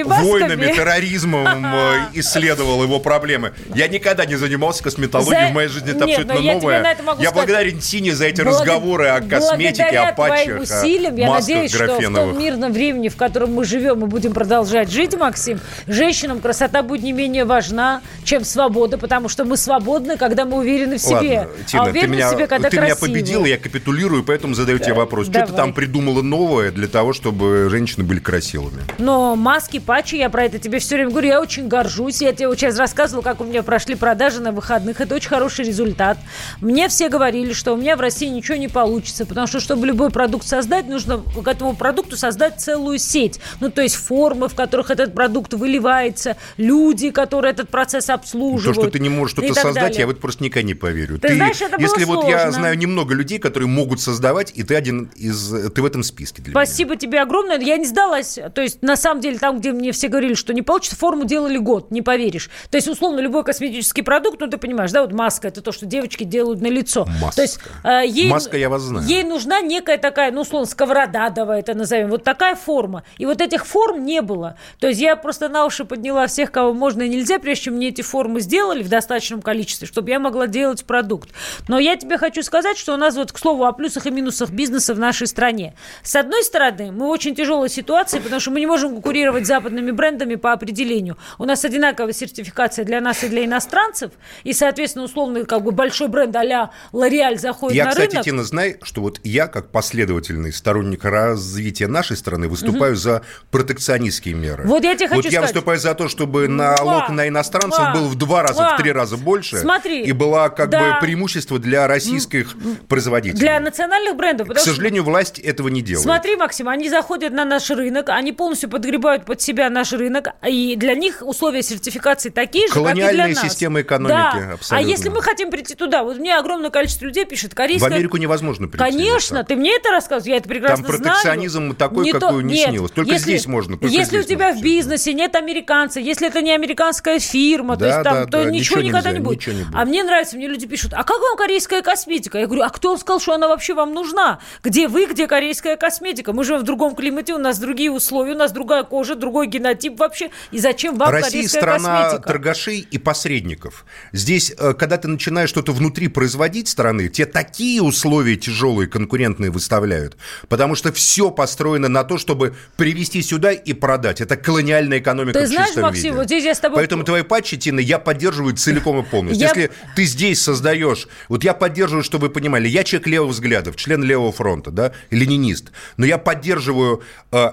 войнами, 0.03 0.65
терроризмом, 0.73 1.65
э, 1.65 1.99
исследовал 2.13 2.83
его 2.83 2.99
проблемы. 2.99 3.53
Я 3.75 3.87
никогда 3.87 4.25
не 4.25 4.35
занимался 4.35 4.83
косметологией, 4.83 5.45
За- 5.47 5.51
в 5.51 5.53
моей 5.53 5.69
жизни 5.69 5.89
это 5.91 6.05
Нет, 6.05 6.19
абсолютно 6.19 6.33
но 6.33 6.39
я 6.39 6.53
новое. 6.53 6.83
я 6.83 6.95
сказать. 6.95 7.33
благодарен 7.33 7.79
Тине 7.79 8.15
за 8.15 8.25
эти 8.25 8.41
Благ- 8.41 8.47
разговоры 8.61 9.07
о 9.07 9.21
косметике, 9.21 9.99
о 9.99 10.13
патчах, 10.13 10.61
усилиям, 10.61 11.15
я 11.15 11.29
надеюсь, 11.31 11.71
что 11.73 11.83
в 11.83 11.87
том 11.87 11.97
графеновых. 11.97 12.37
мирном 12.37 12.73
времени, 12.73 13.09
в 13.09 13.15
котором 13.15 13.53
мы 13.53 13.65
живем, 13.65 13.99
мы 13.99 14.07
будем 14.07 14.33
продолжать 14.33 14.89
жить, 14.91 15.15
Максим, 15.17 15.59
женщинам 15.87 16.39
красота 16.39 16.81
будет 16.83 17.03
не 17.03 17.13
менее 17.13 17.45
важна, 17.45 18.01
чем 18.23 18.43
свобода, 18.43 18.97
потому 18.97 19.29
что 19.29 19.45
мы 19.45 19.57
свободны, 19.57 20.17
когда 20.17 20.45
мы 20.45 20.57
уверены 20.57 20.97
в 20.97 21.01
себе. 21.01 21.39
Ладно, 21.39 21.63
Тина, 21.65 21.81
а 21.81 21.85
ты, 21.85 21.91
уверены 21.91 22.13
меня, 22.15 22.27
в 22.29 22.31
себе, 22.33 22.47
когда 22.47 22.69
ты 22.69 22.77
меня 22.77 22.87
красивы. 22.87 23.07
победила, 23.07 23.45
я 23.45 23.57
капитулирую, 23.83 24.23
поэтому 24.23 24.53
задаю 24.53 24.79
тебе 24.79 24.93
вопрос. 24.93 25.27
Что 25.27 25.45
ты 25.45 25.53
там 25.53 25.73
придумала 25.73 26.21
новое 26.21 26.71
для 26.71 26.87
того, 26.87 27.13
чтобы 27.13 27.67
женщины 27.69 28.03
были 28.03 28.19
красивыми? 28.19 28.81
Но 28.97 29.35
маски, 29.35 29.79
патчи, 29.79 30.15
я 30.15 30.29
про 30.29 30.45
это 30.45 30.59
тебе 30.59 30.79
все 30.79 30.95
время 30.95 31.11
говорю, 31.11 31.27
я 31.27 31.41
очень 31.41 31.67
горжусь. 31.67 32.21
Я 32.21 32.33
тебе 32.33 32.47
вот 32.47 32.59
сейчас 32.59 32.77
рассказывала, 32.77 33.23
как 33.23 33.41
у 33.41 33.43
меня 33.43 33.63
прошли 33.63 33.95
продажи 33.95 34.41
на 34.41 34.51
выходных. 34.51 35.01
Это 35.01 35.15
очень 35.15 35.29
хороший 35.29 35.65
результат. 35.65 36.17
Мне 36.61 36.87
все 36.87 37.09
говорили, 37.09 37.53
что 37.53 37.73
у 37.73 37.77
меня 37.77 37.95
в 37.95 38.01
России 38.01 38.27
ничего 38.27 38.57
не 38.57 38.67
получится, 38.67 39.25
потому 39.25 39.47
что, 39.47 39.59
чтобы 39.59 39.85
любой 39.85 40.09
продукт 40.09 40.47
создать, 40.47 40.87
нужно 40.87 41.17
к 41.17 41.47
этому 41.47 41.75
продукту 41.75 42.15
создать 42.15 42.61
целую 42.61 42.97
сеть. 42.99 43.39
Ну, 43.59 43.69
то 43.69 43.81
есть 43.81 43.95
формы, 43.95 44.47
в 44.47 44.55
которых 44.55 44.91
этот 44.91 45.13
продукт 45.13 45.53
выливается, 45.53 46.37
люди, 46.57 47.09
которые 47.09 47.51
этот 47.51 47.69
процесс 47.69 48.09
обслуживают. 48.09 48.75
То, 48.75 48.83
что 48.83 48.91
ты 48.91 48.99
не 48.99 49.09
можешь 49.09 49.31
что-то 49.31 49.53
создать, 49.53 49.73
далее. 49.75 49.99
я 49.99 50.07
вот 50.07 50.19
просто 50.19 50.43
никогда 50.43 50.67
не 50.67 50.73
поверю. 50.73 51.19
Ты 51.19 51.35
знаешь, 51.35 51.61
это 51.61 51.77
было 51.77 51.81
если 51.81 52.03
вот 52.05 52.27
я 52.27 52.41
сложно. 52.41 52.51
знаю 52.51 52.77
немного 52.77 53.13
людей, 53.13 53.39
которые 53.39 53.67
могут 53.73 53.99
создавать, 53.99 54.51
и 54.55 54.63
ты 54.63 54.75
один 54.75 55.11
из, 55.15 55.49
ты 55.73 55.81
в 55.81 55.85
этом 55.85 56.03
списке 56.03 56.41
для 56.41 56.51
меня. 56.51 56.65
Спасибо 56.65 56.95
тебе 56.95 57.21
огромное. 57.21 57.59
Я 57.59 57.77
не 57.77 57.85
сдалась. 57.85 58.39
То 58.53 58.61
есть, 58.61 58.81
на 58.81 58.95
самом 58.95 59.21
деле, 59.21 59.37
там, 59.37 59.59
где 59.59 59.71
мне 59.71 59.91
все 59.91 60.07
говорили, 60.07 60.33
что 60.35 60.53
не 60.53 60.61
получится, 60.61 60.95
форму 60.95 61.25
делали 61.25 61.57
год, 61.57 61.91
не 61.91 62.01
поверишь. 62.01 62.49
То 62.69 62.77
есть, 62.77 62.87
условно, 62.87 63.19
любой 63.19 63.43
косметический 63.43 64.03
продукт, 64.03 64.39
ну, 64.39 64.47
ты 64.47 64.57
понимаешь, 64.57 64.91
да, 64.91 65.01
вот 65.01 65.11
маска, 65.11 65.47
это 65.47 65.61
то, 65.61 65.71
что 65.71 65.85
девочки 65.85 66.23
делают 66.23 66.61
на 66.61 66.67
лицо. 66.67 67.05
Маска. 67.21 67.35
То 67.35 67.41
есть, 67.41 67.59
э, 67.83 68.01
ей, 68.05 68.29
Маска, 68.29 68.57
я 68.57 68.69
вас 68.69 68.83
знаю. 68.83 69.05
Ей 69.07 69.23
нужна 69.23 69.61
некая 69.61 69.97
такая, 69.97 70.31
ну, 70.31 70.41
условно, 70.41 70.67
сковорода, 70.67 71.29
давай 71.29 71.59
это 71.59 71.73
назовем, 71.73 72.09
вот 72.09 72.23
такая 72.23 72.55
форма. 72.55 73.03
И 73.17 73.25
вот 73.25 73.41
этих 73.41 73.65
форм 73.65 74.05
не 74.05 74.21
было. 74.21 74.57
То 74.79 74.87
есть, 74.87 75.01
я 75.01 75.15
просто 75.15 75.49
на 75.49 75.65
уши 75.65 75.85
подняла 75.85 76.27
всех, 76.27 76.51
кого 76.51 76.73
можно 76.73 77.01
и 77.01 77.09
нельзя, 77.09 77.39
прежде 77.39 77.65
чем 77.65 77.75
мне 77.75 77.89
эти 77.89 78.01
формы 78.01 78.39
сделали 78.41 78.83
в 78.83 78.89
достаточном 78.89 79.41
количестве, 79.41 79.87
чтобы 79.87 80.09
я 80.09 80.19
могла 80.19 80.47
делать 80.47 80.85
продукт. 80.85 81.29
Но 81.67 81.79
я 81.79 81.95
тебе 81.95 82.17
хочу 82.17 82.43
сказать, 82.43 82.77
что 82.77 82.93
у 82.93 82.97
нас 82.97 83.15
вот, 83.15 83.31
к 83.31 83.37
слову, 83.37 83.62
о 83.65 83.73
плюсах 83.73 84.05
и 84.05 84.11
минусах 84.11 84.49
бизнеса 84.51 84.93
в 84.93 84.99
нашей 84.99 85.27
стране. 85.27 85.75
С 86.03 86.15
одной 86.15 86.43
стороны, 86.43 86.91
мы 86.91 87.07
в 87.07 87.09
очень 87.09 87.35
тяжелой 87.35 87.69
ситуации, 87.69 88.19
потому 88.19 88.39
что 88.39 88.51
мы 88.51 88.59
не 88.59 88.67
можем 88.67 88.91
конкурировать 88.93 89.45
с 89.45 89.47
западными 89.47 89.91
брендами 89.91 90.35
по 90.35 90.51
определению. 90.53 91.17
У 91.37 91.45
нас 91.45 91.63
одинаковая 91.65 92.13
сертификация 92.13 92.85
для 92.85 93.01
нас 93.01 93.23
и 93.23 93.29
для 93.29 93.45
иностранцев, 93.45 94.11
и, 94.43 94.53
соответственно, 94.53 95.05
условно, 95.05 95.45
как 95.45 95.63
бы 95.63 95.71
большой 95.71 96.07
бренд 96.07 96.35
а-ля 96.35 96.71
L'Oreal 96.91 97.37
заходит 97.37 97.75
Я, 97.75 97.85
на 97.85 97.91
кстати, 97.91 98.11
рынок. 98.11 98.25
Тина, 98.25 98.43
знай, 98.43 98.77
что 98.83 99.01
вот 99.01 99.19
я, 99.23 99.47
как 99.47 99.69
последовательный 99.69 100.53
сторонник 100.53 101.03
развития 101.05 101.87
нашей 101.87 102.17
страны, 102.17 102.47
выступаю 102.47 102.95
за 102.95 103.21
протекционистские 103.51 104.33
меры. 104.35 104.63
Вот 104.65 104.83
я 104.83 104.95
тебе 104.95 105.07
хочу 105.07 105.17
Вот 105.21 105.25
я 105.25 105.31
сказать. 105.31 105.49
выступаю 105.55 105.79
за 105.79 105.93
то, 105.95 106.07
чтобы 106.09 106.47
налог 106.47 107.09
на 107.09 107.27
иностранцев 107.27 107.79
муа, 107.79 107.93
был 107.93 108.07
в 108.07 108.15
два 108.15 108.43
раза, 108.43 108.61
муа. 108.61 108.75
в 108.75 108.81
три 108.81 108.91
раза 108.91 109.17
больше. 109.17 109.57
Смотри, 109.57 110.03
И 110.03 110.11
была 110.11 110.49
как 110.49 110.69
да. 110.69 110.93
бы 110.95 110.99
преимущество 111.01 111.59
для 111.59 111.87
российских 111.87 112.55
производителей. 112.87 113.39
Для 113.39 113.52
национальных 113.59 114.15
брендов. 114.15 114.47
К 114.47 114.49
потому 114.49 114.61
что- 114.63 114.71
сожалению, 114.73 115.03
власть 115.03 115.39
этого 115.39 115.67
не 115.67 115.81
делает. 115.81 116.03
Смотри, 116.03 116.35
Максим, 116.35 116.69
они 116.69 116.89
заходят 116.89 117.33
на 117.33 117.45
наш 117.45 117.69
рынок, 117.69 118.09
они 118.09 118.31
полностью 118.31 118.69
подгребают 118.69 119.25
под 119.25 119.41
себя 119.41 119.69
наш 119.69 119.91
рынок, 119.93 120.29
и 120.47 120.75
для 120.75 120.95
них 120.95 121.21
условия 121.21 121.61
сертификации 121.63 122.29
такие 122.29 122.67
же, 122.67 122.73
как 122.73 122.91
и 122.91 122.95
для 122.95 123.27
нас. 123.27 123.41
система 123.41 123.81
экономики, 123.81 124.13
да. 124.13 124.53
абсолютно. 124.53 124.77
А 124.77 124.81
если 124.81 125.09
мы 125.09 125.21
хотим 125.21 125.51
прийти 125.51 125.75
туда, 125.75 126.03
вот 126.03 126.17
мне 126.17 126.35
огромное 126.37 126.69
количество 126.69 127.05
людей 127.05 127.25
пишет, 127.25 127.53
корейская... 127.53 127.89
В 127.89 127.93
Америку 127.93 128.17
невозможно 128.17 128.67
прийти. 128.67 128.83
Конечно, 128.83 129.39
вот 129.39 129.47
ты 129.47 129.55
мне 129.55 129.75
это 129.75 129.89
рассказываешь, 129.91 130.31
я 130.31 130.37
это 130.37 130.49
прекрасно 130.49 130.85
Там 130.85 130.97
протекционизм 130.97 131.59
знаю. 131.59 131.75
такой, 131.75 132.11
то- 132.11 132.19
какой 132.19 132.43
не 132.43 132.53
нет, 132.55 132.69
снилось. 132.69 132.91
Только 132.91 133.11
если- 133.11 133.23
здесь 133.31 133.47
можно, 133.47 133.77
только 133.77 133.93
если 133.93 134.17
здесь 134.21 134.25
у 134.25 134.27
тебя 134.27 134.53
в 134.53 134.61
бизнесе 134.61 135.13
нет 135.13 135.35
американца, 135.35 135.99
если 135.99 136.27
это 136.27 136.41
не 136.41 136.51
американская 136.51 137.19
фирма, 137.19 137.75
то 137.75 137.81
Да, 137.81 137.87
есть 137.87 138.03
там, 138.03 138.13
да, 138.13 138.25
то 138.25 138.31
да, 138.31 138.43
ничего 138.45 138.53
ничего 138.53 138.81
никогда 138.81 139.09
нельзя, 139.09 139.19
не 139.19 139.23
будет. 139.25 139.37
ничего 139.39 139.55
не 139.55 139.63
будет. 139.63 139.75
А 139.75 139.85
мне 139.85 140.03
нравится, 140.03 140.35
мне 140.37 140.47
люди 140.47 140.65
пишут, 140.67 140.93
а 140.93 141.03
как 141.03 141.19
вам 141.19 141.37
корейская 141.37 141.81
косметика? 141.81 142.37
Я 142.37 142.45
говорю, 142.47 142.63
а 142.63 142.69
кто 142.69 142.97
сказал, 142.97 143.19
что 143.19 143.32
она 143.33 143.47
вообще 143.47 143.73
вам 143.73 143.93
нужна? 143.93 144.39
Где 144.63 144.87
вы, 144.87 145.05
где 145.05 145.27
корейская 145.27 145.75
косметика? 145.77 146.33
Мы 146.33 146.43
живем 146.43 146.61
в 146.61 146.63
другом 146.63 146.95
климате, 146.95 147.33
у 147.33 147.37
нас 147.37 147.59
другие 147.59 147.91
условия, 147.91 148.33
у 148.33 148.37
нас 148.37 148.51
другая 148.51 148.83
кожа, 148.83 149.15
другой 149.15 149.47
генотип 149.47 149.99
вообще. 149.99 150.29
И 150.51 150.59
зачем 150.59 150.97
вам 150.97 151.09
Россия 151.09 151.31
корейская 151.31 151.59
страна 151.59 152.03
косметика? 152.03 152.27
торгашей 152.27 152.87
и 152.89 152.97
посредников. 152.97 153.85
Здесь, 154.11 154.53
э, 154.57 154.73
когда 154.73 154.97
ты 154.97 155.07
начинаешь 155.07 155.49
что-то 155.49 155.71
внутри 155.71 156.07
производить 156.07 156.67
страны, 156.67 157.07
тебе 157.09 157.25
такие 157.25 157.81
условия 157.81 158.35
тяжелые, 158.35 158.87
конкурентные 158.87 159.51
выставляют. 159.51 160.17
Потому 160.49 160.75
что 160.75 160.91
все 160.91 161.31
построено 161.31 161.87
на 161.89 162.03
то, 162.03 162.17
чтобы 162.17 162.55
привезти 162.77 163.21
сюда 163.21 163.51
и 163.51 163.73
продать. 163.73 164.21
Это 164.21 164.35
колониальная 164.37 164.99
экономика 164.99 165.39
Ты 165.39 165.45
в 165.45 165.47
знаешь, 165.47 165.67
чистом 165.67 165.83
Максим, 165.83 166.03
виде. 166.03 166.15
вот 166.15 166.25
здесь 166.25 166.43
я 166.45 166.55
с 166.55 166.59
тобой- 166.59 166.77
Поэтому 166.77 167.03
твои 167.03 167.21
патчи, 167.23 167.57
Тина, 167.57 167.79
я 167.79 167.99
поддерживаю 167.99 168.55
целиком 168.55 168.99
и 168.99 169.03
полностью. 169.03 169.41
Я- 169.41 169.49
Если 169.49 169.71
ты 169.95 170.03
здесь 170.05 170.41
создаешь... 170.41 171.07
Вот 171.29 171.43
я 171.43 171.53
поддерживаю, 171.53 172.03
чтобы 172.03 172.27
вы 172.27 172.33
понимали, 172.33 172.67
я 172.67 172.83
человек 172.83 173.07
левых 173.23 173.35
взглядов, 173.35 173.75
член 173.75 174.03
левого 174.03 174.31
фронта, 174.31 174.71
да, 174.71 174.91
ленинист. 175.09 175.71
Но 175.97 176.05
я 176.05 176.17
поддерживаю 176.17 177.01
э, 177.31 177.51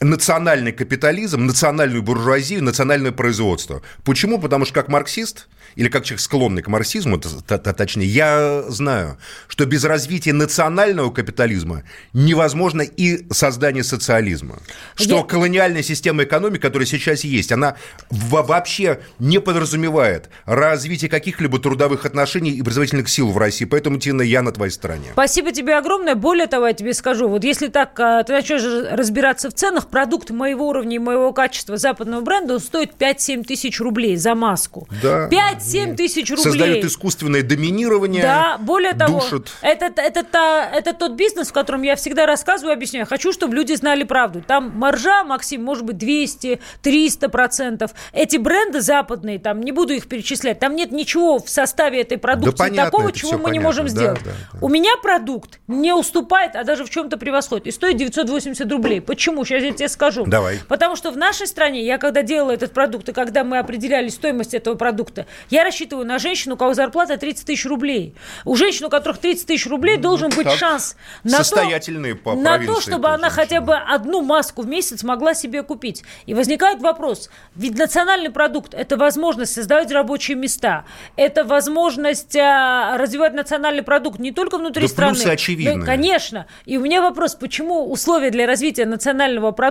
национальный 0.00 0.72
капитализм, 0.72 1.46
национальную 1.46 2.02
буржуазию, 2.02 2.62
национальное 2.62 3.12
производство. 3.12 3.82
Почему? 4.04 4.38
Потому 4.38 4.64
что 4.64 4.74
как 4.74 4.88
марксист, 4.88 5.48
или 5.74 5.88
как 5.88 6.04
человек 6.04 6.20
склонный 6.20 6.62
к 6.62 6.68
марксизму, 6.68 7.18
точнее, 7.20 8.06
я 8.06 8.62
знаю, 8.68 9.18
что 9.48 9.66
без 9.66 9.84
развития 9.84 10.32
национального 10.32 11.10
капитализма 11.10 11.82
невозможно 12.12 12.82
и 12.82 13.26
создание 13.32 13.84
социализма. 13.84 14.58
Что 14.94 15.18
Я- 15.18 15.22
колониальная 15.24 15.82
система 15.82 16.24
экономики, 16.24 16.62
которая 16.62 16.86
сейчас 16.86 17.22
есть, 17.24 17.52
она 17.52 17.76
во- 18.10 18.42
вообще 18.42 19.00
не 19.18 19.40
подразумевает 19.40 20.30
развитие 20.46 21.10
каких-либо 21.10 21.58
трудовых 21.58 22.06
отношений 22.06 22.50
и 22.52 22.62
производительных 22.62 23.08
сил 23.08 23.28
в 23.30 23.38
России. 23.38 23.64
Поэтому, 23.64 23.98
Тина, 23.98 24.22
я 24.22 24.42
на 24.42 24.52
твоей 24.52 24.72
стороне. 24.72 25.08
Спасибо 25.12 25.52
тебе 25.52 25.76
огромное. 25.76 26.14
Более 26.14 26.46
того, 26.46 26.66
я 26.66 26.72
тебе 26.72 26.94
скажу, 26.94 27.28
вот 27.28 27.44
если 27.44 27.68
так, 27.68 27.98
а, 28.00 28.22
ты 28.24 28.32
начнешь 28.32 28.62
разбираться 28.90 29.50
в 29.50 29.54
ценах 29.54 29.87
продукт 29.90 30.30
моего 30.30 30.68
уровня 30.68 30.96
и 30.96 30.98
моего 30.98 31.32
качества 31.32 31.76
западного 31.76 32.20
бренда 32.20 32.54
он 32.54 32.60
стоит 32.60 32.92
5-7 32.98 33.44
тысяч 33.44 33.80
рублей 33.80 34.16
за 34.16 34.34
маску. 34.34 34.88
Да. 35.02 35.28
5-7 35.28 35.94
тысяч 35.96 36.30
рублей. 36.30 36.42
Создает 36.44 36.84
искусственное 36.84 37.42
доминирование. 37.42 38.22
Да, 38.22 38.58
более 38.58 38.94
того, 38.94 39.20
душит. 39.20 39.50
это, 39.62 39.86
это, 39.86 40.20
это, 40.20 40.70
это 40.72 40.92
тот 40.94 41.12
бизнес, 41.12 41.48
в 41.48 41.52
котором 41.52 41.82
я 41.82 41.96
всегда 41.96 42.26
рассказываю, 42.26 42.72
объясняю. 42.74 43.06
Хочу, 43.06 43.32
чтобы 43.32 43.54
люди 43.54 43.74
знали 43.74 44.04
правду. 44.04 44.42
Там 44.46 44.72
маржа, 44.76 45.24
Максим, 45.24 45.62
может 45.64 45.84
быть 45.84 45.98
200, 45.98 46.60
300 46.82 47.28
процентов. 47.28 47.90
Эти 48.12 48.36
бренды 48.36 48.80
западные, 48.80 49.38
там 49.38 49.60
не 49.60 49.72
буду 49.72 49.92
их 49.94 50.08
перечислять, 50.08 50.58
там 50.58 50.76
нет 50.76 50.92
ничего 50.92 51.38
в 51.38 51.48
составе 51.48 52.00
этой 52.02 52.18
продукции 52.18 52.56
Да 52.56 52.64
понятно, 52.64 52.84
такого, 52.90 53.12
чего 53.12 53.32
мы 53.32 53.38
не 53.38 53.44
понятно. 53.60 53.62
можем 53.62 53.84
Да, 53.86 53.90
сделать. 53.90 54.20
да, 54.24 54.30
да. 54.52 54.58
У 54.60 54.68
меня 54.68 54.92
продукт 55.02 55.60
не 55.66 55.92
уступает, 55.92 56.56
а 56.56 56.64
даже 56.64 56.84
в 56.84 56.90
чем-то 56.90 57.16
превосходит. 57.18 57.66
И 57.66 57.70
стоит 57.70 57.96
980 57.96 58.70
рублей. 58.70 59.00
Почему? 59.00 59.44
Сейчас 59.44 59.62
я 59.62 59.72
тебе 59.78 59.88
скажу. 59.88 60.24
Давай. 60.26 60.60
Потому 60.68 60.96
что 60.96 61.10
в 61.10 61.16
нашей 61.16 61.46
стране, 61.46 61.84
я 61.84 61.98
когда 61.98 62.22
делала 62.22 62.50
этот 62.50 62.72
продукт, 62.72 63.08
и 63.08 63.12
когда 63.12 63.44
мы 63.44 63.58
определяли 63.58 64.08
стоимость 64.08 64.54
этого 64.54 64.74
продукта, 64.74 65.26
я 65.50 65.64
рассчитываю 65.64 66.06
на 66.06 66.18
женщину, 66.18 66.54
у 66.54 66.58
кого 66.58 66.74
зарплата 66.74 67.16
30 67.16 67.46
тысяч 67.46 67.64
рублей. 67.64 68.14
У 68.44 68.56
женщин, 68.56 68.86
у 68.86 68.90
которых 68.90 69.18
30 69.18 69.46
тысяч 69.46 69.66
рублей, 69.66 69.96
должен 69.96 70.30
быть 70.30 70.46
так. 70.46 70.58
шанс 70.58 70.96
на 71.24 71.38
Состоятельные 71.38 72.14
то, 72.14 72.22
по 72.22 72.34
на 72.34 72.58
то, 72.58 72.80
чтобы 72.80 73.08
она 73.08 73.30
хотя 73.30 73.56
женщины. 73.56 73.66
бы 73.66 73.76
одну 73.76 74.22
маску 74.22 74.62
в 74.62 74.68
месяц 74.68 75.02
могла 75.02 75.34
себе 75.34 75.62
купить. 75.62 76.02
И 76.26 76.34
возникает 76.34 76.80
вопрос, 76.80 77.30
ведь 77.54 77.78
национальный 77.78 78.30
продукт– 78.30 78.74
это 78.78 78.96
возможность 78.96 79.54
создавать 79.54 79.90
рабочие 79.92 80.36
места, 80.36 80.84
это 81.16 81.44
возможность 81.44 82.36
а, 82.36 82.96
развивать 82.98 83.34
национальный 83.34 83.82
продукт 83.82 84.18
не 84.18 84.32
только 84.32 84.58
внутри 84.58 84.82
Да 84.82 84.88
страны. 84.88 85.14
плюсы 85.14 85.28
очевидные. 85.28 85.76
но 85.76 85.82
и, 85.82 85.86
конечно. 85.86 86.46
И 86.66 86.76
у 86.76 86.80
меня 86.80 87.00
вопрос, 87.00 87.34
почему 87.34 87.90
условия 87.90 88.30
для 88.30 88.46
развития 88.46 88.84
национального 88.84 89.52
продукта 89.52 89.67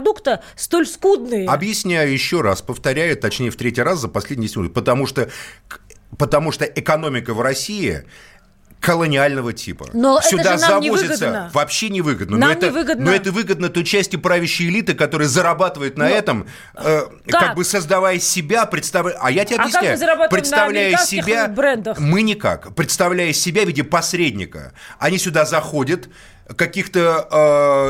столь 0.55 0.87
скудные? 0.87 1.47
Объясняю 1.47 2.11
еще 2.11 2.41
раз, 2.41 2.61
повторяю, 2.61 3.15
точнее 3.17 3.51
в 3.51 3.55
третий 3.55 3.81
раз 3.81 3.99
за 3.99 4.07
последние 4.07 4.47
10 4.47 4.57
минут, 4.57 4.73
потому 4.73 5.05
что, 5.07 5.29
потому 6.17 6.51
что 6.51 6.65
экономика 6.65 7.33
в 7.33 7.41
России 7.41 8.03
колониального 8.79 9.53
типа. 9.53 9.87
Но 9.93 10.19
это 10.19 10.29
Сюда 10.29 10.43
же 10.57 10.61
нам 10.61 10.83
завозится 10.83 11.25
выгодно. 11.25 11.51
вообще 11.53 11.89
невыгодно. 11.89 12.37
Нам 12.37 12.49
но, 12.49 12.55
это, 12.55 12.67
невыгодно. 12.67 13.05
но 13.05 13.11
это 13.11 13.31
выгодно 13.31 13.69
той 13.69 13.83
части 13.83 14.15
правящей 14.17 14.69
элиты, 14.69 14.93
которая 14.93 15.27
зарабатывает 15.27 15.97
на 15.97 16.07
Ну, 16.07 16.13
этом, 16.15 16.47
э, 16.75 17.01
как? 17.27 17.41
как 17.41 17.55
бы 17.55 17.65
создавая 17.65 18.19
себя, 18.19 18.65
представляя... 18.67 19.17
А 19.19 19.31
я 19.31 19.45
тебе 19.45 19.55
А 19.55 19.63
как 19.63 19.65
объясняю. 19.65 19.91
мы 19.93 19.97
зарабатываем 19.97 20.29
на 20.29 20.37
представляя 20.37 20.85
американских 20.85 21.23
себя, 21.25 21.47
брендах? 21.47 21.99
мы 21.99 22.21
никак. 22.21 22.75
Представляя 22.75 23.33
себя 23.33 23.63
в 23.63 23.67
виде 23.67 23.83
посредника. 23.83 24.73
Они 24.99 25.17
сюда 25.17 25.45
заходят, 25.45 26.07
каких-то 26.55 27.27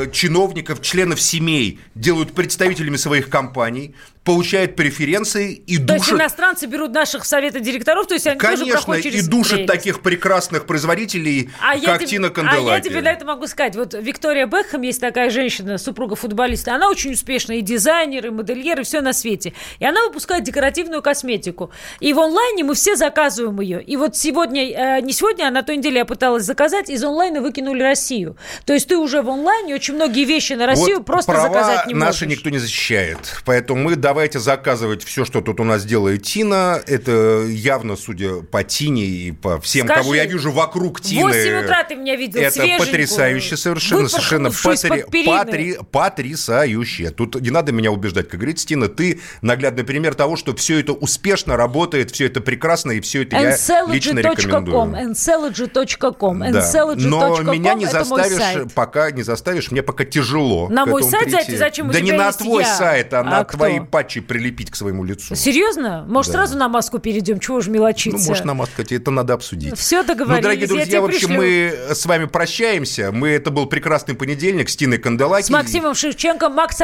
э, 0.08 0.12
чиновников, 0.12 0.82
членов 0.82 1.22
семей 1.22 1.80
делают 1.96 2.34
представителями 2.34 2.96
своих 2.96 3.30
компаний, 3.30 3.96
получают 4.28 4.76
преференции 4.76 5.54
и 5.54 5.78
То 5.78 5.94
есть 5.94 6.06
душат 6.06 6.20
иностранцы 6.20 6.66
берут 6.66 6.92
наших 6.92 7.24
совета 7.24 7.62
директоров, 7.62 8.08
то 8.08 8.14
есть 8.14 8.28
они 8.28 8.38
тоже 8.38 8.58
Конечно, 8.58 8.74
проходят 8.74 9.06
и 9.06 9.12
через 9.12 9.28
душит 9.30 9.52
прелесть. 9.54 9.72
таких 9.72 10.02
прекрасных 10.02 10.66
производителей, 10.66 11.50
А 11.62 11.76
я, 11.78 11.86
как 11.86 12.00
тебе, 12.00 12.08
Тина 12.10 12.28
а 12.28 12.32
Канделаки. 12.32 12.76
я 12.76 12.82
тебе 12.82 13.02
на 13.02 13.12
это 13.14 13.24
могу 13.24 13.48
сказать. 13.48 13.78
Вот 13.78 13.94
Виктория 13.94 14.46
Бекхэм, 14.46 14.82
есть 14.82 15.00
такая 15.00 15.30
женщина, 15.30 15.78
супруга 15.78 16.18
футболиста, 16.18 16.76
она 16.76 16.90
очень 16.90 17.14
успешная, 17.14 17.58
и 17.58 17.62
дизайнер, 17.62 18.28
и 18.28 18.30
модельер, 18.30 18.82
и 18.82 18.84
все 18.84 19.00
на 19.00 19.14
свете. 19.14 19.54
И 19.80 19.86
она 19.86 20.04
выпускает 20.04 20.44
декоративную 20.44 21.02
косметику. 21.02 21.72
И 22.02 22.12
в 22.12 22.20
онлайне 22.20 22.66
мы 22.66 22.76
все 22.76 22.98
заказываем 22.98 23.62
ее. 23.62 23.82
И 23.82 23.96
вот 23.96 24.18
сегодня, 24.18 24.98
э, 24.98 25.02
не 25.02 25.14
сегодня, 25.14 25.46
а 25.46 25.52
на 25.52 25.64
той 25.64 25.78
неделе 25.78 26.00
я 26.00 26.06
пыталась 26.06 26.44
заказать, 26.44 26.90
из 26.90 27.02
онлайна 27.02 27.40
выкинули 27.40 27.82
Россию. 27.82 28.36
То 28.66 28.74
есть 28.74 28.88
ты 28.88 28.98
уже 28.98 29.22
в 29.22 29.30
онлайне 29.30 29.76
очень 29.76 29.96
многие 29.96 30.26
вещи 30.26 30.54
на 30.54 30.66
Россию 30.68 30.98
Вот 30.98 31.06
просто 31.06 31.32
права 31.32 31.48
заказать 31.54 31.88
не 31.88 31.94
наши 31.94 32.26
можешь. 32.26 32.38
никто 32.38 32.50
не 32.50 32.58
защищает. 32.58 33.42
Поэтому 33.46 33.82
мы 33.84 33.96
давайте 33.96 34.40
заказывать 34.40 35.04
все, 35.04 35.26
что 35.26 35.42
тут 35.42 35.60
у 35.60 35.64
нас 35.64 35.86
делает 35.86 36.24
Тина. 36.24 36.82
Это 36.88 37.46
явно, 37.48 37.96
судя 37.96 38.42
по 38.42 38.64
Тине 38.64 39.04
и 39.06 39.32
по 39.32 39.60
всем, 39.62 39.86
Скажи, 39.88 40.02
кого 40.02 40.16
я 40.16 40.26
вижу 40.26 40.52
вокруг 40.52 41.00
В 41.00 41.02
Тины. 41.02 41.24
8 41.24 41.64
утра 41.66 41.84
ты 41.84 41.96
меня 41.96 42.16
видел 42.16 42.42
Это 42.42 42.66
потрясающе 42.78 43.58
совершенно, 43.58 44.08
совершенно 44.08 44.50
перины. 44.50 45.26
потри- 45.38 45.78
потрясающе. 45.92 47.12
Тут 47.12 47.40
не 47.42 47.50
надо 47.50 47.72
меня 47.72 47.92
убеждать, 47.92 48.28
как 48.30 48.40
говорит 48.40 48.58
Тина, 48.58 48.88
ты 48.88 49.22
наглядный 49.42 49.84
пример 49.84 50.16
того, 50.16 50.36
что 50.36 50.56
все 50.56 50.80
это 50.80 50.94
успешно 50.94 51.58
работает, 51.58 52.12
все 52.12 52.26
это 52.26 52.42
прекрасно, 52.42 52.92
и 52.92 53.00
все 53.02 53.24
это 53.24 53.36
я 53.38 53.52
лично 53.88 54.20
рекомендую. 54.20 55.12
Ncelogy.com, 55.12 56.40
Да. 56.52 56.60
Ncelogy.com, 56.60 57.44
Но 57.44 57.54
меня 57.54 57.74
не 57.74 57.86
мой 58.06 58.22
заставишь, 58.38 58.72
пока 58.74 59.12
не 59.12 59.24
заставишь, 59.24 59.72
мне 59.72 59.84
пока 59.84 60.06
тяжело. 60.06 60.70
На 60.70 60.86
мой 60.86 61.04
сайт 61.04 61.24
прийти. 61.26 61.32
зайти? 61.38 61.58
Зачем? 61.58 61.90
У 61.90 61.92
Да 61.92 62.00
не 62.00 62.12
на 62.12 62.32
твой 62.32 62.64
я. 62.64 62.76
сайт, 62.76 63.14
а, 63.14 63.20
А 63.22 63.24
на 63.24 63.44
кто? 63.44 63.58
твои 63.58 63.80
патчи 63.80 64.22
прилепить 64.22 64.72
к 64.72 64.76
своему 64.76 65.04
лицу. 65.04 65.36
Серьезно? 65.36 66.06
Может, 66.08 66.32
Да. 66.32 66.40
сразу 66.40 66.58
на 66.58 66.68
маску 66.70 67.00
перейдем? 67.00 67.40
Чего 67.40 67.62
же 67.62 67.72
мелочиться? 67.72 68.18
Ну, 68.20 68.26
может, 68.28 68.46
на 68.46 68.54
маскате, 68.54 68.96
это 68.96 69.12
надо 69.12 69.34
обсудить. 69.34 69.78
Все 69.78 70.04
договорились, 70.04 70.38
Ну, 70.38 70.42
дорогие 70.44 70.68
друзья, 70.68 71.02
в 71.02 71.06
общем, 71.06 71.28
пришлю. 71.28 71.38
мы 71.42 71.74
с 71.96 72.06
вами 72.06 72.26
прощаемся. 72.26 73.12
Мы, 73.12 73.30
это 73.30 73.52
был 73.52 73.66
прекрасный 73.66 74.16
понедельник 74.16 74.70
с 74.70 74.76
Тиной 74.76 74.98
Канделаки. 74.98 75.46
С 75.46 75.50
Максимом 75.50 75.96
Шевченко. 75.96 76.50
Макс 76.50 76.80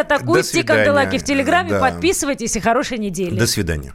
свидания. 0.51 0.85
Канделаки 0.85 1.17
в 1.17 1.23
Телеграме. 1.23 1.69
Да. 1.71 1.79
Подписывайтесь 1.79 2.55
и 2.55 2.59
хорошей 2.59 2.97
недели. 2.97 3.37
До 3.37 3.47
свидания. 3.47 3.93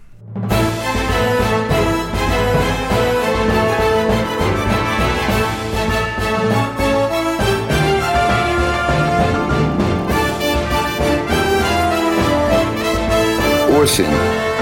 Осень. 13.88 14.04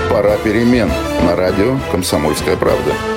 Пора 0.09 0.37
перемен. 0.37 0.89
На 1.25 1.35
радио 1.35 1.77
«Комсомольская 1.91 2.57
правда». 2.57 3.16